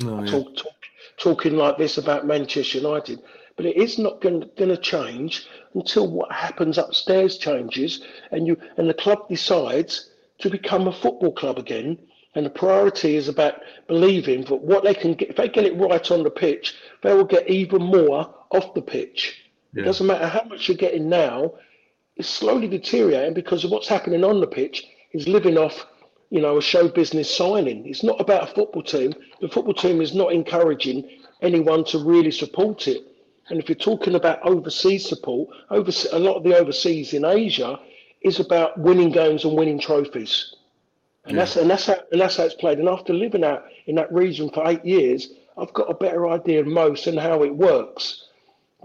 Oh, 0.02 0.22
yeah. 0.22 0.30
talk, 0.30 0.56
talk, 0.56 0.72
talking 1.18 1.54
like 1.54 1.76
this 1.76 1.98
about 1.98 2.26
Manchester 2.26 2.78
United, 2.78 3.20
but 3.56 3.66
it 3.66 3.76
is 3.76 3.98
not 3.98 4.20
going 4.20 4.48
to 4.56 4.76
change 4.78 5.46
until 5.74 6.08
what 6.08 6.32
happens 6.32 6.78
upstairs 6.78 7.38
changes, 7.38 8.02
and 8.30 8.46
you 8.46 8.56
and 8.76 8.88
the 8.88 8.94
club 8.94 9.28
decides 9.28 10.10
to 10.38 10.48
become 10.48 10.88
a 10.88 10.92
football 10.92 11.32
club 11.32 11.58
again. 11.58 11.98
And 12.34 12.44
the 12.46 12.50
priority 12.50 13.16
is 13.16 13.28
about 13.28 13.62
believing 13.86 14.44
that 14.44 14.56
what 14.56 14.84
they 14.84 14.94
can 14.94 15.14
get, 15.14 15.30
if 15.30 15.36
they 15.36 15.48
get 15.48 15.64
it 15.64 15.76
right 15.76 16.10
on 16.10 16.22
the 16.22 16.30
pitch, 16.30 16.74
they 17.02 17.14
will 17.14 17.24
get 17.24 17.48
even 17.48 17.82
more 17.82 18.34
off 18.50 18.74
the 18.74 18.82
pitch. 18.82 19.42
Yeah. 19.72 19.82
It 19.82 19.86
doesn't 19.86 20.06
matter 20.06 20.26
how 20.26 20.44
much 20.44 20.68
you're 20.68 20.76
getting 20.76 21.08
now; 21.08 21.54
it's 22.16 22.28
slowly 22.28 22.68
deteriorating 22.68 23.34
because 23.34 23.64
of 23.64 23.70
what's 23.70 23.88
happening 23.88 24.24
on 24.24 24.40
the 24.40 24.46
pitch. 24.46 24.84
Is 25.14 25.26
living 25.26 25.56
off 25.56 25.86
you 26.30 26.40
know, 26.40 26.58
a 26.58 26.62
show 26.62 26.88
business 26.88 27.34
signing. 27.34 27.86
It's 27.86 28.02
not 28.02 28.20
about 28.20 28.50
a 28.50 28.54
football 28.54 28.82
team. 28.82 29.14
The 29.40 29.48
football 29.48 29.74
team 29.74 30.00
is 30.00 30.14
not 30.14 30.32
encouraging 30.32 31.08
anyone 31.40 31.84
to 31.86 31.98
really 31.98 32.30
support 32.30 32.86
it. 32.88 33.02
And 33.48 33.58
if 33.58 33.68
you're 33.68 33.76
talking 33.76 34.14
about 34.14 34.46
overseas 34.46 35.08
support, 35.08 35.48
over, 35.70 35.90
a 36.12 36.18
lot 36.18 36.36
of 36.36 36.44
the 36.44 36.56
overseas 36.56 37.14
in 37.14 37.24
Asia 37.24 37.80
is 38.20 38.40
about 38.40 38.78
winning 38.78 39.10
games 39.10 39.44
and 39.44 39.56
winning 39.56 39.78
trophies. 39.78 40.54
And 41.28 41.38
that's 41.38 41.56
and 41.56 41.70
that's 41.70 41.86
how 41.86 41.96
and 42.10 42.20
that's 42.20 42.36
how 42.36 42.44
it's 42.44 42.54
played. 42.54 42.78
And 42.78 42.88
after 42.88 43.12
living 43.12 43.44
out 43.44 43.64
in 43.86 43.94
that 43.96 44.12
region 44.12 44.50
for 44.50 44.66
eight 44.66 44.84
years, 44.84 45.30
I've 45.56 45.72
got 45.74 45.90
a 45.90 45.94
better 45.94 46.28
idea 46.28 46.62
than 46.62 46.72
most 46.72 47.06
and 47.06 47.18
how 47.18 47.42
it 47.42 47.54
works. 47.54 48.26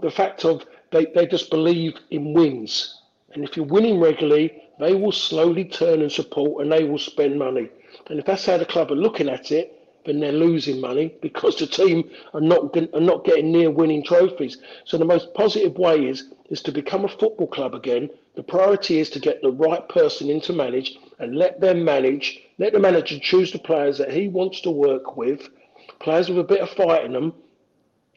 The 0.02 0.10
fact 0.10 0.44
of 0.44 0.64
they, 0.90 1.06
they 1.06 1.26
just 1.26 1.50
believe 1.50 1.94
in 2.10 2.34
wins. 2.34 3.00
And 3.32 3.44
if 3.44 3.56
you're 3.56 3.66
winning 3.66 3.98
regularly, 3.98 4.62
they 4.78 4.94
will 4.94 5.12
slowly 5.12 5.64
turn 5.64 6.02
and 6.02 6.10
support 6.10 6.62
and 6.62 6.70
they 6.70 6.84
will 6.84 6.98
spend 6.98 7.38
money. 7.38 7.68
And 8.08 8.18
if 8.18 8.26
that's 8.26 8.46
how 8.46 8.58
the 8.58 8.66
club 8.66 8.90
are 8.90 8.96
looking 8.96 9.28
at 9.28 9.50
it, 9.52 9.73
then 10.04 10.20
they're 10.20 10.32
losing 10.32 10.80
money 10.80 11.14
because 11.22 11.56
the 11.56 11.66
team 11.66 12.10
are 12.34 12.40
not 12.40 12.76
are 12.76 13.00
not 13.00 13.24
getting 13.24 13.52
near 13.52 13.70
winning 13.70 14.04
trophies. 14.04 14.58
So 14.84 14.98
the 14.98 15.04
most 15.04 15.34
positive 15.34 15.76
way 15.78 16.06
is 16.06 16.30
is 16.50 16.62
to 16.62 16.72
become 16.72 17.04
a 17.04 17.08
football 17.08 17.48
club 17.48 17.74
again. 17.74 18.10
The 18.36 18.42
priority 18.42 18.98
is 18.98 19.10
to 19.10 19.20
get 19.20 19.42
the 19.42 19.50
right 19.52 19.88
person 19.88 20.30
in 20.30 20.40
to 20.42 20.52
manage 20.52 20.96
and 21.18 21.36
let 21.36 21.60
them 21.60 21.84
manage. 21.84 22.40
Let 22.58 22.72
the 22.72 22.80
manager 22.80 23.18
choose 23.18 23.52
the 23.52 23.58
players 23.58 23.98
that 23.98 24.12
he 24.12 24.28
wants 24.28 24.60
to 24.62 24.70
work 24.70 25.16
with, 25.16 25.48
players 26.00 26.28
with 26.28 26.38
a 26.38 26.44
bit 26.44 26.60
of 26.60 26.70
fight 26.70 27.04
in 27.04 27.12
them, 27.12 27.34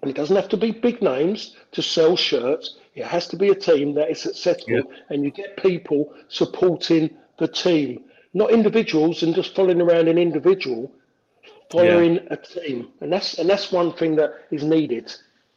And 0.01 0.11
it 0.11 0.15
doesn't 0.15 0.35
have 0.35 0.49
to 0.49 0.57
be 0.57 0.71
big 0.71 1.01
names 1.01 1.55
to 1.73 1.81
sell 1.81 2.15
shirts. 2.15 2.77
It 2.95 3.05
has 3.05 3.27
to 3.29 3.35
be 3.37 3.49
a 3.49 3.55
team 3.55 3.93
that 3.95 4.09
is 4.09 4.21
successful, 4.21 4.73
yeah. 4.73 4.81
and 5.09 5.23
you 5.23 5.31
get 5.31 5.57
people 5.57 6.13
supporting 6.29 7.11
the 7.39 7.47
team, 7.47 8.03
not 8.33 8.51
individuals 8.51 9.23
and 9.23 9.35
just 9.35 9.55
following 9.55 9.81
around 9.81 10.07
an 10.07 10.17
individual, 10.17 10.91
following 11.69 12.15
yeah. 12.15 12.27
a 12.31 12.37
team, 12.37 12.89
and 13.01 13.11
that's 13.11 13.39
and 13.39 13.49
that's 13.49 13.71
one 13.71 13.93
thing 13.93 14.15
that 14.15 14.33
is 14.51 14.63
needed. 14.63 15.13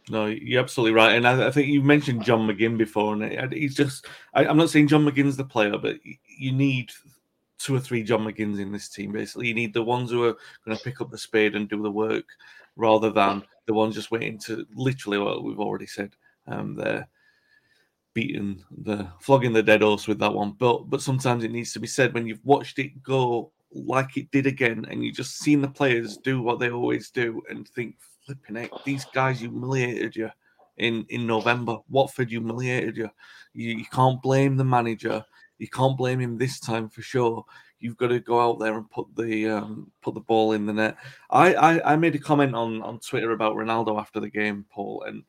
No, 0.08 0.26
you're 0.26 0.62
absolutely 0.62 0.94
right, 0.94 1.14
and 1.14 1.26
I, 1.26 1.48
I 1.48 1.50
think 1.50 1.68
you 1.68 1.82
mentioned 1.82 2.24
John 2.24 2.46
McGinn 2.46 2.76
before, 2.76 3.14
and 3.14 3.52
he's 3.52 3.74
just. 3.74 4.06
I, 4.34 4.46
I'm 4.46 4.56
not 4.56 4.70
saying 4.70 4.88
John 4.88 5.04
McGinn's 5.04 5.36
the 5.36 5.44
player, 5.44 5.78
but 5.78 5.96
you 6.04 6.52
need 6.52 6.90
two 7.58 7.74
or 7.74 7.80
three 7.80 8.02
John 8.02 8.24
McGinns 8.24 8.58
in 8.58 8.72
this 8.72 8.88
team. 8.88 9.12
Basically, 9.12 9.48
you 9.48 9.54
need 9.54 9.74
the 9.74 9.82
ones 9.82 10.10
who 10.10 10.24
are 10.24 10.36
going 10.64 10.76
to 10.76 10.82
pick 10.82 11.00
up 11.00 11.10
the 11.10 11.18
spade 11.18 11.54
and 11.54 11.68
do 11.68 11.82
the 11.82 11.90
work, 11.90 12.24
rather 12.76 13.10
than 13.10 13.44
the 13.66 13.74
ones 13.74 13.94
just 13.94 14.10
waiting 14.10 14.38
to 14.38 14.66
literally 14.74 15.18
what 15.18 15.44
we've 15.44 15.60
already 15.60 15.86
said. 15.86 16.16
Um, 16.46 16.74
they're 16.74 17.06
beating 18.14 18.64
the 18.78 19.06
flogging 19.20 19.52
the 19.52 19.62
dead 19.62 19.82
horse 19.82 20.08
with 20.08 20.18
that 20.18 20.34
one. 20.34 20.52
But 20.58 20.90
but 20.90 21.02
sometimes 21.02 21.44
it 21.44 21.52
needs 21.52 21.72
to 21.74 21.80
be 21.80 21.86
said 21.86 22.14
when 22.14 22.26
you've 22.26 22.44
watched 22.44 22.78
it 22.78 23.02
go 23.02 23.52
like 23.72 24.16
it 24.16 24.30
did 24.30 24.46
again, 24.46 24.86
and 24.90 25.04
you 25.04 25.12
just 25.12 25.38
seen 25.38 25.60
the 25.60 25.68
players 25.68 26.16
do 26.18 26.42
what 26.42 26.58
they 26.58 26.70
always 26.70 27.10
do, 27.10 27.42
and 27.48 27.68
think, 27.68 27.96
flipping 28.26 28.56
it, 28.56 28.70
these 28.84 29.04
guys 29.06 29.40
humiliated 29.40 30.16
you 30.16 30.30
in 30.78 31.04
in 31.08 31.26
November. 31.26 31.78
Watford 31.88 32.30
humiliated 32.30 32.96
you. 32.96 33.10
You, 33.52 33.76
you 33.78 33.86
can't 33.86 34.20
blame 34.22 34.56
the 34.56 34.64
manager 34.64 35.24
you 35.60 35.68
can't 35.68 35.96
blame 35.96 36.18
him 36.20 36.38
this 36.38 36.58
time 36.58 36.88
for 36.88 37.02
sure. 37.02 37.44
You've 37.78 37.98
got 37.98 38.08
to 38.08 38.18
go 38.18 38.40
out 38.40 38.58
there 38.58 38.76
and 38.76 38.90
put 38.90 39.14
the 39.14 39.48
um, 39.48 39.92
put 40.00 40.14
the 40.14 40.20
ball 40.20 40.52
in 40.52 40.64
the 40.66 40.72
net. 40.72 40.96
I, 41.30 41.54
I, 41.54 41.92
I 41.92 41.96
made 41.96 42.14
a 42.14 42.18
comment 42.18 42.54
on 42.54 42.82
on 42.82 42.98
Twitter 42.98 43.32
about 43.32 43.56
Ronaldo 43.56 44.00
after 44.00 44.20
the 44.20 44.30
game, 44.30 44.64
Paul, 44.70 45.04
and 45.06 45.22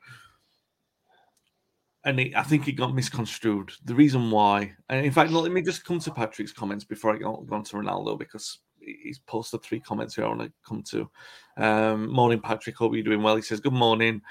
and 2.04 2.20
it, 2.20 2.36
I 2.36 2.44
think 2.44 2.68
it 2.68 2.74
got 2.74 2.96
misconstrued. 2.96 3.72
The 3.86 3.96
reason 3.96 4.32
why, 4.32 4.74
and 4.90 5.06
in 5.06 5.12
fact, 5.12 5.32
let 5.32 5.52
me 5.52 5.62
just 5.62 5.86
come 5.86 6.00
to 6.00 6.12
Patrick's 6.12 6.52
comments 6.52 6.84
before 6.84 7.14
I 7.14 7.20
go, 7.20 7.46
on 7.52 7.64
to 7.64 7.76
Ronaldo 7.78 8.18
because 8.18 8.60
he's 8.80 9.20
posted 9.20 9.62
three 9.62 9.80
comments 9.80 10.16
here 10.16 10.26
I 10.26 10.30
want 10.30 10.42
to 10.42 10.52
come 10.68 10.84
to. 10.90 11.10
Um, 11.58 12.12
morning, 12.12 12.40
Patrick. 12.40 12.76
Hope 12.76 12.94
you're 12.94 13.04
doing 13.04 13.22
well. 13.22 13.36
He 13.36 13.42
says, 13.42 13.60
Good 13.60 13.74
morning. 13.74 14.22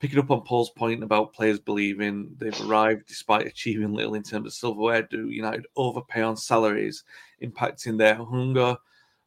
Picking 0.00 0.18
up 0.18 0.30
on 0.30 0.42
Paul's 0.42 0.70
point 0.70 1.04
about 1.04 1.32
players 1.32 1.60
believing 1.60 2.34
they've 2.38 2.68
arrived 2.68 3.06
despite 3.06 3.46
achieving 3.46 3.92
little 3.92 4.14
in 4.14 4.22
terms 4.22 4.46
of 4.46 4.52
silverware, 4.52 5.02
do 5.02 5.28
United 5.28 5.66
overpay 5.76 6.22
on 6.22 6.36
salaries, 6.36 7.04
impacting 7.42 7.98
their 7.98 8.16
hunger? 8.16 8.76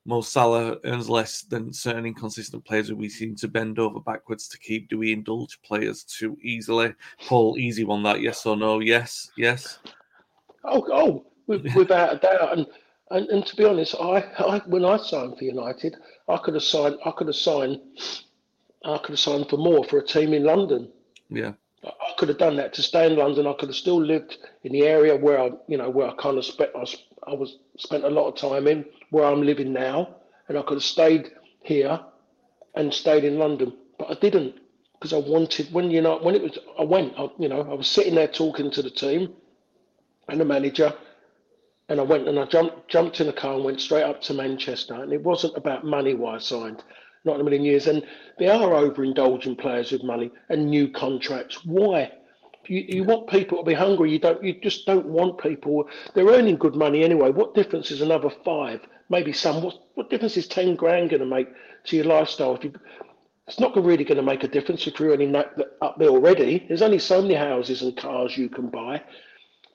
Mo 0.05 0.21
Salah 0.21 0.77
earns 0.83 1.09
less 1.09 1.43
than 1.43 1.71
certain 1.71 2.05
inconsistent 2.05 2.65
players 2.65 2.89
who 2.89 2.95
we 2.95 3.07
seem 3.07 3.35
to 3.37 3.47
bend 3.47 3.79
over 3.79 3.99
backwards 3.99 4.47
to 4.49 4.59
keep. 4.59 4.89
Do 4.89 4.97
we 4.97 5.13
indulge 5.13 5.61
players 5.61 6.03
too 6.03 6.37
easily? 6.41 6.93
Paul, 7.27 7.57
easy 7.57 7.85
one 7.85 8.03
that 8.03 8.21
yes 8.21 8.45
or 8.45 8.57
no? 8.57 8.79
Yes, 8.79 9.31
yes. 9.37 9.79
Oh, 10.65 10.85
oh, 10.91 11.25
without 11.47 12.15
a 12.15 12.19
doubt. 12.19 12.57
And 12.57 12.67
and, 13.11 13.29
and 13.29 13.45
to 13.45 13.55
be 13.55 13.63
honest, 13.63 13.95
I, 13.99 14.19
I 14.39 14.61
when 14.65 14.83
I 14.83 14.97
signed 14.97 15.37
for 15.37 15.43
United, 15.43 15.95
I 16.27 16.37
could 16.37 16.55
have 16.55 16.63
signed. 16.63 16.97
I 17.05 17.11
could 17.11 17.27
have 17.27 17.35
signed. 17.35 17.79
I 18.83 18.97
could 18.97 19.11
have 19.11 19.19
signed 19.19 19.49
for 19.49 19.57
more 19.57 19.83
for 19.85 19.99
a 19.99 20.05
team 20.05 20.33
in 20.33 20.43
London. 20.43 20.89
Yeah. 21.29 21.53
I 21.85 22.13
could 22.17 22.29
have 22.29 22.37
done 22.37 22.55
that 22.57 22.73
to 22.73 22.81
stay 22.81 23.05
in 23.05 23.17
London. 23.17 23.45
I 23.45 23.53
could 23.53 23.69
have 23.69 23.75
still 23.75 24.01
lived 24.01 24.37
in 24.63 24.71
the 24.71 24.83
area 24.83 25.15
where 25.15 25.39
I, 25.39 25.51
you 25.67 25.77
know, 25.77 25.89
where 25.89 26.07
I 26.07 26.15
kind 26.15 26.37
of 26.37 26.45
spent. 26.45 26.71
I 26.75 26.85
I 27.25 27.33
was 27.33 27.59
spent 27.77 28.03
a 28.03 28.09
lot 28.09 28.27
of 28.27 28.35
time 28.35 28.67
in 28.67 28.85
where 29.13 29.25
I'm 29.25 29.43
living 29.43 29.71
now, 29.71 30.15
and 30.49 30.57
I 30.57 30.63
could 30.63 30.75
have 30.75 30.83
stayed 30.83 31.31
here 31.61 31.99
and 32.75 32.91
stayed 32.91 33.23
in 33.23 33.37
London, 33.37 33.71
but 33.99 34.09
I 34.09 34.15
didn't 34.15 34.55
because 34.93 35.13
I 35.13 35.17
wanted. 35.17 35.71
When 35.71 35.91
you 35.91 36.01
know, 36.01 36.17
when 36.17 36.33
it 36.33 36.41
was, 36.41 36.57
I 36.79 36.83
went. 36.83 37.13
I, 37.17 37.29
you 37.37 37.47
know, 37.47 37.61
I 37.61 37.75
was 37.75 37.87
sitting 37.87 38.15
there 38.15 38.27
talking 38.27 38.71
to 38.71 38.81
the 38.81 38.89
team 38.89 39.33
and 40.27 40.41
the 40.41 40.45
manager, 40.45 40.91
and 41.89 41.99
I 41.99 42.03
went 42.03 42.27
and 42.27 42.39
I 42.39 42.45
jumped 42.45 42.87
jumped 42.87 43.21
in 43.21 43.27
the 43.27 43.33
car 43.33 43.53
and 43.53 43.63
went 43.63 43.81
straight 43.81 44.03
up 44.03 44.19
to 44.23 44.33
Manchester. 44.33 44.95
And 44.95 45.13
it 45.13 45.21
wasn't 45.21 45.55
about 45.57 45.85
money 45.85 46.15
why 46.15 46.35
I 46.35 46.39
signed, 46.39 46.83
not 47.23 47.35
in 47.35 47.41
a 47.41 47.43
million 47.43 47.63
years. 47.63 47.85
And 47.85 48.03
they 48.39 48.47
are 48.47 48.69
overindulging 48.69 49.59
players 49.59 49.91
with 49.91 50.03
money 50.03 50.31
and 50.49 50.71
new 50.71 50.87
contracts. 50.87 51.63
Why? 51.63 52.11
You, 52.67 52.85
you 52.87 53.03
want 53.03 53.29
people 53.29 53.57
to 53.57 53.63
be 53.63 53.73
hungry. 53.73 54.11
You 54.11 54.19
don't. 54.19 54.43
You 54.43 54.53
just 54.61 54.85
don't 54.85 55.07
want 55.07 55.37
people. 55.37 55.87
They're 56.13 56.27
earning 56.27 56.57
good 56.57 56.75
money 56.75 57.03
anyway. 57.03 57.31
What 57.31 57.55
difference 57.55 57.91
is 57.91 58.01
another 58.01 58.29
five? 58.45 58.81
Maybe 59.09 59.33
some. 59.33 59.61
What, 59.61 59.75
what 59.95 60.09
difference 60.09 60.37
is 60.37 60.47
ten 60.47 60.75
grand 60.75 61.09
going 61.09 61.19
to 61.21 61.25
make 61.25 61.47
to 61.85 61.95
your 61.95 62.05
lifestyle? 62.05 62.55
If 62.55 62.63
you, 62.63 62.73
it's 63.47 63.59
not 63.59 63.75
really 63.75 64.05
going 64.05 64.17
to 64.17 64.23
make 64.23 64.43
a 64.43 64.47
difference 64.47 64.87
if 64.87 64.99
you're 64.99 65.11
earning 65.11 65.33
that, 65.33 65.57
that 65.57 65.77
up 65.81 65.97
there 65.99 66.09
already. 66.09 66.65
There's 66.67 66.81
only 66.81 66.99
so 66.99 67.21
many 67.21 67.33
houses 67.33 67.81
and 67.81 67.95
cars 67.97 68.37
you 68.37 68.47
can 68.49 68.67
buy. 68.67 69.01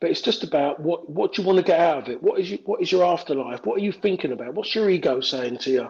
But 0.01 0.11
it's 0.11 0.23
just 0.23 0.45
about 0.45 0.81
what 0.81 1.11
what 1.11 1.37
you 1.37 1.45
want 1.45 1.59
to 1.59 1.65
get 1.65 1.81
out 1.81 2.05
of 2.05 2.09
it? 2.09 2.23
What 2.23 2.41
is 2.41 2.51
you, 2.51 2.59
what 2.65 2.81
is 2.81 2.91
your 2.91 3.05
afterlife? 3.05 3.67
What 3.67 3.79
are 3.79 3.85
you 3.85 3.93
thinking 3.93 4.33
about? 4.33 4.55
What's 4.55 4.75
your 4.75 4.89
ego 4.89 5.21
saying 5.21 5.59
to 5.59 5.71
you? 5.71 5.89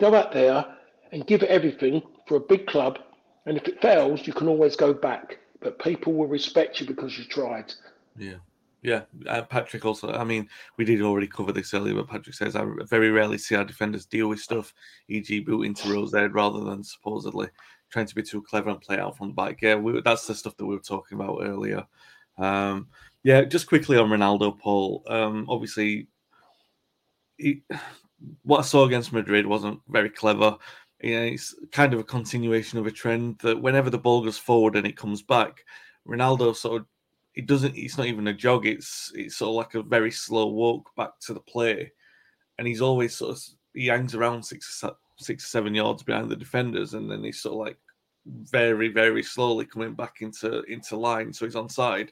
Go 0.00 0.14
out 0.14 0.32
there 0.32 0.66
and 1.12 1.26
give 1.26 1.42
it 1.42 1.48
everything 1.48 2.02
for 2.26 2.36
a 2.36 2.40
big 2.40 2.66
club, 2.66 2.98
and 3.46 3.56
if 3.56 3.66
it 3.68 3.80
fails, 3.80 4.26
you 4.26 4.32
can 4.32 4.48
always 4.48 4.76
go 4.76 4.92
back. 4.92 5.38
But 5.60 5.78
people 5.78 6.12
will 6.12 6.26
respect 6.26 6.80
you 6.80 6.86
because 6.86 7.18
you 7.18 7.24
tried. 7.24 7.72
Yeah. 8.16 8.36
Yeah, 8.82 9.02
uh, 9.26 9.42
Patrick 9.42 9.84
also. 9.84 10.12
I 10.12 10.22
mean, 10.22 10.48
we 10.76 10.84
did 10.84 11.02
already 11.02 11.26
cover 11.26 11.50
this 11.50 11.74
earlier, 11.74 11.94
but 11.94 12.08
Patrick 12.08 12.36
says 12.36 12.54
I 12.54 12.64
very 12.84 13.10
rarely 13.10 13.36
see 13.36 13.56
our 13.56 13.64
defenders 13.64 14.06
deal 14.06 14.28
with 14.28 14.38
stuff, 14.38 14.72
e.g., 15.08 15.40
boot 15.40 15.62
into 15.62 15.92
Rose 15.92 16.12
there 16.12 16.28
rather 16.28 16.60
than 16.60 16.84
supposedly 16.84 17.48
trying 17.90 18.06
to 18.06 18.14
be 18.14 18.22
too 18.22 18.42
clever 18.42 18.70
and 18.70 18.80
play 18.80 18.98
out 18.98 19.16
from 19.16 19.28
the 19.28 19.34
back. 19.34 19.60
Yeah, 19.60 19.76
we, 19.76 20.00
that's 20.02 20.26
the 20.26 20.36
stuff 20.36 20.56
that 20.56 20.66
we 20.66 20.76
were 20.76 20.82
talking 20.82 21.18
about 21.18 21.40
earlier. 21.42 21.84
Um, 22.38 22.88
yeah, 23.22 23.42
just 23.42 23.66
quickly 23.66 23.96
on 23.96 24.08
Ronaldo, 24.08 24.56
Paul. 24.58 25.02
Um, 25.08 25.46
obviously, 25.48 26.06
he, 27.38 27.62
what 28.44 28.58
I 28.58 28.62
saw 28.62 28.84
against 28.84 29.12
Madrid 29.12 29.46
wasn't 29.46 29.80
very 29.88 30.10
clever. 30.10 30.56
You 31.02 31.14
know, 31.14 31.26
it's 31.26 31.54
kind 31.72 31.92
of 31.92 32.00
a 32.00 32.04
continuation 32.04 32.78
of 32.78 32.86
a 32.86 32.90
trend 32.90 33.38
that 33.40 33.60
whenever 33.60 33.90
the 33.90 33.98
ball 33.98 34.24
goes 34.24 34.38
forward 34.38 34.76
and 34.76 34.86
it 34.86 34.96
comes 34.96 35.22
back, 35.22 35.64
Ronaldo 36.08 36.56
sort 36.56 36.82
of 36.82 36.86
it 37.34 37.46
doesn't. 37.46 37.76
It's 37.76 37.98
not 37.98 38.06
even 38.06 38.28
a 38.28 38.34
jog. 38.34 38.66
It's 38.66 39.12
it's 39.14 39.36
sort 39.36 39.50
of 39.50 39.54
like 39.56 39.74
a 39.74 39.86
very 39.86 40.10
slow 40.10 40.46
walk 40.48 40.90
back 40.96 41.18
to 41.20 41.34
the 41.34 41.40
play, 41.40 41.92
and 42.58 42.66
he's 42.66 42.80
always 42.80 43.14
sort 43.14 43.36
of 43.36 43.42
he 43.74 43.86
hangs 43.86 44.14
around 44.14 44.42
six 44.42 44.82
six 45.18 45.44
or 45.44 45.46
seven 45.46 45.74
yards 45.74 46.02
behind 46.02 46.30
the 46.30 46.36
defenders, 46.36 46.94
and 46.94 47.10
then 47.10 47.22
he's 47.22 47.40
sort 47.40 47.52
of 47.52 47.58
like 47.58 47.78
very 48.26 48.88
very 48.88 49.22
slowly 49.22 49.66
coming 49.66 49.94
back 49.94 50.16
into 50.22 50.62
into 50.62 50.96
line, 50.96 51.32
so 51.32 51.44
he's 51.44 51.56
on 51.56 51.68
side. 51.68 52.10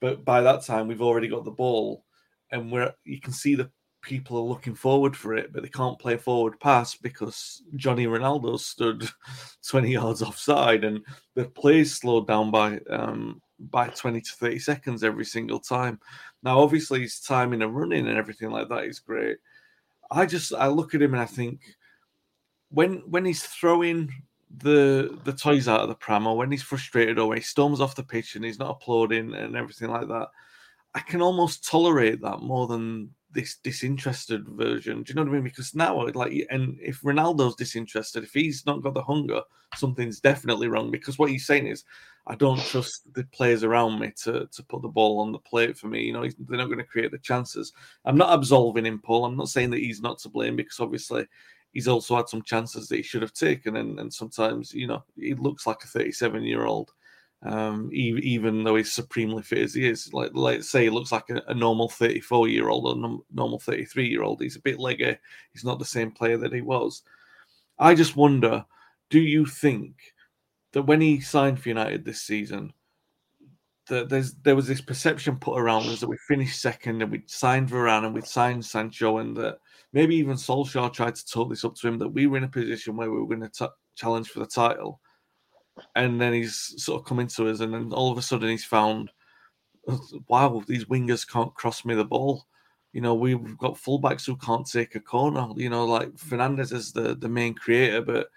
But 0.00 0.24
by 0.24 0.40
that 0.40 0.62
time, 0.64 0.88
we've 0.88 1.02
already 1.02 1.28
got 1.28 1.44
the 1.44 1.50
ball, 1.52 2.04
and 2.50 2.72
we're 2.72 2.92
you 3.04 3.20
can 3.20 3.32
see 3.32 3.54
the 3.54 3.70
people 4.02 4.38
are 4.38 4.48
looking 4.48 4.74
forward 4.74 5.16
for 5.16 5.34
it, 5.34 5.52
but 5.52 5.62
they 5.62 5.68
can't 5.68 5.98
play 5.98 6.16
forward 6.16 6.58
pass 6.60 6.94
because 6.94 7.62
Johnny 7.76 8.06
Ronaldo 8.06 8.58
stood 8.58 9.08
20 9.68 9.92
yards 9.92 10.22
offside, 10.22 10.84
and 10.84 11.04
the 11.34 11.44
play's 11.44 11.94
slowed 11.94 12.26
down 12.26 12.50
by 12.50 12.78
um, 12.90 13.40
by 13.58 13.88
20 13.88 14.20
to 14.20 14.32
30 14.32 14.58
seconds 14.58 15.04
every 15.04 15.24
single 15.24 15.60
time. 15.60 16.00
Now, 16.42 16.60
obviously, 16.60 17.02
his 17.02 17.20
timing 17.20 17.62
and 17.62 17.76
running 17.76 18.08
and 18.08 18.16
everything 18.16 18.50
like 18.50 18.68
that 18.68 18.84
is 18.84 18.98
great. 18.98 19.38
I 20.10 20.26
just 20.26 20.54
I 20.54 20.68
look 20.68 20.94
at 20.94 21.02
him 21.02 21.14
and 21.14 21.22
I 21.22 21.26
think 21.26 21.60
when 22.70 23.02
when 23.10 23.24
he's 23.24 23.42
throwing 23.42 24.12
the 24.58 25.18
the 25.24 25.32
toys 25.32 25.68
out 25.68 25.80
of 25.80 25.88
the 25.88 25.94
pram 25.94 26.26
or 26.26 26.36
when 26.36 26.50
he's 26.50 26.62
frustrated 26.62 27.18
or 27.18 27.28
when 27.28 27.38
he 27.38 27.44
storms 27.44 27.80
off 27.80 27.94
the 27.94 28.02
pitch 28.02 28.34
and 28.34 28.44
he's 28.44 28.58
not 28.58 28.70
applauding 28.70 29.34
and 29.34 29.54
everything 29.54 29.90
like 29.90 30.08
that, 30.08 30.28
I 30.94 31.00
can 31.00 31.22
almost 31.22 31.68
tolerate 31.68 32.20
that 32.22 32.40
more 32.40 32.66
than 32.66 33.10
this 33.32 33.56
disinterested 33.56 34.48
version. 34.48 35.02
Do 35.02 35.10
you 35.10 35.14
know 35.14 35.22
what 35.22 35.30
I 35.30 35.34
mean? 35.34 35.44
Because 35.44 35.74
now, 35.74 36.06
like, 36.14 36.46
and 36.50 36.78
if 36.80 37.00
Ronaldo's 37.02 37.54
disinterested, 37.54 38.24
if 38.24 38.32
he's 38.32 38.66
not 38.66 38.82
got 38.82 38.94
the 38.94 39.02
hunger, 39.02 39.42
something's 39.76 40.20
definitely 40.20 40.68
wrong. 40.68 40.90
Because 40.90 41.18
what 41.18 41.30
he's 41.30 41.46
saying 41.46 41.66
is, 41.66 41.84
I 42.26 42.34
don't 42.34 42.60
trust 42.60 43.12
the 43.14 43.24
players 43.32 43.64
around 43.64 43.98
me 43.98 44.12
to 44.24 44.46
to 44.46 44.62
put 44.64 44.82
the 44.82 44.88
ball 44.88 45.20
on 45.20 45.32
the 45.32 45.38
plate 45.38 45.76
for 45.76 45.86
me. 45.88 46.02
You 46.02 46.12
know, 46.12 46.22
they're 46.22 46.58
not 46.58 46.66
going 46.66 46.78
to 46.78 46.84
create 46.84 47.10
the 47.10 47.18
chances. 47.18 47.72
I'm 48.04 48.18
not 48.18 48.32
absolving 48.32 48.86
him, 48.86 48.98
Paul. 48.98 49.24
I'm 49.24 49.36
not 49.36 49.48
saying 49.48 49.70
that 49.70 49.80
he's 49.80 50.02
not 50.02 50.18
to 50.20 50.28
blame 50.28 50.56
because 50.56 50.80
obviously 50.80 51.26
he's 51.72 51.88
also 51.88 52.16
had 52.16 52.28
some 52.28 52.42
chances 52.42 52.88
that 52.88 52.96
he 52.96 53.02
should 53.02 53.22
have 53.22 53.32
taken, 53.32 53.76
and, 53.76 53.98
and 54.00 54.12
sometimes 54.12 54.74
you 54.74 54.86
know 54.86 55.02
he 55.16 55.34
looks 55.34 55.66
like 55.66 55.82
a 55.84 55.88
37 55.88 56.42
year 56.42 56.66
old, 56.66 56.92
um, 57.42 57.88
even, 57.92 58.64
though 58.64 58.76
he's 58.76 58.92
supremely 58.92 59.42
fit 59.42 59.58
as 59.58 59.74
he 59.74 59.88
is. 59.88 60.12
Like 60.12 60.30
let's 60.34 60.68
say 60.68 60.84
he 60.84 60.90
looks 60.90 61.12
like 61.12 61.30
a, 61.30 61.42
a 61.48 61.54
normal 61.54 61.88
34 61.88 62.48
year 62.48 62.68
old 62.68 62.86
or 62.86 63.20
normal 63.32 63.58
33 63.58 64.08
year 64.08 64.22
old. 64.22 64.40
He's 64.40 64.56
a 64.56 64.60
bit 64.60 64.78
leggy. 64.78 65.16
He's 65.52 65.64
not 65.64 65.78
the 65.78 65.84
same 65.84 66.10
player 66.10 66.36
that 66.38 66.52
he 66.52 66.60
was. 66.60 67.02
I 67.78 67.94
just 67.94 68.16
wonder, 68.16 68.64
do 69.08 69.20
you 69.20 69.46
think 69.46 69.94
that 70.72 70.82
when 70.82 71.00
he 71.00 71.20
signed 71.20 71.60
for 71.60 71.70
United 71.70 72.04
this 72.04 72.22
season? 72.22 72.72
That 73.88 74.08
there's 74.08 74.34
there 74.34 74.54
was 74.54 74.68
this 74.68 74.80
perception 74.80 75.36
put 75.36 75.58
around 75.58 75.86
us 75.86 75.98
that 75.98 76.08
we 76.08 76.16
finished 76.28 76.60
second 76.60 77.02
and 77.02 77.10
we 77.10 77.24
signed 77.26 77.68
Varane 77.68 78.04
and 78.04 78.14
we 78.14 78.20
signed 78.20 78.64
Sancho 78.64 79.18
and 79.18 79.36
that 79.38 79.58
maybe 79.92 80.14
even 80.14 80.36
Solskjaer 80.36 80.92
tried 80.92 81.16
to 81.16 81.26
talk 81.26 81.50
this 81.50 81.64
up 81.64 81.74
to 81.76 81.88
him 81.88 81.98
that 81.98 82.08
we 82.08 82.28
were 82.28 82.36
in 82.36 82.44
a 82.44 82.48
position 82.48 82.96
where 82.96 83.10
we 83.10 83.18
were 83.18 83.26
going 83.26 83.40
to 83.40 83.48
t- 83.48 83.66
challenge 83.96 84.28
for 84.28 84.38
the 84.38 84.46
title. 84.46 84.99
And 85.94 86.20
then 86.20 86.32
he's 86.32 86.74
sort 86.82 87.00
of 87.00 87.06
come 87.06 87.20
into 87.20 87.48
us, 87.48 87.60
and 87.60 87.72
then 87.72 87.92
all 87.92 88.12
of 88.12 88.18
a 88.18 88.22
sudden 88.22 88.48
he's 88.48 88.64
found, 88.64 89.10
wow, 90.28 90.62
these 90.66 90.86
wingers 90.86 91.28
can't 91.28 91.54
cross 91.54 91.84
me 91.84 91.94
the 91.94 92.04
ball. 92.04 92.46
You 92.92 93.00
know, 93.00 93.14
we've 93.14 93.56
got 93.58 93.74
fullbacks 93.74 94.26
who 94.26 94.36
can't 94.36 94.66
take 94.66 94.94
a 94.94 95.00
corner. 95.00 95.48
You 95.56 95.70
know, 95.70 95.84
like 95.84 96.10
Fernandes 96.14 96.72
is 96.72 96.92
the 96.92 97.14
the 97.14 97.28
main 97.28 97.54
creator, 97.54 98.02
but 98.02 98.28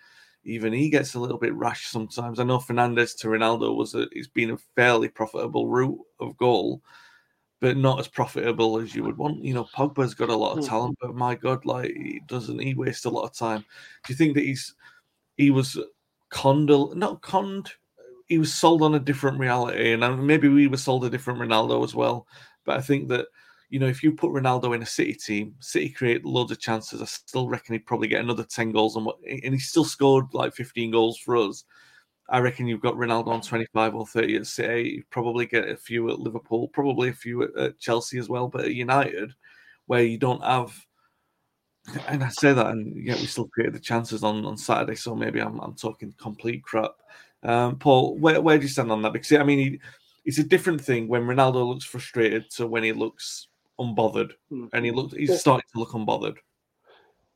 even 0.45 0.73
he 0.73 0.89
gets 0.89 1.15
a 1.15 1.19
little 1.19 1.37
bit 1.37 1.55
rash 1.55 1.87
sometimes. 1.87 2.39
I 2.39 2.43
know 2.43 2.59
Fernandes 2.59 3.17
to 3.19 3.27
Ronaldo 3.27 3.75
was 3.75 3.95
a, 3.95 4.07
it's 4.11 4.27
been 4.27 4.51
a 4.51 4.57
fairly 4.75 5.07
profitable 5.07 5.67
route 5.67 5.99
of 6.19 6.37
goal, 6.37 6.81
but 7.61 7.77
not 7.77 7.99
as 7.99 8.07
profitable 8.07 8.77
as 8.77 8.93
you 8.93 9.03
would 9.03 9.17
want. 9.17 9.43
You 9.43 9.53
know, 9.53 9.63
Pogba's 9.75 10.13
got 10.13 10.29
a 10.29 10.35
lot 10.35 10.57
of 10.57 10.65
hmm. 10.65 10.69
talent, 10.69 10.97
but 11.01 11.15
my 11.15 11.35
God, 11.35 11.65
like 11.65 11.91
he 11.91 12.21
doesn't 12.27 12.59
he 12.59 12.73
waste 12.73 13.05
a 13.05 13.09
lot 13.09 13.23
of 13.23 13.33
time? 13.33 13.65
Do 14.05 14.13
you 14.13 14.17
think 14.17 14.35
that 14.35 14.43
he's 14.43 14.75
he 15.37 15.49
was 15.49 15.79
conned, 16.33 16.69
not 16.95 17.21
Cond. 17.21 17.71
he 18.27 18.37
was 18.37 18.53
sold 18.53 18.81
on 18.81 18.95
a 18.95 18.99
different 18.99 19.39
reality, 19.39 19.93
and 19.93 20.03
um, 20.03 20.25
maybe 20.25 20.49
we 20.49 20.67
were 20.67 20.77
sold 20.77 21.05
a 21.05 21.09
different 21.09 21.39
Ronaldo 21.39 21.83
as 21.83 21.95
well. 21.95 22.27
But 22.65 22.77
I 22.77 22.81
think 22.81 23.07
that 23.09 23.27
you 23.69 23.79
know, 23.79 23.87
if 23.87 24.03
you 24.03 24.11
put 24.11 24.31
Ronaldo 24.31 24.75
in 24.75 24.83
a 24.83 24.85
City 24.85 25.15
team, 25.15 25.55
City 25.59 25.89
create 25.89 26.23
loads 26.23 26.51
of 26.51 26.59
chances. 26.59 27.01
I 27.01 27.05
still 27.05 27.49
reckon 27.49 27.73
he'd 27.73 27.87
probably 27.87 28.07
get 28.07 28.21
another 28.21 28.43
10 28.43 28.71
goals, 28.71 28.95
and, 28.95 29.07
and 29.25 29.53
he 29.53 29.59
still 29.59 29.83
scored 29.83 30.25
like 30.31 30.53
15 30.53 30.91
goals 30.91 31.17
for 31.17 31.35
us. 31.37 31.63
I 32.29 32.37
reckon 32.37 32.67
you've 32.67 32.81
got 32.81 32.93
Ronaldo 32.93 33.29
on 33.29 33.41
25 33.41 33.95
or 33.95 34.05
30 34.05 34.35
at 34.35 34.45
City. 34.45 34.89
You 34.97 35.03
probably 35.09 35.47
get 35.47 35.69
a 35.69 35.75
few 35.75 36.07
at 36.11 36.19
Liverpool, 36.19 36.67
probably 36.67 37.09
a 37.09 37.13
few 37.13 37.41
at, 37.41 37.57
at 37.57 37.79
Chelsea 37.79 38.19
as 38.19 38.29
well, 38.29 38.47
but 38.47 38.65
at 38.65 38.75
United, 38.75 39.33
where 39.87 40.03
you 40.03 40.19
don't 40.19 40.43
have. 40.43 40.79
And 42.07 42.23
I 42.23 42.29
say 42.29 42.53
that, 42.53 42.67
and 42.67 42.95
yet 43.05 43.19
we 43.19 43.25
still 43.25 43.47
created 43.47 43.75
the 43.75 43.79
chances 43.79 44.23
on, 44.23 44.45
on 44.45 44.57
Saturday. 44.57 44.95
So 44.95 45.15
maybe 45.15 45.41
I'm, 45.41 45.59
I'm 45.59 45.75
talking 45.75 46.13
complete 46.17 46.63
crap. 46.63 46.91
Um, 47.43 47.77
Paul, 47.77 48.17
where, 48.17 48.41
where 48.41 48.57
do 48.57 48.63
you 48.63 48.69
stand 48.69 48.91
on 48.91 49.01
that? 49.01 49.13
Because 49.13 49.31
I 49.33 49.43
mean, 49.43 49.59
he, 49.59 49.79
it's 50.23 50.37
a 50.37 50.43
different 50.43 50.79
thing 50.79 51.07
when 51.07 51.23
Ronaldo 51.23 51.67
looks 51.67 51.83
frustrated 51.83 52.49
to 52.51 52.67
when 52.67 52.83
he 52.83 52.93
looks 52.93 53.47
unbothered, 53.79 54.31
mm. 54.51 54.69
and 54.71 54.85
he 54.85 54.91
looked. 54.91 55.15
He's 55.15 55.39
starting 55.39 55.65
to 55.73 55.79
look 55.79 55.91
unbothered. 55.91 56.37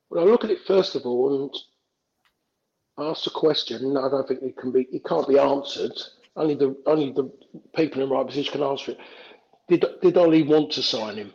Well, 0.09 0.23
I 0.23 0.31
look 0.31 0.45
at 0.45 0.51
it 0.51 0.59
first 0.65 0.95
of 0.95 1.05
all 1.05 1.43
and 1.43 3.09
ask 3.09 3.27
a 3.27 3.31
question. 3.31 3.83
And 3.83 3.97
I 3.97 4.09
don't 4.09 4.27
think 4.27 4.41
it 4.41 4.57
can 4.57 4.71
be. 4.71 4.87
It 4.91 5.03
can't 5.03 5.27
be 5.27 5.37
answered. 5.37 5.91
Only 6.35 6.55
the 6.55 6.75
only 6.85 7.11
the 7.11 7.29
people 7.75 8.01
in 8.01 8.09
the 8.09 8.15
right 8.15 8.25
position 8.25 8.53
can 8.53 8.63
answer 8.63 8.91
it. 8.91 8.99
Did 9.67 9.85
did 10.01 10.17
Ollie 10.17 10.43
want 10.43 10.71
to 10.73 10.83
sign 10.83 11.17
him? 11.17 11.33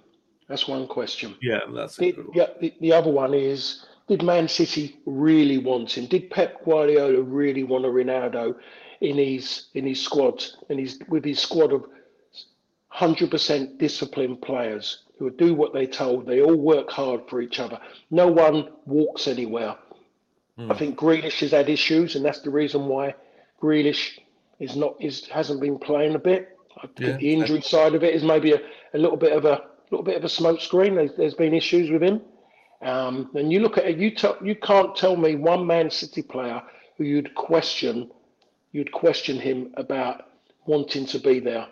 That's 0.48 0.68
one 0.68 0.86
question. 0.86 1.36
Yeah, 1.40 1.60
that's 1.72 1.96
did, 1.96 2.16
yeah. 2.34 2.46
The, 2.60 2.74
the 2.80 2.92
other 2.92 3.10
one 3.10 3.34
is 3.34 3.84
did 4.08 4.22
Man 4.22 4.48
City 4.48 4.98
really 5.06 5.58
want 5.58 5.96
him? 5.96 6.06
Did 6.06 6.30
Pep 6.30 6.64
Guardiola 6.64 7.22
really 7.22 7.64
want 7.64 7.84
a 7.84 7.88
Ronaldo 7.88 8.56
in 9.00 9.16
his 9.16 9.66
in 9.74 9.86
his 9.86 10.00
squad 10.00 10.44
and 10.68 10.78
his 10.78 10.98
with 11.08 11.24
his 11.24 11.38
squad 11.38 11.72
of 11.72 11.86
100% 12.94 13.78
disciplined 13.78 14.42
players 14.42 15.04
who 15.18 15.30
do 15.30 15.54
what 15.54 15.72
they're 15.72 15.86
told. 15.86 16.26
They 16.26 16.42
all 16.42 16.56
work 16.56 16.90
hard 16.90 17.22
for 17.28 17.40
each 17.40 17.58
other. 17.58 17.78
No 18.10 18.26
one 18.26 18.68
walks 18.84 19.26
anywhere. 19.26 19.76
Mm. 20.58 20.70
I 20.70 20.76
think 20.76 20.98
Grealish 20.98 21.40
has 21.40 21.52
had 21.52 21.70
issues, 21.70 22.16
and 22.16 22.24
that's 22.24 22.40
the 22.40 22.50
reason 22.50 22.86
why 22.86 23.14
Grealish 23.62 24.18
is 24.58 24.76
not 24.76 24.96
is 25.00 25.26
hasn't 25.26 25.60
been 25.60 25.78
playing 25.78 26.14
a 26.14 26.18
bit. 26.18 26.58
I 26.76 26.86
think 26.86 26.98
yeah. 26.98 27.16
the 27.16 27.32
injury 27.32 27.60
side 27.62 27.94
of 27.94 28.04
it 28.04 28.14
is 28.14 28.22
maybe 28.22 28.52
a, 28.52 28.60
a 28.94 28.98
little 28.98 29.16
bit 29.16 29.32
of 29.32 29.44
a 29.44 29.64
little 29.92 30.04
bit 30.04 30.16
of 30.16 30.24
a 30.24 30.28
smoke 30.28 30.60
screen. 30.60 30.96
There's, 30.96 31.12
there's 31.16 31.34
been 31.34 31.54
issues 31.54 31.90
with 31.90 32.02
him. 32.02 32.20
Um, 32.82 33.30
and 33.34 33.52
you 33.52 33.60
look 33.60 33.78
at 33.78 33.84
it, 33.84 33.98
you 33.98 34.10
tell 34.10 34.36
you 34.42 34.56
can't 34.56 34.96
tell 34.96 35.16
me 35.16 35.36
one 35.36 35.66
Man 35.66 35.88
City 35.90 36.22
player 36.22 36.60
who 36.98 37.04
you'd 37.04 37.34
question 37.34 38.10
you'd 38.72 38.90
question 38.90 39.38
him 39.38 39.72
about 39.76 40.30
wanting 40.66 41.06
to 41.06 41.18
be 41.18 41.38
there 41.38 41.66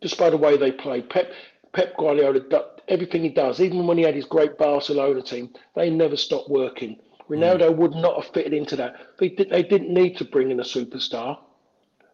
just 0.00 0.16
by 0.16 0.30
the 0.30 0.36
way 0.36 0.56
they 0.56 0.72
play. 0.72 1.02
Pep 1.02 1.30
Pep 1.72 1.96
Guardiola, 1.98 2.40
everything 2.88 3.22
he 3.22 3.28
does, 3.28 3.60
even 3.60 3.86
when 3.86 3.98
he 3.98 4.04
had 4.04 4.14
his 4.14 4.24
great 4.24 4.56
Barcelona 4.56 5.20
team, 5.20 5.50
they 5.74 5.90
never 5.90 6.16
stopped 6.16 6.48
working. 6.48 6.98
Ronaldo 7.28 7.70
mm. 7.70 7.76
would 7.76 7.92
not 7.92 8.22
have 8.22 8.32
fitted 8.32 8.54
into 8.54 8.74
that. 8.76 8.96
They, 9.18 9.28
did, 9.28 9.50
they 9.50 9.62
didn't 9.62 9.92
need 9.92 10.16
to 10.16 10.24
bring 10.24 10.50
in 10.50 10.60
a 10.60 10.64
superstar. 10.64 11.38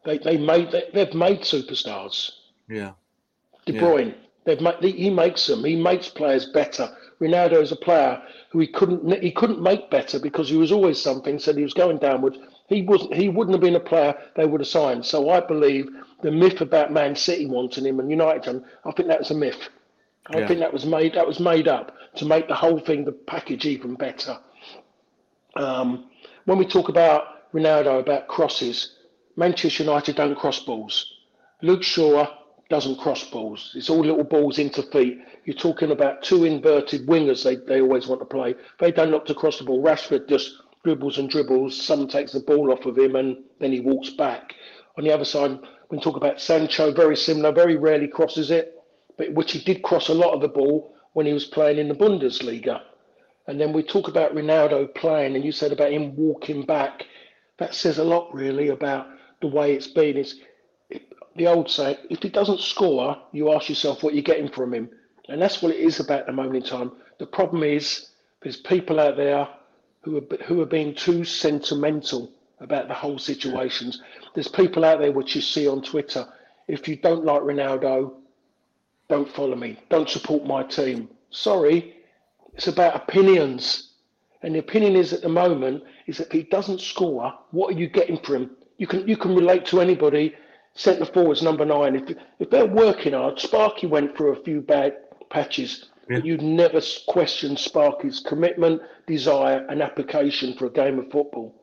They 0.05 0.19
they 0.19 0.37
made 0.37 0.73
they, 0.73 1.05
have 1.05 1.15
made 1.15 1.41
superstars. 1.41 2.31
Yeah. 2.69 2.93
De 3.65 3.73
Bruyne, 3.73 4.09
yeah. 4.09 4.15
They've 4.45 4.61
made, 4.61 4.83
he 4.83 5.11
makes 5.11 5.47
them. 5.47 5.65
He 5.65 5.77
makes 5.77 6.09
players 6.09 6.47
better. 6.47 6.95
Ronaldo 7.21 7.63
is 7.63 7.73
a 7.73 7.77
player 7.77 8.23
who 8.51 8.61
he 8.61 8.67
couldn't 8.67 9.23
he 9.23 9.31
couldn't 9.31 9.63
make 9.63 9.91
better 9.91 10.19
because 10.19 10.49
he 10.49 10.57
was 10.57 10.73
always 10.73 11.01
something. 11.01 11.39
Said 11.39 11.57
he 11.57 11.63
was 11.63 11.75
going 11.75 11.99
downward. 11.99 12.37
He 12.69 12.83
wasn't. 12.83 13.15
He 13.15 13.29
wouldn't 13.29 13.55
have 13.55 13.61
been 13.61 13.77
a 13.77 13.81
player 13.81 14.15
they 14.37 14.47
would 14.47 14.61
have 14.61 14.69
signed. 14.69 15.05
So 15.05 15.31
I 15.31 15.41
believe 15.41 15.89
the 16.23 16.31
myth 16.31 16.61
about 16.61 16.93
Man 16.93 17.15
City 17.15 17.47
wanting 17.47 17.87
him 17.87 18.01
and 18.01 18.11
United, 18.11 18.65
I 18.85 18.93
think 18.93 19.09
that 19.09 19.19
was 19.21 19.31
a 19.31 19.35
myth. 19.35 19.69
I 20.29 20.39
yeah. 20.39 20.49
think 20.49 20.61
that 20.61 20.73
was 20.73 20.87
made 20.87 21.15
that 21.15 21.27
was 21.27 21.41
made 21.41 21.69
up 21.69 21.95
to 22.17 22.25
make 22.25 22.49
the 22.49 22.55
whole 22.55 22.79
thing, 22.79 23.05
the 23.05 23.13
package, 23.13 23.67
even 23.67 23.95
better. 23.95 24.39
Um, 25.57 26.11
when 26.47 26.59
we 26.59 26.67
talk 26.67 26.89
about 26.89 27.53
Ronaldo 27.53 28.01
about 28.01 28.29
crosses, 28.29 28.97
Manchester 29.37 29.85
United 29.85 30.17
don't 30.17 30.37
cross 30.37 30.61
balls. 30.61 31.13
Luke 31.63 31.83
Shaw 31.83 32.27
doesn't 32.71 32.99
cross 32.99 33.25
balls. 33.31 33.73
It's 33.75 33.91
all 33.91 34.01
little 34.01 34.25
balls 34.25 34.59
into 34.59 34.83
feet. 34.85 35.19
You're 35.45 35.57
talking 35.57 35.91
about 35.91 36.23
two 36.23 36.45
inverted 36.45 37.07
wingers. 37.07 37.45
They 37.45 37.57
they 37.57 37.81
always 37.81 38.07
want 38.07 38.21
to 38.21 38.27
play. 38.27 38.55
They 38.81 38.91
don't 38.91 39.11
look 39.11 39.27
to 39.27 39.35
cross 39.35 39.59
the 39.59 39.65
ball. 39.65 39.83
Rashford 39.83 40.29
just 40.29 40.55
dribbles 40.83 41.19
and 41.19 41.29
dribbles. 41.29 41.81
Someone 41.81 42.09
takes 42.09 42.33
the 42.33 42.41
ball 42.41 42.73
off 42.73 42.87
of 42.87 42.99
him 42.99 43.17
and 43.17 43.39
then 43.61 43.73
he 43.73 43.81
walks 43.81 44.11
back. 44.11 44.55
On 44.97 45.05
the 45.05 45.13
other 45.13 45.25
side, 45.25 45.59
when 45.89 46.01
talk 46.01 46.17
about 46.17 46.41
Sancho, 46.41 46.93
very 46.93 47.17
similar, 47.17 47.53
very 47.53 47.77
rarely 47.77 48.09
crosses 48.09 48.51
it, 48.51 48.75
but 49.17 49.33
which 49.33 49.53
he 49.53 49.61
did 49.61 49.83
cross 49.83 50.09
a 50.09 50.15
lot 50.15 50.35
of 50.35 50.41
the 50.41 50.49
ball 50.49 50.95
when 51.13 51.27
he 51.27 51.33
was 51.33 51.45
playing 51.45 51.79
in 51.79 51.89
the 51.89 51.95
Bundesliga. 51.95 52.81
And 53.47 53.61
then 53.61 53.73
we 53.73 53.83
talk 53.83 54.09
about 54.09 54.35
Ronaldo 54.35 54.95
playing, 54.95 55.37
and 55.37 55.45
you 55.45 55.53
said 55.53 55.73
about 55.73 55.93
him 55.93 56.17
walking 56.17 56.65
back. 56.65 57.05
That 57.59 57.75
says 57.75 57.99
a 57.99 58.05
lot, 58.05 58.35
really, 58.35 58.69
about 58.69 59.07
the 59.41 59.47
way 59.49 59.75
it's 59.75 59.87
been. 59.87 60.17
It's 60.17 60.37
the 61.37 61.47
old 61.47 61.71
saying: 61.71 61.99
if 62.11 62.23
he 62.23 62.29
doesn't 62.29 62.61
score, 62.61 63.17
you 63.33 63.53
ask 63.53 63.69
yourself 63.69 64.03
what 64.03 64.15
you're 64.15 64.23
getting 64.23 64.49
from 64.49 64.73
him, 64.73 64.89
and 65.29 65.41
that's 65.41 65.63
what 65.63 65.75
it 65.75 65.81
is 65.81 66.01
about 66.01 66.21
at 66.21 66.27
the 66.27 66.33
moment 66.33 66.57
in 66.57 66.71
time. 66.71 66.93
The 67.19 67.27
problem 67.27 67.63
is 67.63 68.09
there's 68.43 68.57
people 68.57 69.01
out 69.01 69.17
there 69.17 69.49
who 70.03 70.19
are 70.19 70.37
who 70.45 70.61
are 70.61 70.67
being 70.67 70.95
too 70.95 71.25
sentimental 71.25 72.31
about 72.61 72.89
the 72.89 72.95
whole 72.95 73.19
situations. 73.19 74.01
There's 74.35 74.49
people 74.49 74.85
out 74.85 75.01
there 75.01 75.13
which 75.13 75.35
you 75.35 75.41
see 75.41 75.67
on 75.69 75.83
Twitter. 75.83 76.27
If 76.69 76.89
you 76.89 76.97
don't 76.97 77.25
like 77.25 77.43
Ronaldo, 77.43 78.15
don't 79.09 79.31
follow 79.31 79.57
me. 79.57 79.79
Don't 79.91 80.09
support 80.09 80.47
my 80.47 80.63
team. 80.63 81.09
Sorry, 81.31 81.97
it's 82.55 82.69
about 82.69 82.97
opinions. 82.97 83.91
And 84.43 84.55
the 84.55 84.61
opinion 84.61 84.95
is 84.95 85.13
at 85.13 85.23
the 85.23 85.29
moment 85.29 85.83
is 86.07 86.19
that 86.19 86.27
if 86.27 86.33
he 86.33 86.43
doesn't 86.43 86.81
score, 86.81 87.33
what 87.51 87.75
are 87.75 87.79
you 87.79 87.89
getting 87.89 88.19
from 88.19 88.35
him? 88.37 88.51
You 88.79 88.87
can 88.87 89.07
you 89.09 89.17
can 89.17 89.35
relate 89.35 89.65
to 89.67 89.81
anybody. 89.81 90.35
Centre 90.75 91.05
forwards 91.05 91.43
number 91.43 91.65
nine. 91.65 91.95
If 91.95 92.17
if 92.39 92.51
they're 92.51 92.67
working 92.67 93.13
hard, 93.13 93.39
Sparky 93.39 93.87
went 93.87 94.17
through 94.17 94.33
a 94.33 94.43
few 94.43 94.61
bad 94.61 94.97
patches. 95.31 95.87
Yeah. 96.11 96.19
You'd 96.23 96.43
never 96.43 96.81
question 97.09 97.57
Sparky's 97.57 98.21
commitment, 98.21 98.83
desire, 99.07 99.65
and 99.69 99.81
application 99.83 100.55
for 100.55 100.67
a 100.67 100.71
game 100.71 100.99
of 100.99 101.11
football. 101.11 101.55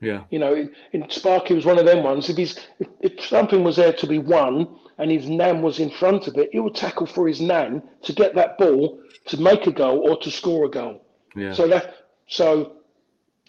Yeah. 0.00 0.24
You 0.30 0.38
know, 0.38 0.68
in, 0.92 1.10
Sparky 1.10 1.54
was 1.54 1.64
one 1.64 1.78
of 1.78 1.86
them 1.86 2.02
ones. 2.02 2.28
If 2.28 2.36
he's 2.36 2.58
if, 2.78 2.88
if, 3.00 3.24
something 3.24 3.62
was 3.62 3.76
there 3.76 3.92
to 3.92 4.06
be 4.06 4.18
won 4.18 4.76
and 4.98 5.10
his 5.10 5.28
nan 5.28 5.62
was 5.62 5.78
in 5.78 5.90
front 5.90 6.26
of 6.26 6.36
it, 6.36 6.50
he 6.52 6.60
would 6.60 6.74
tackle 6.74 7.06
for 7.06 7.26
his 7.26 7.40
nan 7.40 7.82
to 8.02 8.12
get 8.12 8.34
that 8.34 8.58
ball 8.58 9.00
to 9.26 9.40
make 9.40 9.66
a 9.66 9.72
goal 9.72 10.08
or 10.08 10.18
to 10.18 10.30
score 10.30 10.66
a 10.66 10.70
goal. 10.70 11.04
Yeah. 11.36 11.52
So 11.52 11.66
that 11.68 11.94
so 12.26 12.76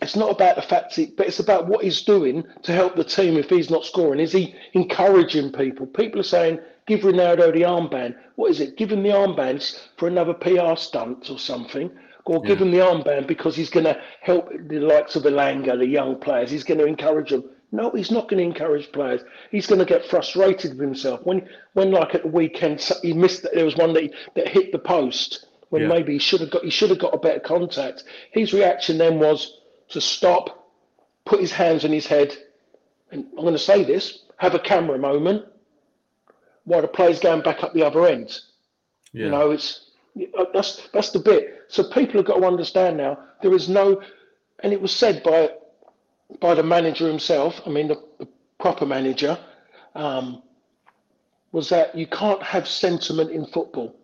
it's 0.01 0.15
not 0.15 0.31
about 0.31 0.57
the 0.57 0.61
facts, 0.61 0.99
but 1.15 1.27
it's 1.27 1.39
about 1.39 1.67
what 1.67 1.83
he's 1.83 2.01
doing 2.01 2.43
to 2.63 2.73
help 2.73 2.95
the 2.95 3.03
team 3.03 3.37
if 3.37 3.49
he's 3.49 3.69
not 3.69 3.85
scoring. 3.85 4.19
Is 4.19 4.33
he 4.33 4.53
encouraging 4.73 5.51
people? 5.51 5.87
People 5.87 6.19
are 6.19 6.23
saying 6.23 6.59
give 6.85 7.01
Ronaldo 7.01 7.53
the 7.53 7.61
armband. 7.61 8.15
What 8.35 8.51
is 8.51 8.59
it? 8.59 8.77
Give 8.77 8.91
him 8.91 9.03
the 9.03 9.09
armbands 9.09 9.79
for 9.97 10.07
another 10.07 10.33
PR 10.33 10.75
stunt 10.75 11.29
or 11.29 11.39
something. 11.39 11.89
Or 12.25 12.41
yeah. 12.41 12.47
give 12.49 12.61
him 12.61 12.71
the 12.71 12.79
armband 12.79 13.27
because 13.27 13.55
he's 13.55 13.69
going 13.69 13.85
to 13.85 14.01
help 14.21 14.49
the 14.67 14.79
likes 14.79 15.15
of 15.15 15.23
Elanga, 15.23 15.77
the 15.77 15.87
young 15.87 16.19
players. 16.19 16.51
He's 16.51 16.63
going 16.63 16.79
to 16.79 16.85
encourage 16.85 17.29
them. 17.29 17.45
No, 17.71 17.91
he's 17.91 18.11
not 18.11 18.27
going 18.27 18.39
to 18.39 18.43
encourage 18.43 18.91
players. 18.91 19.21
He's 19.51 19.67
going 19.67 19.79
to 19.79 19.85
get 19.85 20.05
frustrated 20.05 20.71
with 20.71 20.81
himself. 20.81 21.21
When, 21.23 21.47
when 21.73 21.91
like 21.91 22.15
at 22.15 22.23
the 22.23 22.29
weekend, 22.29 22.81
he 23.01 23.13
missed. 23.13 23.43
That 23.43 23.53
there 23.53 23.65
was 23.65 23.75
one 23.75 23.93
that, 23.93 24.03
he, 24.03 24.13
that 24.35 24.47
hit 24.47 24.71
the 24.71 24.79
post 24.79 25.45
when 25.69 25.83
yeah. 25.83 25.87
maybe 25.87 26.13
he 26.13 26.19
should 26.19 26.41
have 26.41 26.51
got. 26.51 26.63
He 26.63 26.69
should 26.69 26.89
have 26.89 26.99
got 26.99 27.13
a 27.13 27.19
better 27.19 27.39
contact. 27.39 28.03
His 28.31 28.53
reaction 28.53 28.97
then 28.97 29.19
was 29.19 29.59
to 29.89 30.01
stop, 30.01 30.69
put 31.25 31.39
his 31.39 31.51
hands 31.51 31.85
on 31.85 31.91
his 31.91 32.07
head, 32.07 32.35
and 33.11 33.25
I'm 33.31 33.41
going 33.41 33.53
to 33.53 33.59
say 33.59 33.83
this: 33.83 34.25
have 34.37 34.55
a 34.55 34.59
camera 34.59 34.97
moment 34.97 35.45
while 36.65 36.81
the 36.81 36.87
play's 36.87 37.19
going 37.19 37.41
back 37.41 37.63
up 37.63 37.73
the 37.73 37.83
other 37.83 38.05
end. 38.07 38.39
Yeah. 39.13 39.25
You 39.25 39.31
know, 39.31 39.51
it's 39.51 39.91
that's 40.53 40.87
that's 40.93 41.11
the 41.11 41.19
bit. 41.19 41.63
So 41.67 41.83
people 41.83 42.17
have 42.19 42.25
got 42.25 42.39
to 42.39 42.45
understand 42.45 42.97
now 42.97 43.19
there 43.41 43.53
is 43.53 43.69
no, 43.69 44.01
and 44.61 44.73
it 44.73 44.81
was 44.81 44.93
said 44.93 45.23
by 45.23 45.51
by 46.39 46.55
the 46.55 46.63
manager 46.63 47.07
himself. 47.07 47.61
I 47.65 47.69
mean, 47.69 47.87
the, 47.87 48.03
the 48.19 48.27
proper 48.59 48.85
manager, 48.85 49.37
um, 49.93 50.41
was 51.51 51.69
that 51.69 51.95
you 51.95 52.07
can't 52.07 52.41
have 52.43 52.67
sentiment 52.67 53.31
in 53.31 53.45
football. 53.45 53.95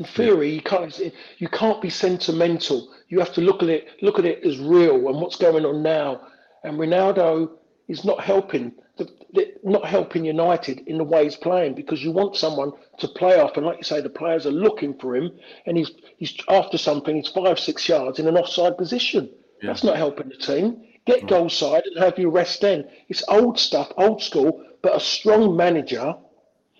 In 0.00 0.06
theory, 0.06 0.48
you 0.48 0.62
can't 0.62 0.98
you 1.36 1.48
can't 1.48 1.82
be 1.82 1.90
sentimental. 1.90 2.88
You 3.10 3.18
have 3.18 3.34
to 3.34 3.42
look 3.42 3.62
at 3.62 3.68
it 3.68 3.86
look 4.00 4.18
at 4.18 4.24
it 4.24 4.42
as 4.46 4.58
real 4.58 4.94
and 5.08 5.20
what's 5.20 5.36
going 5.36 5.66
on 5.66 5.82
now. 5.82 6.22
And 6.64 6.78
Ronaldo 6.78 7.50
is 7.86 8.02
not 8.02 8.24
helping 8.24 8.72
the, 8.96 9.06
the, 9.34 9.52
not 9.62 9.84
helping 9.84 10.24
United 10.24 10.78
in 10.86 10.96
the 10.96 11.04
way 11.04 11.24
he's 11.24 11.36
playing 11.36 11.74
because 11.74 12.02
you 12.02 12.12
want 12.12 12.34
someone 12.34 12.72
to 12.96 13.08
play 13.08 13.38
off. 13.38 13.58
And 13.58 13.66
like 13.66 13.76
you 13.76 13.84
say, 13.84 14.00
the 14.00 14.08
players 14.08 14.46
are 14.46 14.50
looking 14.66 14.94
for 14.94 15.14
him, 15.14 15.32
and 15.66 15.76
he's 15.76 15.90
he's 16.16 16.34
after 16.48 16.78
something. 16.78 17.14
He's 17.14 17.28
five 17.28 17.58
six 17.58 17.86
yards 17.86 18.18
in 18.18 18.26
an 18.26 18.38
offside 18.38 18.78
position. 18.78 19.28
Yeah. 19.60 19.66
That's 19.66 19.84
not 19.84 19.98
helping 19.98 20.30
the 20.30 20.36
team. 20.36 20.82
Get 21.04 21.26
goal 21.26 21.50
side 21.50 21.82
and 21.84 22.02
have 22.02 22.18
you 22.18 22.30
rest 22.30 22.64
in. 22.64 22.88
It's 23.10 23.22
old 23.28 23.58
stuff, 23.58 23.92
old 23.98 24.22
school, 24.22 24.64
but 24.80 24.96
a 24.96 25.00
strong 25.00 25.54
manager, 25.58 26.14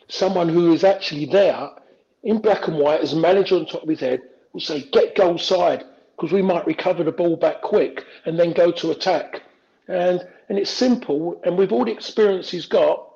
someone 0.08 0.48
who 0.48 0.72
is 0.72 0.84
actually 0.84 1.26
there 1.26 1.68
in 2.22 2.40
black 2.40 2.68
and 2.68 2.78
white 2.78 3.00
as 3.00 3.12
a 3.12 3.16
manager 3.16 3.56
on 3.56 3.66
top 3.66 3.82
of 3.82 3.88
his 3.88 4.00
head, 4.00 4.20
will 4.52 4.60
say, 4.60 4.82
get 4.92 5.14
goal 5.14 5.38
side 5.38 5.84
because 6.16 6.32
we 6.32 6.42
might 6.42 6.66
recover 6.66 7.02
the 7.02 7.12
ball 7.12 7.36
back 7.36 7.62
quick 7.62 8.04
and 8.26 8.38
then 8.38 8.52
go 8.52 8.70
to 8.70 8.90
attack. 8.90 9.42
And 9.88 10.26
and 10.48 10.58
it's 10.58 10.70
simple. 10.70 11.40
And 11.44 11.56
with 11.56 11.72
all 11.72 11.84
the 11.84 11.92
experience 11.92 12.50
he's 12.50 12.66
got, 12.66 13.10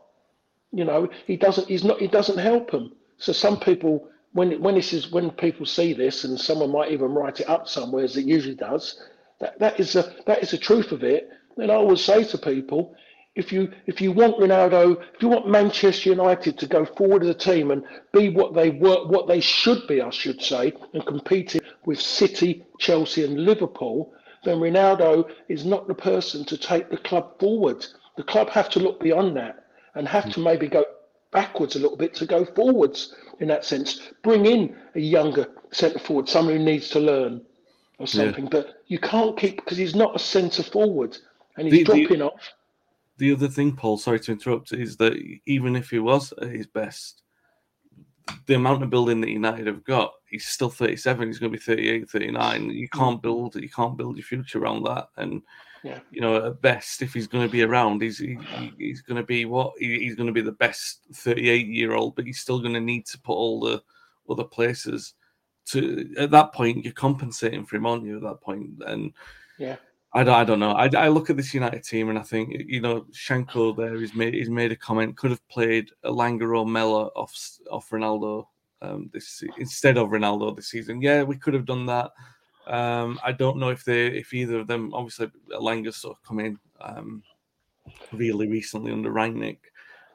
you 0.73 0.85
know, 0.85 1.09
he 1.27 1.37
doesn't. 1.37 1.69
He's 1.69 1.85
not. 1.85 2.01
He 2.01 2.09
doesn't 2.09 2.39
help 2.39 2.71
him. 2.71 2.93
So 3.19 3.33
some 3.33 3.61
people, 3.61 4.09
when 4.33 4.61
when 4.61 4.75
this 4.75 4.93
is 4.93 5.11
when 5.11 5.31
people 5.31 5.67
see 5.67 5.93
this, 5.93 6.25
and 6.25 6.41
someone 6.41 6.73
might 6.73 6.91
even 6.91 7.13
write 7.13 7.41
it 7.41 7.49
up 7.49 7.69
somewhere, 7.69 8.05
as 8.05 8.17
it 8.17 8.25
usually 8.25 8.57
does, 8.57 9.01
that 9.41 9.59
that 9.61 9.79
is 9.79 9.95
a 9.95 10.15
that 10.27 10.43
is 10.43 10.51
the 10.51 10.59
truth 10.59 10.91
of 10.91 11.05
it. 11.05 11.29
And 11.57 11.71
I 11.71 11.75
always 11.75 12.03
say 12.03 12.25
to 12.25 12.39
people, 12.39 12.97
if 13.35 13.53
you 13.53 13.73
if 13.87 14.01
you 14.01 14.13
want 14.13 14.39
Ronaldo, 14.39 15.01
if 15.15 15.23
you 15.23 15.29
want 15.29 15.49
Manchester 15.49 16.11
United 16.11 16.57
to 16.59 16.67
go 16.67 16.85
forward 16.85 17.23
as 17.25 17.31
a 17.31 17.35
team 17.35 17.71
and 17.71 17.85
be 18.13 18.29
what 18.29 18.55
they 18.55 18.71
were, 18.71 19.07
what 19.07 19.27
they 19.27 19.41
should 19.41 19.87
be, 19.89 20.01
I 20.01 20.11
should 20.11 20.41
say, 20.41 20.73
and 20.93 21.05
competing 21.05 21.61
with 21.85 22.01
City, 22.01 22.65
Chelsea, 22.79 23.25
and 23.25 23.45
Liverpool, 23.45 24.13
then 24.45 24.59
Ronaldo 24.59 25.31
is 25.49 25.65
not 25.65 25.89
the 25.89 25.95
person 25.95 26.45
to 26.45 26.57
take 26.57 26.91
the 26.91 26.97
club 26.97 27.39
forward. 27.41 27.85
The 28.17 28.23
club 28.23 28.51
have 28.51 28.71
to 28.71 28.79
look 28.79 29.01
beyond 29.01 29.37
that 29.37 29.65
and 29.95 30.07
have 30.07 30.31
to 30.31 30.41
hmm. 30.41 30.45
maybe 30.45 30.69
go 30.69 30.85
backwards 31.33 31.75
a 31.75 31.81
little 31.81 31.97
bit 31.97 32.15
to 32.15 32.27
go 32.27 32.45
forwards 32.45 33.15
in 33.41 33.49
that 33.49 33.65
sense. 33.65 34.01
Bring 34.23 34.47
in 34.47 34.77
a 34.95 35.01
younger 35.01 35.49
centre 35.73 35.99
forward, 35.99 36.29
someone 36.29 36.57
who 36.57 36.63
needs 36.63 36.89
to 36.91 37.01
learn 37.01 37.43
or 37.99 38.07
something. 38.07 38.45
Yeah. 38.45 38.51
But 38.51 38.83
you 38.87 39.01
can't 39.01 39.37
keep 39.37 39.57
because 39.57 39.79
he's 39.79 39.97
not 39.97 40.15
a 40.15 40.21
centre 40.21 40.63
forward 40.63 41.19
and 41.57 41.67
he's 41.67 41.79
the, 41.79 41.85
dropping 41.85 42.19
the, 42.21 42.27
off. 42.27 42.53
The 43.17 43.33
other 43.33 43.49
thing, 43.49 43.77
Paul, 43.77 43.99
sorry 43.99 44.21
to 44.21 44.33
interrupt, 44.33 44.73
is 44.73 44.97
that 44.97 45.15
even 45.47 45.77
if 45.77 45.91
he 45.91 45.99
was 46.01 46.33
at 46.41 46.49
his 46.49 46.67
best, 46.67 47.23
the 48.47 48.55
amount 48.55 48.83
of 48.83 48.91
building 48.91 49.21
that 49.21 49.31
United 49.31 49.67
have 49.67 49.85
got, 49.85 50.13
he's 50.27 50.47
still 50.47 50.71
37. 50.71 51.27
He's 51.27 51.39
going 51.39 51.53
to 51.53 51.59
be 51.59 51.63
38, 51.63 52.11
39. 52.11 52.71
You 52.71 52.89
hmm. 52.93 52.99
can't 52.99 53.23
build, 53.23 53.55
you 53.57 53.69
can't 53.69 53.97
build 53.97 54.17
your 54.17 54.25
future 54.25 54.59
around 54.59 54.83
that. 54.85 55.09
And 55.17 55.43
yeah. 55.85 56.01
you 56.11 56.21
know, 56.21 56.47
at 56.47 56.63
best, 56.63 57.03
if 57.03 57.13
he's 57.13 57.27
going 57.27 57.47
to 57.47 57.53
be 57.53 57.63
around, 57.63 58.03
he's 58.03 58.19
he, 58.19 58.39
he's 58.79 59.03
going 59.03 59.19
to 59.19 59.27
be 59.27 59.45
what 59.45 59.75
he's 59.79 60.15
going 60.15 60.27
to 60.27 60.33
be 60.33 60.41
the 60.41 60.53
best 60.53 61.01
38 61.13 61.67
year 61.67 61.95
old, 61.95 62.17
but 62.17 62.25
he's 62.25 62.41
still 62.41 62.59
going 62.61 62.75
to 62.75 62.81
need 62.81 63.07
to 63.07 63.21
put 63.21 63.35
all 63.35 63.61
the 63.61 63.83
other 64.29 64.45
places. 64.45 65.15
To 65.67 66.11
at 66.19 66.31
that 66.31 66.53
point, 66.53 66.85
you're 66.85 66.95
compensating 66.95 67.65
for 67.65 67.77
him, 67.77 67.87
aren't 67.87 68.05
you? 68.05 68.17
At 68.17 68.23
that 68.23 68.41
point. 68.41 68.79
point, 68.79 68.91
and 68.91 69.13
yeah. 69.59 69.77
I 70.17 70.23
don't, 70.23 70.35
I 70.35 70.45
don't 70.45 70.61
know. 70.61 70.71
I, 70.71 70.89
I 70.97 71.09
look 71.09 71.29
at 71.29 71.37
this 71.37 71.53
United 71.53 71.83
team 71.83 72.09
and 72.09 72.17
I 72.17 72.23
think, 72.23 72.55
you 72.69 72.81
know, 72.81 73.05
Shanko 73.13 73.77
there, 73.77 73.97
he's 73.97 74.15
made, 74.15 74.33
he's 74.33 74.49
made 74.49 74.71
a 74.71 74.77
comment, 74.77 75.17
could 75.17 75.33
have 75.33 75.47
played 75.49 75.91
Elanga 76.05 76.57
or 76.57 76.65
Mela 76.65 77.07
off, 77.17 77.37
off 77.69 77.91
Ronaldo 77.91 78.47
um, 78.81 79.11
this 79.13 79.43
instead 79.59 79.99
of 79.99 80.11
Ronaldo 80.11 80.55
this 80.55 80.69
season. 80.69 81.03
Yeah, 81.03 81.25
we 81.25 81.37
could 81.37 81.53
have 81.53 81.67
done 81.67 81.87
that. 81.87 82.13
Um, 82.69 83.19
I 83.25 83.33
don't 83.33 83.59
know 83.59 83.71
if 83.71 83.85
they, 83.85 84.07
if 84.07 84.33
either 84.33 84.61
of 84.61 84.69
them, 84.69 84.95
obviously 84.95 85.33
Elanga's 85.53 85.97
sort 85.97 86.17
of 86.17 86.23
come 86.23 86.39
in 86.39 86.59
um, 86.81 87.25
really 88.13 88.47
recently 88.47 88.93
under 88.93 89.11
Rangnick. 89.11 89.59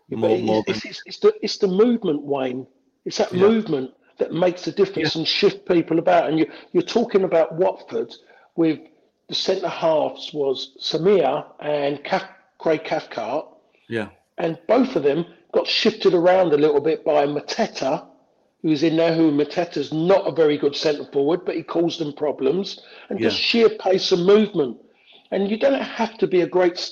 More, 0.09 0.37
it's, 0.37 0.43
more 0.43 0.63
than... 0.65 0.75
it's, 0.85 1.03
it's, 1.05 1.19
the, 1.19 1.33
it's 1.41 1.57
the 1.57 1.67
movement, 1.67 2.23
Wayne. 2.23 2.65
It's 3.03 3.17
that 3.17 3.33
yeah. 3.33 3.41
movement 3.41 3.91
that 4.17 4.31
makes 4.31 4.65
a 4.67 4.71
difference 4.71 5.15
yeah. 5.15 5.19
and 5.19 5.27
shift 5.27 5.67
people 5.67 5.99
about. 5.99 6.29
And 6.29 6.39
you, 6.39 6.49
you're 6.71 6.83
talking 6.83 7.25
about 7.25 7.53
Watford 7.55 8.15
with– 8.55 8.79
the 9.29 9.35
centre 9.35 9.69
halves 9.69 10.33
was 10.33 10.71
Samir 10.81 11.45
and 11.59 12.03
Craig 12.57 12.83
Cathcart. 12.83 13.47
Yeah. 13.87 14.09
And 14.39 14.57
both 14.67 14.95
of 14.95 15.03
them 15.03 15.25
got 15.53 15.67
shifted 15.67 16.13
around 16.13 16.51
a 16.51 16.57
little 16.57 16.81
bit 16.81 17.05
by 17.05 17.25
Mateta, 17.25 18.07
who's 18.63 18.83
in 18.83 18.97
there, 18.97 19.13
who 19.13 19.31
Mateta's 19.31 19.93
not 19.93 20.27
a 20.27 20.31
very 20.31 20.57
good 20.57 20.75
centre 20.75 21.05
forward, 21.11 21.45
but 21.45 21.55
he 21.55 21.63
caused 21.63 21.99
them 21.99 22.11
problems. 22.11 22.81
And 23.09 23.19
yeah. 23.19 23.29
just 23.29 23.39
sheer 23.39 23.69
pace 23.69 24.11
and 24.11 24.25
movement. 24.25 24.77
And 25.31 25.49
you 25.49 25.57
don't 25.57 25.81
have 25.81 26.17
to 26.17 26.27
be 26.27 26.41
a 26.41 26.47
great 26.47 26.91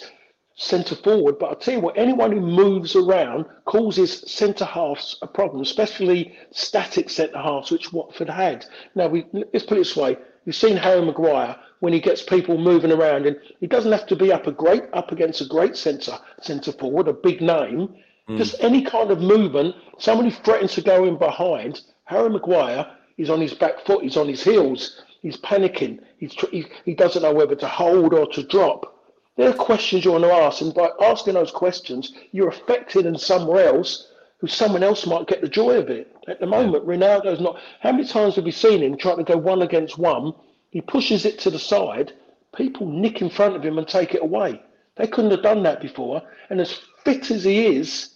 centre 0.56 0.96
forward, 0.96 1.40
but 1.40 1.48
I'll 1.48 1.56
tell 1.56 1.76
you 1.76 1.82
what, 1.82 1.98
anyone 1.98 2.32
who 2.32 2.42
moves 2.42 2.96
around 2.96 3.46
causes 3.66 4.24
centre 4.32 4.66
halves 4.66 5.18
a 5.22 5.28
problem, 5.28 5.62
especially 5.62 6.36
static 6.52 7.10
centre 7.10 7.38
halves, 7.38 7.72
which 7.72 7.94
Watford 7.94 8.30
had. 8.30 8.66
Now, 8.96 9.08
we 9.08 9.26
let's 9.34 9.66
put 9.66 9.78
it 9.78 9.82
this 9.82 9.96
way 9.96 10.18
You've 10.48 10.56
seen 10.56 10.78
Harry 10.78 11.04
Maguire 11.04 11.58
when 11.80 11.94
he 11.94 12.00
gets 12.00 12.22
people 12.22 12.58
moving 12.58 12.92
around, 12.92 13.26
and 13.26 13.38
he 13.60 13.68
doesn't 13.68 13.92
have 13.92 14.08
to 14.08 14.16
be 14.16 14.32
up 14.32 14.48
a 14.48 14.52
great 14.52 14.84
up 14.94 15.12
against 15.12 15.42
a 15.42 15.46
great 15.46 15.76
centre 15.76 16.18
centre 16.42 16.72
forward, 16.72 17.08
a 17.08 17.14
big 17.14 17.42
name. 17.42 17.96
Mm. 18.30 18.38
Just 18.38 18.56
any 18.60 18.82
kind 18.82 19.12
of 19.12 19.22
movement, 19.22 19.76
somebody 20.00 20.32
threatens 20.32 20.74
to 20.74 20.82
go 20.82 21.06
in 21.06 21.18
behind. 21.18 21.82
Harry 22.06 22.30
Maguire 22.30 22.88
is 23.18 23.30
on 23.30 23.42
his 23.42 23.54
back 23.54 23.86
foot, 23.86 24.04
he's 24.04 24.18
on 24.18 24.28
his 24.28 24.44
heels, 24.44 25.02
he's 25.22 25.38
panicking, 25.38 26.00
he's, 26.18 26.34
he, 26.52 26.66
he 26.86 26.94
doesn't 26.94 27.24
know 27.24 27.34
whether 27.34 27.56
to 27.56 27.68
hold 27.68 28.14
or 28.14 28.28
to 28.28 28.44
drop. 28.44 28.94
There 29.38 29.50
are 29.50 29.54
questions 29.54 30.04
you 30.04 30.12
want 30.12 30.24
to 30.24 30.32
ask, 30.32 30.62
and 30.62 30.74
by 30.74 30.90
asking 31.02 31.36
those 31.36 31.52
questions, 31.52 32.14
you're 32.32 32.50
affecting 32.50 33.18
somewhere 33.18 33.68
else 33.68 34.08
who 34.40 34.48
someone 34.48 34.84
else 34.84 35.06
might 35.06 35.28
get 35.28 35.42
the 35.42 35.48
joy 35.48 35.78
of 35.78 35.90
it. 35.90 36.12
At 36.28 36.40
the 36.40 36.46
moment, 36.46 36.86
yeah. 36.86 36.96
Ronaldo's 36.96 37.40
not. 37.40 37.60
How 37.80 37.92
many 37.92 38.08
times 38.08 38.36
have 38.36 38.46
we 38.46 38.52
seen 38.52 38.82
him 38.82 38.98
trying 38.98 39.18
to 39.18 39.24
go 39.24 39.38
one 39.38 39.62
against 39.62 39.98
one? 39.98 40.34
He 40.78 40.82
pushes 40.82 41.26
it 41.26 41.40
to 41.40 41.50
the 41.50 41.58
side. 41.58 42.14
People 42.56 42.86
nick 42.86 43.20
in 43.24 43.32
front 43.32 43.56
of 43.56 43.66
him 43.66 43.80
and 43.80 43.88
take 43.88 44.14
it 44.14 44.22
away. 44.22 44.62
They 44.96 45.08
couldn't 45.08 45.32
have 45.32 45.42
done 45.42 45.64
that 45.64 45.82
before. 45.82 46.22
And 46.52 46.62
as 46.62 46.82
fit 47.04 47.32
as 47.32 47.46
he 47.46 47.66
is, 47.66 48.12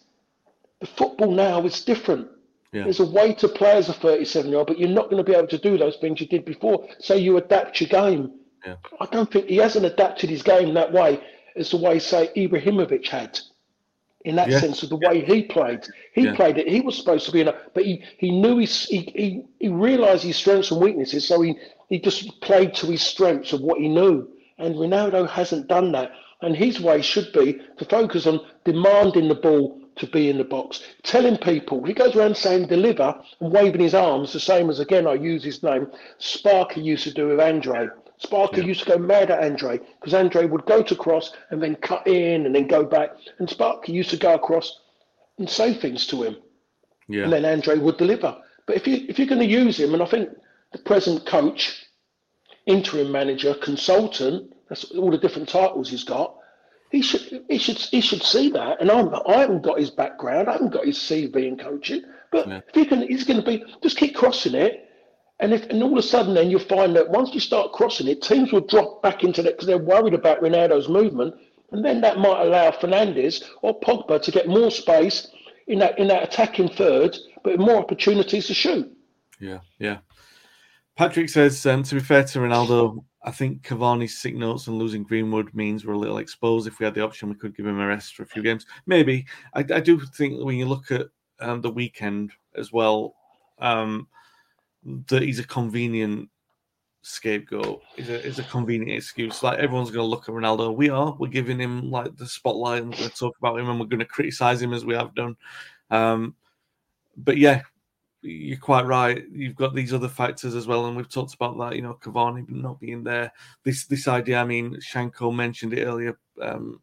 the 0.79 0.85
football 0.85 1.31
now 1.31 1.65
is 1.65 1.83
different. 1.83 2.27
Yeah. 2.71 2.83
There's 2.83 2.99
a 2.99 3.05
way 3.07 3.33
to 3.33 3.47
play 3.47 3.71
as 3.71 3.89
a 3.89 3.93
37 3.93 4.51
year 4.51 4.59
old, 4.59 4.67
but 4.67 4.77
you're 4.77 4.89
not 4.89 5.09
going 5.09 5.17
to 5.17 5.23
be 5.23 5.35
able 5.35 5.47
to 5.47 5.57
do 5.57 5.75
those 5.75 5.95
things 5.95 6.21
you 6.21 6.27
did 6.27 6.45
before. 6.45 6.87
So 6.99 7.15
you 7.15 7.35
adapt 7.37 7.81
your 7.81 7.89
game. 7.89 8.31
Yeah. 8.63 8.75
I 8.99 9.07
don't 9.07 9.31
think 9.31 9.47
he 9.47 9.57
hasn't 9.57 9.85
adapted 9.87 10.29
his 10.29 10.43
game 10.43 10.75
that 10.75 10.93
way 10.93 11.19
as 11.55 11.71
the 11.71 11.77
way, 11.77 11.97
say, 11.97 12.29
Ibrahimovic 12.37 13.07
had 13.07 13.39
in 14.23 14.35
that 14.35 14.49
yeah. 14.49 14.59
sense 14.59 14.83
of 14.83 14.89
the 14.89 14.97
way 14.97 15.25
he 15.25 15.45
played. 15.45 15.87
He 16.13 16.25
yeah. 16.25 16.35
played 16.35 16.59
it. 16.59 16.67
He 16.67 16.81
was 16.81 16.95
supposed 16.95 17.25
to 17.25 17.31
be 17.31 17.41
in 17.41 17.47
a, 17.47 17.55
but 17.73 17.85
he, 17.85 18.03
he 18.19 18.29
knew 18.29 18.59
his, 18.59 18.85
he, 18.85 18.99
he, 19.15 19.45
he 19.59 19.69
realised 19.69 20.23
his 20.23 20.35
strengths 20.35 20.69
and 20.69 20.79
weaknesses, 20.79 21.27
so 21.27 21.41
he, 21.41 21.57
he 21.91 21.99
just 21.99 22.39
played 22.39 22.73
to 22.73 22.87
his 22.87 23.01
strengths 23.01 23.51
of 23.51 23.59
what 23.59 23.81
he 23.81 23.89
knew. 23.89 24.25
And 24.57 24.75
Ronaldo 24.75 25.27
hasn't 25.27 25.67
done 25.67 25.91
that. 25.91 26.11
And 26.41 26.55
his 26.55 26.79
way 26.79 27.01
should 27.01 27.33
be 27.33 27.59
to 27.77 27.85
focus 27.85 28.25
on 28.25 28.39
demanding 28.63 29.27
the 29.27 29.35
ball 29.35 29.77
to 29.97 30.07
be 30.07 30.29
in 30.29 30.37
the 30.37 30.45
box, 30.45 30.81
telling 31.03 31.37
people, 31.37 31.83
he 31.83 31.93
goes 31.93 32.15
around 32.15 32.37
saying 32.37 32.67
deliver 32.67 33.21
and 33.41 33.51
waving 33.51 33.81
his 33.81 33.93
arms, 33.93 34.31
the 34.31 34.39
same 34.39 34.69
as, 34.69 34.79
again, 34.79 35.05
I 35.05 35.15
use 35.15 35.43
his 35.43 35.63
name, 35.63 35.91
Sparky 36.17 36.79
used 36.79 37.03
to 37.03 37.13
do 37.13 37.27
with 37.27 37.41
Andre. 37.41 37.89
Sparky 38.17 38.61
yeah. 38.61 38.67
used 38.67 38.83
to 38.83 38.91
go 38.91 38.97
mad 38.97 39.29
at 39.29 39.43
Andre 39.43 39.81
because 39.99 40.13
Andre 40.13 40.45
would 40.45 40.65
go 40.65 40.81
to 40.81 40.95
cross 40.95 41.33
and 41.49 41.61
then 41.61 41.75
cut 41.75 42.07
in 42.07 42.45
and 42.45 42.55
then 42.55 42.67
go 42.67 42.85
back. 42.85 43.09
And 43.39 43.49
Sparky 43.49 43.91
used 43.91 44.11
to 44.11 44.17
go 44.17 44.33
across 44.35 44.79
and 45.37 45.49
say 45.49 45.73
things 45.73 46.07
to 46.07 46.23
him. 46.23 46.37
Yeah. 47.09 47.23
And 47.23 47.33
then 47.33 47.43
Andre 47.43 47.77
would 47.79 47.97
deliver. 47.97 48.37
But 48.65 48.77
if 48.77 48.87
you 48.87 49.05
if 49.09 49.19
you're 49.19 49.27
going 49.27 49.41
to 49.41 49.45
use 49.45 49.77
him, 49.77 49.93
and 49.93 50.01
I 50.01 50.05
think 50.05 50.29
the 50.71 50.79
present 50.79 51.25
coach, 51.25 51.85
interim 52.65 53.11
manager, 53.11 53.53
consultant, 53.55 54.53
that's 54.69 54.85
all 54.91 55.11
the 55.11 55.17
different 55.17 55.49
titles 55.49 55.89
he's 55.89 56.03
got. 56.03 56.35
He 56.91 57.01
should 57.01 57.43
he 57.49 57.57
should 57.57 57.77
he 57.77 58.01
should 58.01 58.23
see 58.23 58.49
that. 58.51 58.81
And 58.81 58.91
I'm 58.91 59.13
I 59.27 59.39
haven't 59.39 59.61
got 59.61 59.79
his 59.79 59.91
background, 59.91 60.49
I 60.49 60.53
haven't 60.53 60.73
got 60.73 60.85
his 60.85 60.97
CV 60.97 61.47
in 61.47 61.57
coaching. 61.57 62.03
But 62.31 62.47
yeah. 62.47 62.61
if 62.67 62.75
he 62.75 62.85
can, 62.85 63.01
he's 63.07 63.23
going 63.23 63.41
to 63.41 63.45
be 63.45 63.63
just 63.81 63.97
keep 63.97 64.15
crossing 64.15 64.55
it 64.55 64.89
and 65.41 65.53
if 65.53 65.67
and 65.71 65.81
all 65.81 65.91
of 65.91 65.97
a 65.97 66.03
sudden, 66.03 66.35
then 66.35 66.51
you'll 66.51 66.59
find 66.59 66.95
that 66.95 67.09
once 67.09 67.33
you 67.33 67.39
start 67.39 67.73
crossing 67.73 68.07
it, 68.07 68.21
teams 68.21 68.51
will 68.51 68.61
drop 68.61 69.01
back 69.01 69.23
into 69.23 69.41
that 69.41 69.53
because 69.53 69.65
they're 69.65 69.79
worried 69.79 70.13
about 70.13 70.39
Ronaldo's 70.39 70.87
movement, 70.87 71.33
and 71.71 71.83
then 71.83 71.99
that 72.01 72.19
might 72.19 72.43
allow 72.43 72.69
Fernandes 72.69 73.43
or 73.63 73.77
Pogba 73.79 74.21
to 74.21 74.31
get 74.31 74.47
more 74.47 74.69
space 74.69 75.27
in 75.65 75.79
that 75.79 75.97
in 75.97 76.07
that 76.09 76.23
attacking 76.23 76.69
third, 76.69 77.17
but 77.43 77.59
more 77.59 77.77
opportunities 77.77 78.47
to 78.47 78.53
shoot. 78.53 78.95
Yeah, 79.39 79.59
yeah. 79.79 79.97
Patrick 80.97 81.29
says, 81.29 81.65
um, 81.65 81.83
to 81.83 81.95
be 81.95 82.01
fair 82.01 82.23
to 82.23 82.39
Ronaldo, 82.39 83.03
I 83.23 83.31
think 83.31 83.61
Cavani's 83.61 84.17
sick 84.17 84.35
notes 84.35 84.67
and 84.67 84.77
losing 84.77 85.03
Greenwood 85.03 85.53
means 85.53 85.85
we're 85.85 85.93
a 85.93 85.97
little 85.97 86.17
exposed. 86.17 86.67
If 86.67 86.79
we 86.79 86.85
had 86.85 86.95
the 86.95 87.03
option, 87.03 87.29
we 87.29 87.35
could 87.35 87.55
give 87.55 87.65
him 87.65 87.79
a 87.79 87.87
rest 87.87 88.15
for 88.15 88.23
a 88.23 88.27
few 88.27 88.41
games. 88.41 88.65
Maybe. 88.87 89.25
I, 89.53 89.59
I 89.59 89.79
do 89.79 89.99
think 89.99 90.43
when 90.43 90.57
you 90.57 90.65
look 90.65 90.91
at 90.91 91.07
um, 91.39 91.61
the 91.61 91.69
weekend 91.69 92.31
as 92.55 92.71
well, 92.71 93.15
um, 93.59 94.07
that 95.07 95.21
he's 95.21 95.39
a 95.39 95.43
convenient 95.43 96.29
scapegoat. 97.03 97.81
Is 97.97 98.09
a, 98.09 98.25
is 98.25 98.39
a 98.39 98.43
convenient 98.43 98.91
excuse. 98.91 99.43
Like 99.43 99.59
everyone's 99.59 99.91
going 99.91 100.03
to 100.03 100.09
look 100.09 100.27
at 100.27 100.35
Ronaldo. 100.35 100.75
We 100.75 100.89
are. 100.89 101.15
We're 101.19 101.27
giving 101.27 101.59
him 101.59 101.91
like 101.91 102.15
the 102.17 102.27
spotlight 102.27 102.81
and 102.81 102.91
we're 102.91 102.97
going 102.97 103.09
to 103.09 103.15
talk 103.15 103.37
about 103.37 103.59
him 103.59 103.69
and 103.69 103.79
we're 103.79 103.85
going 103.85 103.99
to 103.99 104.05
criticize 104.05 104.61
him 104.61 104.73
as 104.73 104.85
we 104.85 104.95
have 104.95 105.13
done. 105.15 105.35
Um, 105.89 106.35
but 107.17 107.37
yeah, 107.37 107.61
you're 108.21 108.57
quite 108.57 108.85
right. 108.85 109.23
You've 109.31 109.55
got 109.55 109.73
these 109.73 109.93
other 109.93 110.07
factors 110.07 110.55
as 110.55 110.67
well, 110.67 110.85
and 110.85 110.95
we've 110.95 111.09
talked 111.09 111.33
about 111.33 111.57
that. 111.57 111.75
You 111.75 111.81
know, 111.81 111.97
Cavani 112.01 112.47
not 112.49 112.79
being 112.79 113.03
there. 113.03 113.31
This 113.63 113.85
this 113.85 114.07
idea. 114.07 114.39
I 114.39 114.45
mean, 114.45 114.75
Shanko 114.75 115.33
mentioned 115.35 115.73
it 115.73 115.85
earlier. 115.85 116.17
Um, 116.41 116.79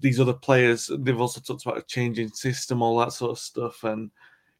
these 0.00 0.20
other 0.20 0.34
players, 0.34 0.90
they've 1.00 1.20
also 1.20 1.40
talked 1.40 1.66
about 1.66 1.78
a 1.78 1.82
changing 1.82 2.28
system, 2.30 2.82
all 2.82 2.98
that 2.98 3.12
sort 3.12 3.32
of 3.32 3.38
stuff, 3.38 3.82
and 3.82 4.10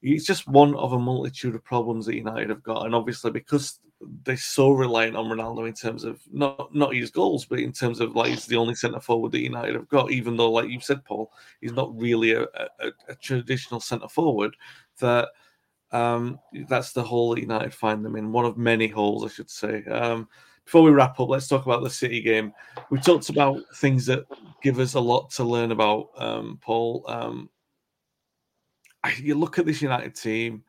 it's 0.03 0.27
just 0.27 0.49
one 0.49 0.75
of 0.75 0.93
a 0.93 0.99
multitude 0.99 1.55
of 1.55 1.65
problems 1.65 2.07
that 2.07 2.17
United 2.17 2.51
have 2.51 2.63
got. 2.63 2.87
And 2.87 2.95
obviously, 2.95 3.31
because 3.31 3.79
they're 4.25 4.37
so 4.37 4.71
reliant 4.71 5.17
on 5.17 5.27
Ronaldo 5.27 5.67
in 5.67 5.75
terms 5.75 6.05
of 6.05 6.21
not 6.33 6.75
not 6.75 6.95
his 6.95 7.11
goals, 7.11 7.45
but 7.45 7.59
in 7.61 7.73
terms 7.73 8.01
of 8.01 8.15
like 8.15 8.31
he's 8.31 8.47
the 8.47 8.57
only 8.57 8.75
centre 8.75 9.01
forward 9.01 9.33
that 9.33 9.41
United 9.41 9.75
have 9.75 9.89
got. 9.89 10.11
Even 10.11 10.37
though, 10.37 10.51
like 10.51 10.69
you 10.69 10.81
said, 10.81 11.05
Paul, 11.05 11.33
he's 11.61 11.73
not 11.73 11.97
really 11.99 12.33
a, 12.33 12.43
a, 12.43 12.91
a 13.09 13.15
traditional 13.21 13.81
centre 13.81 14.09
forward. 14.09 14.57
That 15.01 15.29
um, 15.93 16.39
that's 16.69 16.93
the 16.93 17.03
hole 17.03 17.35
that 17.35 17.41
United 17.41 17.73
find 17.73 18.05
them 18.05 18.17
in. 18.17 18.33
One 18.33 18.45
of 18.45 18.59
many 18.59 18.87
holes, 18.87 19.25
I 19.25 19.29
should 19.29 19.51
say. 19.51 19.85
Um, 19.85 20.29
before 20.65 20.83
we 20.83 20.91
wrap 20.91 21.19
up, 21.19 21.31
let's 21.31 21.49
talk 21.49 21.65
about 21.65 21.83
the 21.83 21.89
City 21.89 22.21
game. 22.21 22.53
We 22.91 22.99
talked 23.01 23.31
about 23.31 23.63
things 23.77 24.05
that 24.07 24.25
give 24.63 24.79
us 24.79 24.95
a 24.95 25.01
lot 25.01 25.31
to 25.31 25.45
learn 25.45 25.73
about, 25.73 26.11
um, 26.19 26.59
Paul. 26.61 27.05
Um, 27.09 27.49
you 29.19 29.35
look 29.35 29.59
at 29.59 29.65
this 29.65 29.81
United 29.81 30.15
team. 30.15 30.63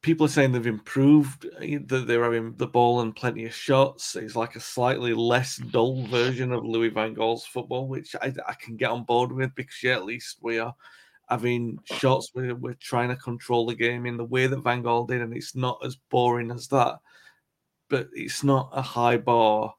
People 0.00 0.24
are 0.24 0.30
saying 0.30 0.52
they've 0.52 0.66
improved. 0.66 1.42
That 1.60 2.04
they're 2.06 2.24
having 2.24 2.54
the 2.56 2.66
ball 2.66 3.02
and 3.02 3.14
plenty 3.14 3.44
of 3.44 3.52
shots. 3.52 4.16
It's 4.16 4.34
like 4.34 4.56
a 4.56 4.60
slightly 4.60 5.12
less 5.12 5.56
dull 5.56 6.06
version 6.06 6.50
of 6.52 6.64
Louis 6.64 6.88
Van 6.88 7.12
Gaal's 7.12 7.44
football, 7.44 7.86
which 7.86 8.16
I, 8.22 8.32
I 8.48 8.54
can 8.54 8.76
get 8.76 8.90
on 8.90 9.04
board 9.04 9.30
with 9.30 9.54
because 9.54 9.82
yeah, 9.82 9.96
at 9.96 10.06
least 10.06 10.38
we 10.40 10.58
are 10.58 10.74
having 11.30 11.78
shots. 11.84 12.32
We're, 12.34 12.54
we're 12.54 12.74
trying 12.74 13.08
to 13.08 13.16
control 13.16 13.66
the 13.66 13.74
game 13.74 14.04
in 14.04 14.16
the 14.16 14.24
way 14.24 14.46
that 14.46 14.64
Van 14.64 14.82
Gaal 14.82 15.08
did, 15.08 15.22
and 15.22 15.34
it's 15.34 15.54
not 15.54 15.80
as 15.84 15.96
boring 16.10 16.50
as 16.50 16.68
that. 16.68 16.98
But 17.88 18.08
it's 18.12 18.44
not 18.44 18.70
a 18.72 18.82
high 18.82 19.16
bar, 19.16 19.74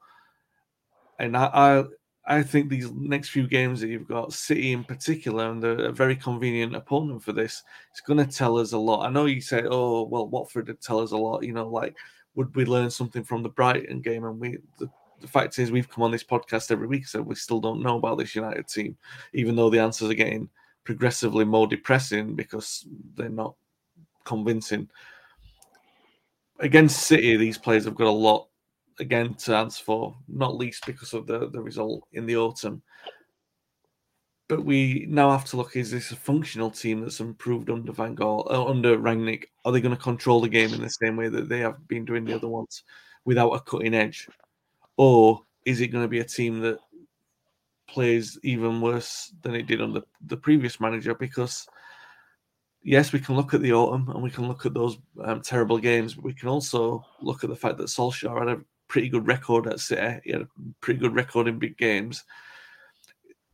and 1.20 1.38
I, 1.38 1.46
I 1.54 1.84
I 2.26 2.44
think 2.44 2.70
these 2.70 2.92
next 2.92 3.30
few 3.30 3.48
games 3.48 3.82
that 3.82 3.88
you've 3.88 4.08
got, 4.08 4.32
City 4.32 4.74
in 4.74 4.84
particular, 4.84 5.50
and 5.50 5.62
they're 5.62 5.86
a 5.86 5.92
very 5.92 6.16
convenient 6.16 6.76
opponent 6.76 7.24
for 7.24 7.34
this, 7.34 7.64
it's 7.90 8.02
going 8.02 8.24
to 8.24 8.32
tell 8.32 8.58
us 8.58 8.74
a 8.74 8.78
lot. 8.78 9.06
I 9.06 9.10
know 9.10 9.26
you 9.26 9.42
say, 9.42 9.64
oh, 9.70 10.04
well, 10.04 10.28
Watford 10.28 10.68
did 10.68 10.82
tell 10.82 11.00
us 11.00 11.12
a 11.12 11.18
lot. 11.18 11.44
You 11.44 11.54
know, 11.54 11.68
like, 11.68 11.96
would 12.36 12.56
we 12.56 12.66
learn 12.66 12.92
something 12.92 13.24
from 13.24 13.42
the 13.42 13.50
Brighton 13.50 14.02
game? 14.02 14.24
And 14.24 14.40
we, 14.40 14.60
the, 14.78 14.90
the 15.20 15.28
fact 15.28 15.58
is, 15.58 15.72
we've 15.72 15.90
come 15.90 16.04
on 16.04 16.12
this 16.12 16.24
podcast 16.24 16.70
every 16.70 16.88
week, 16.88 17.08
so 17.08 17.22
we 17.22 17.36
still 17.36 17.60
don't 17.60 17.82
know 17.82 17.98
about 17.98 18.20
this 18.20 18.36
United 18.36 18.68
team, 18.68 18.96
even 19.34 19.56
though 19.56 19.70
the 19.70 19.80
answers 19.80 20.10
are 20.10 20.14
getting 20.14 20.48
progressively 20.84 21.46
more 21.46 21.68
depressing 21.68 22.36
because 22.36 22.86
they're 23.16 23.30
not 23.30 23.56
convincing. 24.24 24.90
Against 26.60 27.08
City, 27.08 27.38
these 27.38 27.58
players 27.58 27.86
have 27.86 27.96
got 27.96 28.08
a 28.08 28.12
lot 28.12 28.48
again 29.00 29.34
to 29.34 29.56
answer 29.56 29.84
for, 29.84 30.16
not 30.28 30.58
least 30.58 30.86
because 30.86 31.14
of 31.14 31.26
the, 31.26 31.50
the 31.50 31.62
result 31.62 32.04
in 32.14 32.26
the 32.26 32.38
autumn. 32.38 32.82
But 34.48 34.66
we 34.66 35.06
now 35.10 35.32
have 35.32 35.46
to 35.46 35.58
look: 35.58 35.76
is 35.76 35.92
this 35.92 36.12
a 36.12 36.16
functional 36.16 36.70
team 36.70 37.02
that's 37.02 37.22
improved 37.22 37.70
under 37.70 37.94
Van 37.94 38.16
Gaal, 38.16 38.52
uh, 38.52 38.66
under 38.66 38.98
Rangnick? 38.98 39.46
Are 39.64 39.72
they 39.72 39.82
going 39.82 39.96
to 39.96 40.02
control 40.02 40.42
the 40.42 40.50
game 40.50 40.74
in 40.74 40.82
the 40.82 40.90
same 40.90 41.16
way 41.16 41.30
that 41.30 41.48
they 41.48 41.60
have 41.60 41.88
been 41.88 42.06
doing 42.06 42.26
the 42.26 42.36
other 42.36 42.50
ones, 42.50 42.84
without 43.24 43.52
a 43.52 43.62
cutting 43.62 43.94
edge, 43.94 44.28
or 44.98 45.42
is 45.66 45.80
it 45.80 45.88
going 45.88 46.04
to 46.04 46.10
be 46.10 46.20
a 46.20 46.26
team 46.26 46.60
that 46.60 46.80
plays 47.92 48.40
even 48.44 48.82
worse 48.82 49.34
than 49.42 49.54
it 49.54 49.68
did 49.68 49.82
under 49.82 50.02
the 50.28 50.38
previous 50.38 50.80
manager 50.80 51.14
because 51.14 51.68
yes, 52.84 53.12
we 53.12 53.20
can 53.20 53.36
look 53.36 53.54
at 53.54 53.62
the 53.62 53.74
autumn 53.74 54.10
and 54.10 54.24
we 54.24 54.32
can 54.32 54.48
look 54.48 54.66
at 54.66 54.74
those 54.74 54.98
um, 55.24 55.42
terrible 55.42 55.78
games, 55.78 56.16
but 56.16 56.24
we 56.24 56.34
can 56.34 56.48
also 56.48 57.06
look 57.22 57.44
at 57.44 57.50
the 57.50 57.56
fact 57.56 57.78
that 57.78 57.88
Solskjaer 57.88 58.40
had 58.40 58.58
a 58.58 58.62
pretty 58.88 59.10
good 59.10 59.28
record 59.28 59.68
at 59.68 59.80
City. 59.80 60.20
He 60.24 60.32
had 60.32 60.42
a 60.42 60.50
pretty 60.80 61.00
good 61.00 61.16
record 61.16 61.48
in 61.48 61.60
big 61.60 61.78
games. 61.78 62.24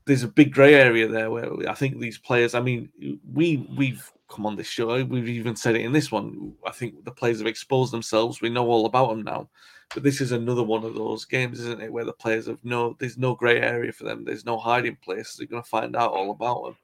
There's 0.06 0.24
a 0.24 0.28
big 0.28 0.54
grey 0.54 0.76
area 0.76 1.08
there 1.08 1.30
where 1.30 1.52
I 1.70 1.74
think 1.74 2.00
these 2.00 2.18
players. 2.18 2.54
I 2.56 2.62
mean, 2.62 2.90
we 3.34 3.68
we've 3.76 4.10
come 4.30 4.46
on 4.46 4.56
this 4.56 4.68
show. 4.68 5.04
We've 5.04 5.28
even 5.28 5.56
said 5.56 5.76
it 5.76 5.82
in 5.82 5.92
this 5.92 6.12
one. 6.12 6.54
I 6.66 6.72
think 6.72 7.04
the 7.04 7.12
players 7.12 7.40
have 7.40 7.48
exposed 7.48 7.92
themselves. 7.92 8.42
We 8.42 8.50
know 8.50 8.68
all 8.68 8.86
about 8.86 9.10
them 9.10 9.24
now. 9.24 9.50
But 9.94 10.04
this 10.04 10.20
is 10.22 10.32
another 10.32 10.64
one 10.64 10.84
of 10.84 10.96
those 10.96 11.26
games, 11.26 11.60
isn't 11.62 11.82
it, 11.82 11.92
where 11.92 12.06
the 12.06 12.14
players 12.14 12.48
have 12.48 12.64
no, 12.64 12.96
there's 13.00 13.18
no 13.18 13.36
grey 13.36 13.62
area 13.62 13.92
for 13.92 14.04
them. 14.04 14.26
There's 14.26 14.46
no 14.46 14.58
hiding 14.58 14.98
place. 14.98 15.36
They're 15.36 15.48
going 15.48 15.64
to 15.64 15.70
find 15.70 15.96
out 15.96 16.12
all 16.12 16.32
about 16.32 16.64
them. 16.64 16.78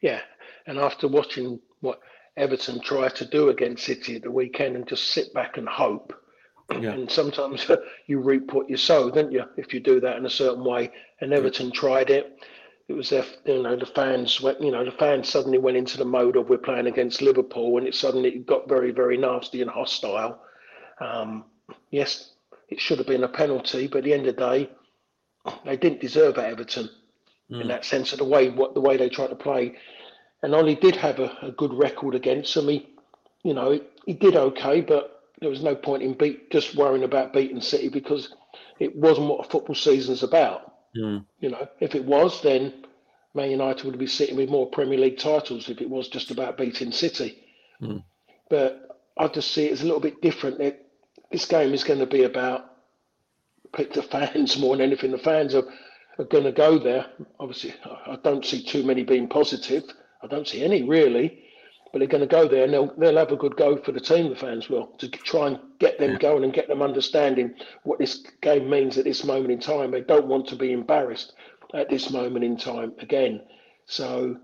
Yeah, 0.00 0.20
and 0.66 0.78
after 0.78 1.08
watching 1.08 1.60
what 1.80 2.00
Everton 2.36 2.80
tried 2.80 3.14
to 3.16 3.26
do 3.26 3.48
against 3.48 3.84
City 3.84 4.16
at 4.16 4.22
the 4.22 4.30
weekend 4.30 4.76
and 4.76 4.86
just 4.86 5.08
sit 5.08 5.32
back 5.32 5.56
and 5.56 5.68
hope. 5.68 6.12
Yeah. 6.70 6.90
And 6.90 7.10
sometimes 7.10 7.70
you 8.06 8.20
reap 8.20 8.52
what 8.52 8.68
you 8.68 8.76
sow, 8.76 9.10
don't 9.10 9.32
you? 9.32 9.44
If 9.56 9.72
you 9.72 9.80
do 9.80 10.00
that 10.00 10.16
in 10.16 10.26
a 10.26 10.30
certain 10.30 10.64
way. 10.64 10.90
And 11.20 11.32
Everton 11.32 11.66
yeah. 11.66 11.72
tried 11.80 12.10
it. 12.10 12.38
It 12.88 12.92
was 12.92 13.10
their, 13.10 13.24
you 13.44 13.62
know, 13.62 13.74
the 13.74 13.86
fans 13.86 14.40
went, 14.40 14.60
you 14.60 14.70
know, 14.70 14.84
the 14.84 14.92
fans 14.92 15.28
suddenly 15.28 15.58
went 15.58 15.76
into 15.76 15.98
the 15.98 16.04
mode 16.04 16.36
of 16.36 16.48
we're 16.48 16.58
playing 16.58 16.86
against 16.86 17.20
Liverpool, 17.20 17.78
and 17.78 17.86
it 17.86 17.96
suddenly 17.96 18.38
got 18.38 18.68
very, 18.68 18.92
very 18.92 19.16
nasty 19.16 19.60
and 19.60 19.70
hostile. 19.70 20.40
Um, 21.00 21.44
yes, 21.90 22.32
it 22.68 22.80
should 22.80 22.98
have 22.98 23.06
been 23.06 23.24
a 23.24 23.28
penalty, 23.28 23.86
but 23.86 23.98
at 23.98 24.04
the 24.04 24.12
end 24.12 24.26
of 24.26 24.36
the 24.36 24.42
day, 24.42 24.70
they 25.64 25.76
didn't 25.76 26.00
deserve 26.00 26.38
at 26.38 26.50
Everton 26.50 26.90
mm. 27.50 27.60
in 27.60 27.68
that 27.68 27.84
sense 27.84 28.12
of 28.12 28.18
the 28.18 28.24
way 28.24 28.50
what 28.50 28.74
the 28.74 28.80
way 28.80 28.96
they 28.96 29.08
tried 29.08 29.28
to 29.28 29.36
play. 29.36 29.76
And 30.42 30.54
Ollie 30.54 30.74
did 30.74 30.96
have 30.96 31.18
a, 31.18 31.36
a 31.42 31.50
good 31.52 31.72
record 31.72 32.14
against 32.14 32.54
them. 32.54 32.68
He, 32.68 32.88
you 33.42 33.54
know, 33.54 33.72
he, 33.72 33.82
he, 34.06 34.12
did 34.12 34.36
okay, 34.36 34.80
but 34.80 35.22
there 35.40 35.50
was 35.50 35.62
no 35.62 35.74
point 35.74 36.02
in 36.02 36.14
beat 36.14 36.50
just 36.50 36.76
worrying 36.76 37.04
about 37.04 37.32
beating 37.32 37.60
City 37.60 37.88
because 37.88 38.34
it 38.78 38.94
wasn't 38.96 39.28
what 39.28 39.46
a 39.46 39.48
football 39.48 39.74
season's 39.74 40.22
about. 40.22 40.74
Mm. 40.96 41.24
You 41.40 41.50
know, 41.50 41.68
if 41.80 41.94
it 41.94 42.04
was, 42.04 42.42
then 42.42 42.84
Man 43.34 43.50
United 43.50 43.84
would 43.84 43.98
be 43.98 44.06
sitting 44.06 44.36
with 44.36 44.50
more 44.50 44.68
Premier 44.68 44.98
League 44.98 45.18
titles 45.18 45.68
if 45.68 45.80
it 45.80 45.90
was 45.90 46.08
just 46.08 46.30
about 46.30 46.56
beating 46.56 46.92
City. 46.92 47.38
Mm. 47.80 48.02
But 48.48 49.02
I 49.18 49.28
just 49.28 49.52
see 49.52 49.66
it 49.66 49.72
as 49.72 49.82
a 49.82 49.84
little 49.84 50.00
bit 50.00 50.20
different. 50.20 50.60
It, 50.60 50.85
this 51.30 51.44
game 51.44 51.74
is 51.74 51.84
going 51.84 52.00
to 52.00 52.06
be 52.06 52.24
about 52.24 52.76
the 53.76 54.02
fans 54.02 54.56
more 54.60 54.76
than 54.76 54.86
anything. 54.86 55.10
The 55.10 55.18
fans 55.18 55.54
are, 55.54 55.64
are 56.18 56.24
going 56.24 56.44
to 56.44 56.52
go 56.52 56.78
there. 56.78 57.06
Obviously, 57.38 57.74
I 57.84 58.16
don't 58.22 58.44
see 58.44 58.62
too 58.62 58.82
many 58.82 59.02
being 59.02 59.28
positive. 59.28 59.84
I 60.22 60.26
don't 60.26 60.48
see 60.48 60.64
any 60.64 60.82
really, 60.82 61.44
but 61.92 61.98
they're 61.98 62.08
going 62.08 62.22
to 62.22 62.26
go 62.26 62.48
there 62.48 62.64
and 62.64 62.72
they'll 62.72 62.94
they'll 62.96 63.16
have 63.16 63.32
a 63.32 63.36
good 63.36 63.56
go 63.56 63.76
for 63.76 63.92
the 63.92 64.00
team. 64.00 64.30
The 64.30 64.36
fans 64.36 64.68
will 64.68 64.86
to 64.98 65.08
try 65.08 65.48
and 65.48 65.58
get 65.78 65.98
them 65.98 66.16
going 66.16 66.44
and 66.44 66.52
get 66.52 66.68
them 66.68 66.82
understanding 66.82 67.54
what 67.84 67.98
this 67.98 68.24
game 68.40 68.68
means 68.70 68.98
at 68.98 69.04
this 69.04 69.24
moment 69.24 69.50
in 69.52 69.60
time. 69.60 69.90
They 69.90 70.00
don't 70.00 70.26
want 70.26 70.48
to 70.48 70.56
be 70.56 70.72
embarrassed 70.72 71.34
at 71.74 71.90
this 71.90 72.10
moment 72.10 72.44
in 72.44 72.56
time 72.56 72.92
again. 72.98 73.42
So, 73.86 74.36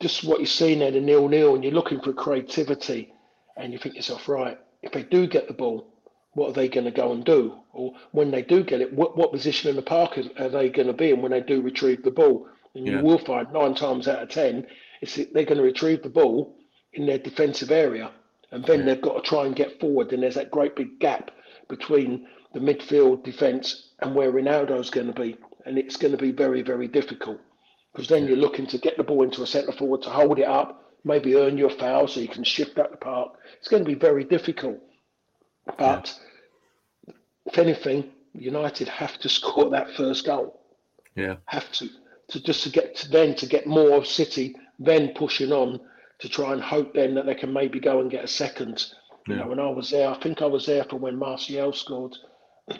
just 0.00 0.24
what 0.24 0.38
you're 0.38 0.46
seeing 0.46 0.78
there, 0.78 0.90
the 0.90 1.00
nil 1.00 1.28
nil, 1.28 1.54
and 1.54 1.64
you're 1.64 1.72
looking 1.72 2.00
for 2.00 2.12
creativity, 2.12 3.12
and 3.56 3.72
you 3.72 3.78
think 3.78 3.94
yourself, 3.94 4.28
right, 4.28 4.58
if 4.82 4.92
they 4.92 5.02
do 5.02 5.26
get 5.26 5.48
the 5.48 5.54
ball, 5.54 5.86
what 6.34 6.50
are 6.50 6.52
they 6.52 6.68
going 6.68 6.84
to 6.84 6.90
go 6.90 7.12
and 7.12 7.24
do? 7.24 7.54
Or 7.72 7.94
when 8.12 8.30
they 8.30 8.42
do 8.42 8.64
get 8.64 8.80
it, 8.80 8.92
what, 8.92 9.16
what 9.16 9.32
position 9.32 9.70
in 9.70 9.76
the 9.76 9.82
park 9.82 10.18
are, 10.38 10.48
they 10.48 10.70
going 10.70 10.86
to 10.86 10.92
be 10.92 11.10
in 11.10 11.22
when 11.22 11.32
they 11.32 11.40
do 11.40 11.60
retrieve 11.60 12.02
the 12.02 12.10
ball? 12.10 12.48
And 12.74 12.86
yeah. 12.86 12.98
you 12.98 13.04
will 13.04 13.18
find 13.18 13.52
nine 13.52 13.74
times 13.74 14.08
out 14.08 14.22
of 14.22 14.30
ten, 14.30 14.66
it's 15.00 15.16
they're 15.16 15.44
going 15.44 15.58
to 15.58 15.62
retrieve 15.62 16.02
the 16.02 16.08
ball 16.08 16.56
in 16.94 17.06
their 17.06 17.18
defensive 17.18 17.70
area, 17.70 18.10
and 18.50 18.64
then 18.64 18.80
yeah. 18.80 18.86
they've 18.86 19.02
got 19.02 19.22
to 19.22 19.28
try 19.28 19.44
and 19.44 19.56
get 19.56 19.78
forward. 19.78 20.12
And 20.12 20.22
there's 20.22 20.36
that 20.36 20.50
great 20.50 20.74
big 20.76 20.98
gap 20.98 21.30
between 21.68 22.26
the 22.54 22.60
midfield 22.60 23.24
defence 23.24 23.90
and 24.00 24.14
where 24.14 24.32
Ronaldo's 24.32 24.90
going 24.90 25.12
to 25.12 25.20
be, 25.20 25.36
and 25.66 25.76
it's 25.76 25.96
going 25.96 26.12
to 26.12 26.18
be 26.18 26.32
very, 26.32 26.62
very 26.62 26.88
difficult 26.88 27.40
because 27.92 28.08
then 28.08 28.22
yeah. 28.22 28.30
you're 28.30 28.38
looking 28.38 28.66
to 28.66 28.78
get 28.78 28.96
the 28.96 29.04
ball 29.04 29.22
into 29.22 29.42
a 29.42 29.46
centre 29.46 29.72
forward 29.72 30.02
to 30.02 30.10
hold 30.10 30.38
it 30.38 30.46
up, 30.46 30.81
maybe 31.04 31.34
earn 31.36 31.58
your 31.58 31.70
foul 31.70 32.06
so 32.08 32.20
you 32.20 32.28
can 32.28 32.44
shift 32.44 32.78
up 32.78 32.90
the 32.90 32.96
park. 32.96 33.34
It's 33.58 33.68
going 33.68 33.84
to 33.84 33.88
be 33.88 33.94
very 33.98 34.24
difficult. 34.24 34.78
But 35.78 36.14
yeah. 37.06 37.14
if 37.46 37.58
anything, 37.58 38.10
United 38.34 38.88
have 38.88 39.18
to 39.18 39.28
score 39.38 39.70
that 39.70 39.92
first 39.94 40.26
goal. 40.26 40.60
Yeah, 41.14 41.36
have 41.46 41.70
to 41.72 41.88
to 42.28 42.42
just 42.42 42.62
to 42.62 42.70
get 42.70 42.96
to 42.96 43.10
then 43.10 43.34
to 43.36 43.46
get 43.46 43.66
more 43.66 43.92
of 43.96 44.06
City, 44.06 44.56
then 44.78 45.12
pushing 45.14 45.52
on 45.52 45.78
to 46.20 46.28
try 46.28 46.52
and 46.52 46.62
hope 46.62 46.94
then 46.94 47.14
that 47.14 47.26
they 47.26 47.34
can 47.34 47.52
maybe 47.52 47.78
go 47.80 48.00
and 48.00 48.10
get 48.10 48.24
a 48.24 48.28
second. 48.28 48.86
You 49.28 49.36
know, 49.36 49.46
when 49.46 49.60
I 49.60 49.68
was 49.68 49.90
there, 49.90 50.08
I 50.08 50.18
think 50.18 50.42
I 50.42 50.46
was 50.46 50.66
there 50.66 50.82
for 50.84 50.96
when 50.96 51.16
Martial 51.16 51.72
scored 51.72 52.16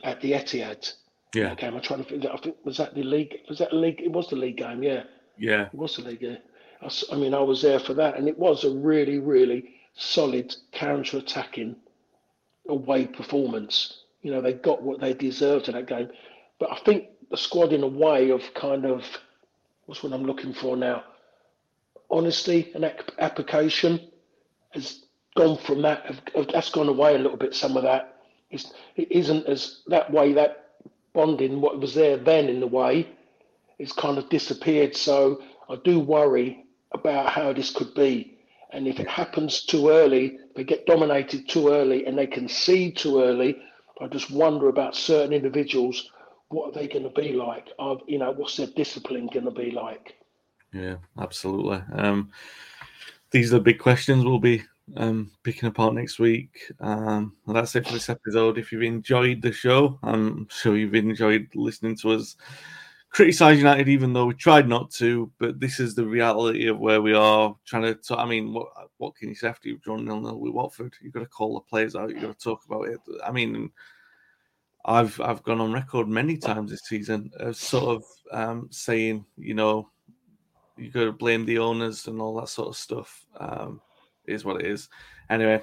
at 0.03 0.20
the 0.20 0.33
Etihad. 0.33 0.93
Yeah. 1.35 1.55
game. 1.55 1.75
I'm 1.75 1.83
trying 1.83 2.05
to 2.05 2.09
think. 2.11 2.27
I 2.27 2.37
think 2.37 2.57
was 2.64 2.79
that 2.79 2.95
the 2.95 3.03
league. 3.05 3.37
Was 3.49 3.59
that 3.59 3.70
the 3.70 3.77
league? 3.77 4.01
It 4.01 4.11
was 4.11 4.29
the 4.29 4.37
league 4.37 4.57
game. 4.57 4.83
Yeah, 4.83 5.05
Yeah. 5.39 5.66
it 5.66 5.75
was 5.75 5.97
the 5.97 6.03
league. 6.03 6.23
Yeah. 6.23 6.37
I, 6.83 6.91
I 7.12 7.16
mean, 7.16 7.35
I 7.35 7.41
was 7.41 7.62
there 7.62 7.78
for 7.78 7.95
that, 7.95 8.16
and 8.16 8.28
it 8.28 8.39
was 8.39 8.64
a 8.64 8.70
really, 8.70 9.18
really 9.18 9.74
solid 9.95 10.55
counter-attacking 10.72 11.76
away 12.68 13.07
performance. 13.07 14.03
You 14.22 14.33
know, 14.33 14.41
they 14.41 14.53
got 14.53 14.83
what 14.83 15.01
they 15.01 15.14
deserved 15.14 15.68
in 15.68 15.74
that 15.74 15.87
game. 15.87 16.11
But 16.59 16.72
I 16.72 16.76
think 16.85 17.07
the 17.30 17.37
squad, 17.37 17.72
in 17.72 17.83
a 17.83 17.89
way, 17.89 18.30
of 18.30 18.43
kind 18.55 18.85
of 18.85 19.05
what's 19.87 20.03
what 20.03 20.12
I'm 20.12 20.24
looking 20.24 20.53
for 20.55 20.76
now, 20.76 21.05
honesty 22.11 22.70
and 22.74 22.85
ap- 22.85 23.11
application, 23.18 24.09
has 24.70 25.05
gone 25.35 25.59
from 25.59 25.83
that. 25.83 26.20
That's 26.53 26.70
gone 26.70 26.89
away 26.89 27.14
a 27.14 27.18
little 27.18 27.37
bit. 27.39 27.55
Some 27.55 27.76
of 27.76 27.83
that. 27.83 28.20
It's, 28.51 28.72
it 28.97 29.11
isn't 29.11 29.47
as 29.47 29.83
that 29.87 30.11
way. 30.12 30.33
That 30.35 30.70
bonding, 31.14 31.61
what 31.61 31.80
was 31.80 31.95
there 31.95 32.16
then 32.16 32.49
in 32.49 32.61
the 32.61 32.66
way, 32.66 33.09
it's 33.78 33.93
kind 33.93 34.18
of 34.18 34.28
disappeared. 34.28 34.97
So 34.97 35.43
I 35.68 35.76
do 35.76 36.01
worry 36.01 36.64
about 36.95 37.30
how 37.30 37.53
this 37.53 37.70
could 37.70 37.95
be. 37.95 38.38
And 38.72 38.88
if 38.88 39.01
it 39.01 39.09
happens 39.09 39.64
too 39.64 39.90
early, 39.90 40.38
they 40.57 40.64
get 40.64 40.86
dominated 40.86 41.49
too 41.49 41.68
early 41.68 42.07
and 42.07 42.16
they 42.16 42.26
concede 42.26 42.97
too 42.97 43.22
early, 43.22 43.59
I 44.01 44.09
just 44.09 44.30
wonder 44.30 44.68
about 44.68 44.97
certain 44.97 45.32
individuals. 45.32 46.11
What 46.49 46.68
are 46.68 46.80
they 46.80 46.88
going 46.88 47.05
to 47.05 47.11
be 47.11 47.32
like? 47.32 47.68
Are, 47.78 47.99
you 48.07 48.18
know, 48.18 48.32
what's 48.32 48.57
their 48.57 48.66
discipline 48.66 49.28
going 49.32 49.45
to 49.45 49.51
be 49.51 49.70
like? 49.70 50.14
Yeah, 50.72 50.97
absolutely. 51.18 51.82
Um, 51.95 52.30
these 53.30 53.53
are 53.53 53.59
the 53.59 53.62
big 53.62 53.78
questions 53.78 54.24
we'll 54.24 54.38
be 54.38 54.62
um, 54.97 55.30
picking 55.43 55.68
apart 55.68 55.95
next 55.95 56.18
week. 56.18 56.70
Um, 56.80 57.36
and 57.47 57.57
that's 57.57 57.76
it 57.76 57.86
for 57.86 57.93
this 57.93 58.09
episode. 58.09 58.59
If 58.59 58.72
you've 58.72 58.82
enjoyed 58.82 59.40
the 59.40 59.53
show, 59.53 59.99
I'm 60.03 60.49
sure 60.51 60.76
you've 60.76 60.95
enjoyed 60.95 61.49
listening 61.55 61.97
to 61.99 62.12
us 62.12 62.36
criticize 63.12 63.58
United, 63.58 63.88
even 63.88 64.12
though 64.12 64.26
we 64.26 64.34
tried 64.34 64.68
not 64.68 64.90
to. 64.92 65.30
But 65.38 65.60
this 65.60 65.78
is 65.78 65.94
the 65.94 66.06
reality 66.06 66.66
of 66.66 66.78
where 66.78 67.00
we 67.00 67.14
are. 67.14 67.54
Trying 67.66 67.82
to, 67.82 67.94
talk, 67.94 68.18
I 68.18 68.26
mean, 68.26 68.52
what 68.52 68.68
what 68.98 69.14
can 69.14 69.28
you 69.28 69.34
say 69.34 69.48
after 69.48 69.68
you've 69.68 69.82
drawn 69.82 70.04
nil 70.04 70.20
nil 70.20 70.40
with 70.40 70.52
Watford? 70.52 70.94
You've 71.00 71.12
got 71.12 71.20
to 71.20 71.26
call 71.26 71.54
the 71.54 71.60
players 71.60 71.94
out. 71.94 72.10
You've 72.10 72.22
got 72.22 72.38
to 72.38 72.44
talk 72.44 72.64
about 72.66 72.88
it. 72.88 73.00
I 73.24 73.30
mean, 73.30 73.70
I've 74.84 75.20
I've 75.20 75.42
gone 75.42 75.60
on 75.60 75.72
record 75.72 76.08
many 76.08 76.36
times 76.36 76.70
this 76.70 76.88
season 76.88 77.30
as 77.38 77.58
sort 77.58 77.96
of 77.96 78.04
um, 78.32 78.68
saying, 78.70 79.24
you 79.36 79.54
know, 79.54 79.90
you 80.76 80.90
got 80.90 81.04
to 81.04 81.12
blame 81.12 81.44
the 81.44 81.58
owners 81.58 82.08
and 82.08 82.20
all 82.20 82.40
that 82.40 82.48
sort 82.48 82.68
of 82.68 82.76
stuff. 82.76 83.24
Um, 83.38 83.80
is 84.26 84.44
what 84.44 84.60
it 84.60 84.66
is. 84.66 84.88
Anyway, 85.30 85.62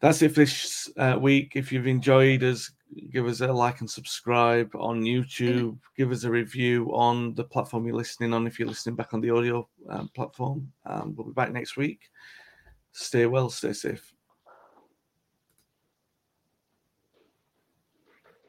that's 0.00 0.22
it 0.22 0.30
for 0.30 0.40
this 0.40 0.90
uh, 0.96 1.16
week. 1.20 1.52
If 1.54 1.72
you've 1.72 1.86
enjoyed 1.86 2.42
us, 2.42 2.70
give 3.10 3.26
us 3.26 3.40
a 3.40 3.52
like 3.52 3.80
and 3.80 3.90
subscribe 3.90 4.70
on 4.74 5.02
YouTube. 5.02 5.78
Give 5.96 6.10
us 6.10 6.24
a 6.24 6.30
review 6.30 6.90
on 6.94 7.34
the 7.34 7.44
platform 7.44 7.86
you're 7.86 7.96
listening 7.96 8.32
on. 8.32 8.46
If 8.46 8.58
you're 8.58 8.68
listening 8.68 8.96
back 8.96 9.14
on 9.14 9.20
the 9.20 9.30
audio 9.30 9.68
um, 9.88 10.08
platform, 10.14 10.72
um, 10.86 11.14
we'll 11.16 11.28
be 11.28 11.32
back 11.32 11.52
next 11.52 11.76
week. 11.76 12.10
Stay 12.92 13.26
well, 13.26 13.50
stay 13.50 13.72
safe. 13.72 14.14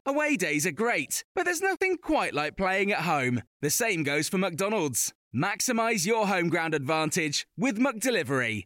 Away 0.06 0.36
days 0.36 0.68
are 0.68 0.72
great, 0.72 1.24
but 1.34 1.46
there's 1.46 1.62
nothing 1.62 1.98
quite 1.98 2.34
like 2.34 2.58
playing 2.58 2.92
at 2.92 3.00
home. 3.00 3.42
The 3.62 3.70
same 3.70 4.04
goes 4.04 4.28
for 4.28 4.38
McDonald's. 4.38 5.14
Maximize 5.34 6.06
your 6.06 6.28
home 6.28 6.50
ground 6.50 6.76
advantage 6.76 7.48
with 7.58 7.80
McDelivery. 7.80 8.66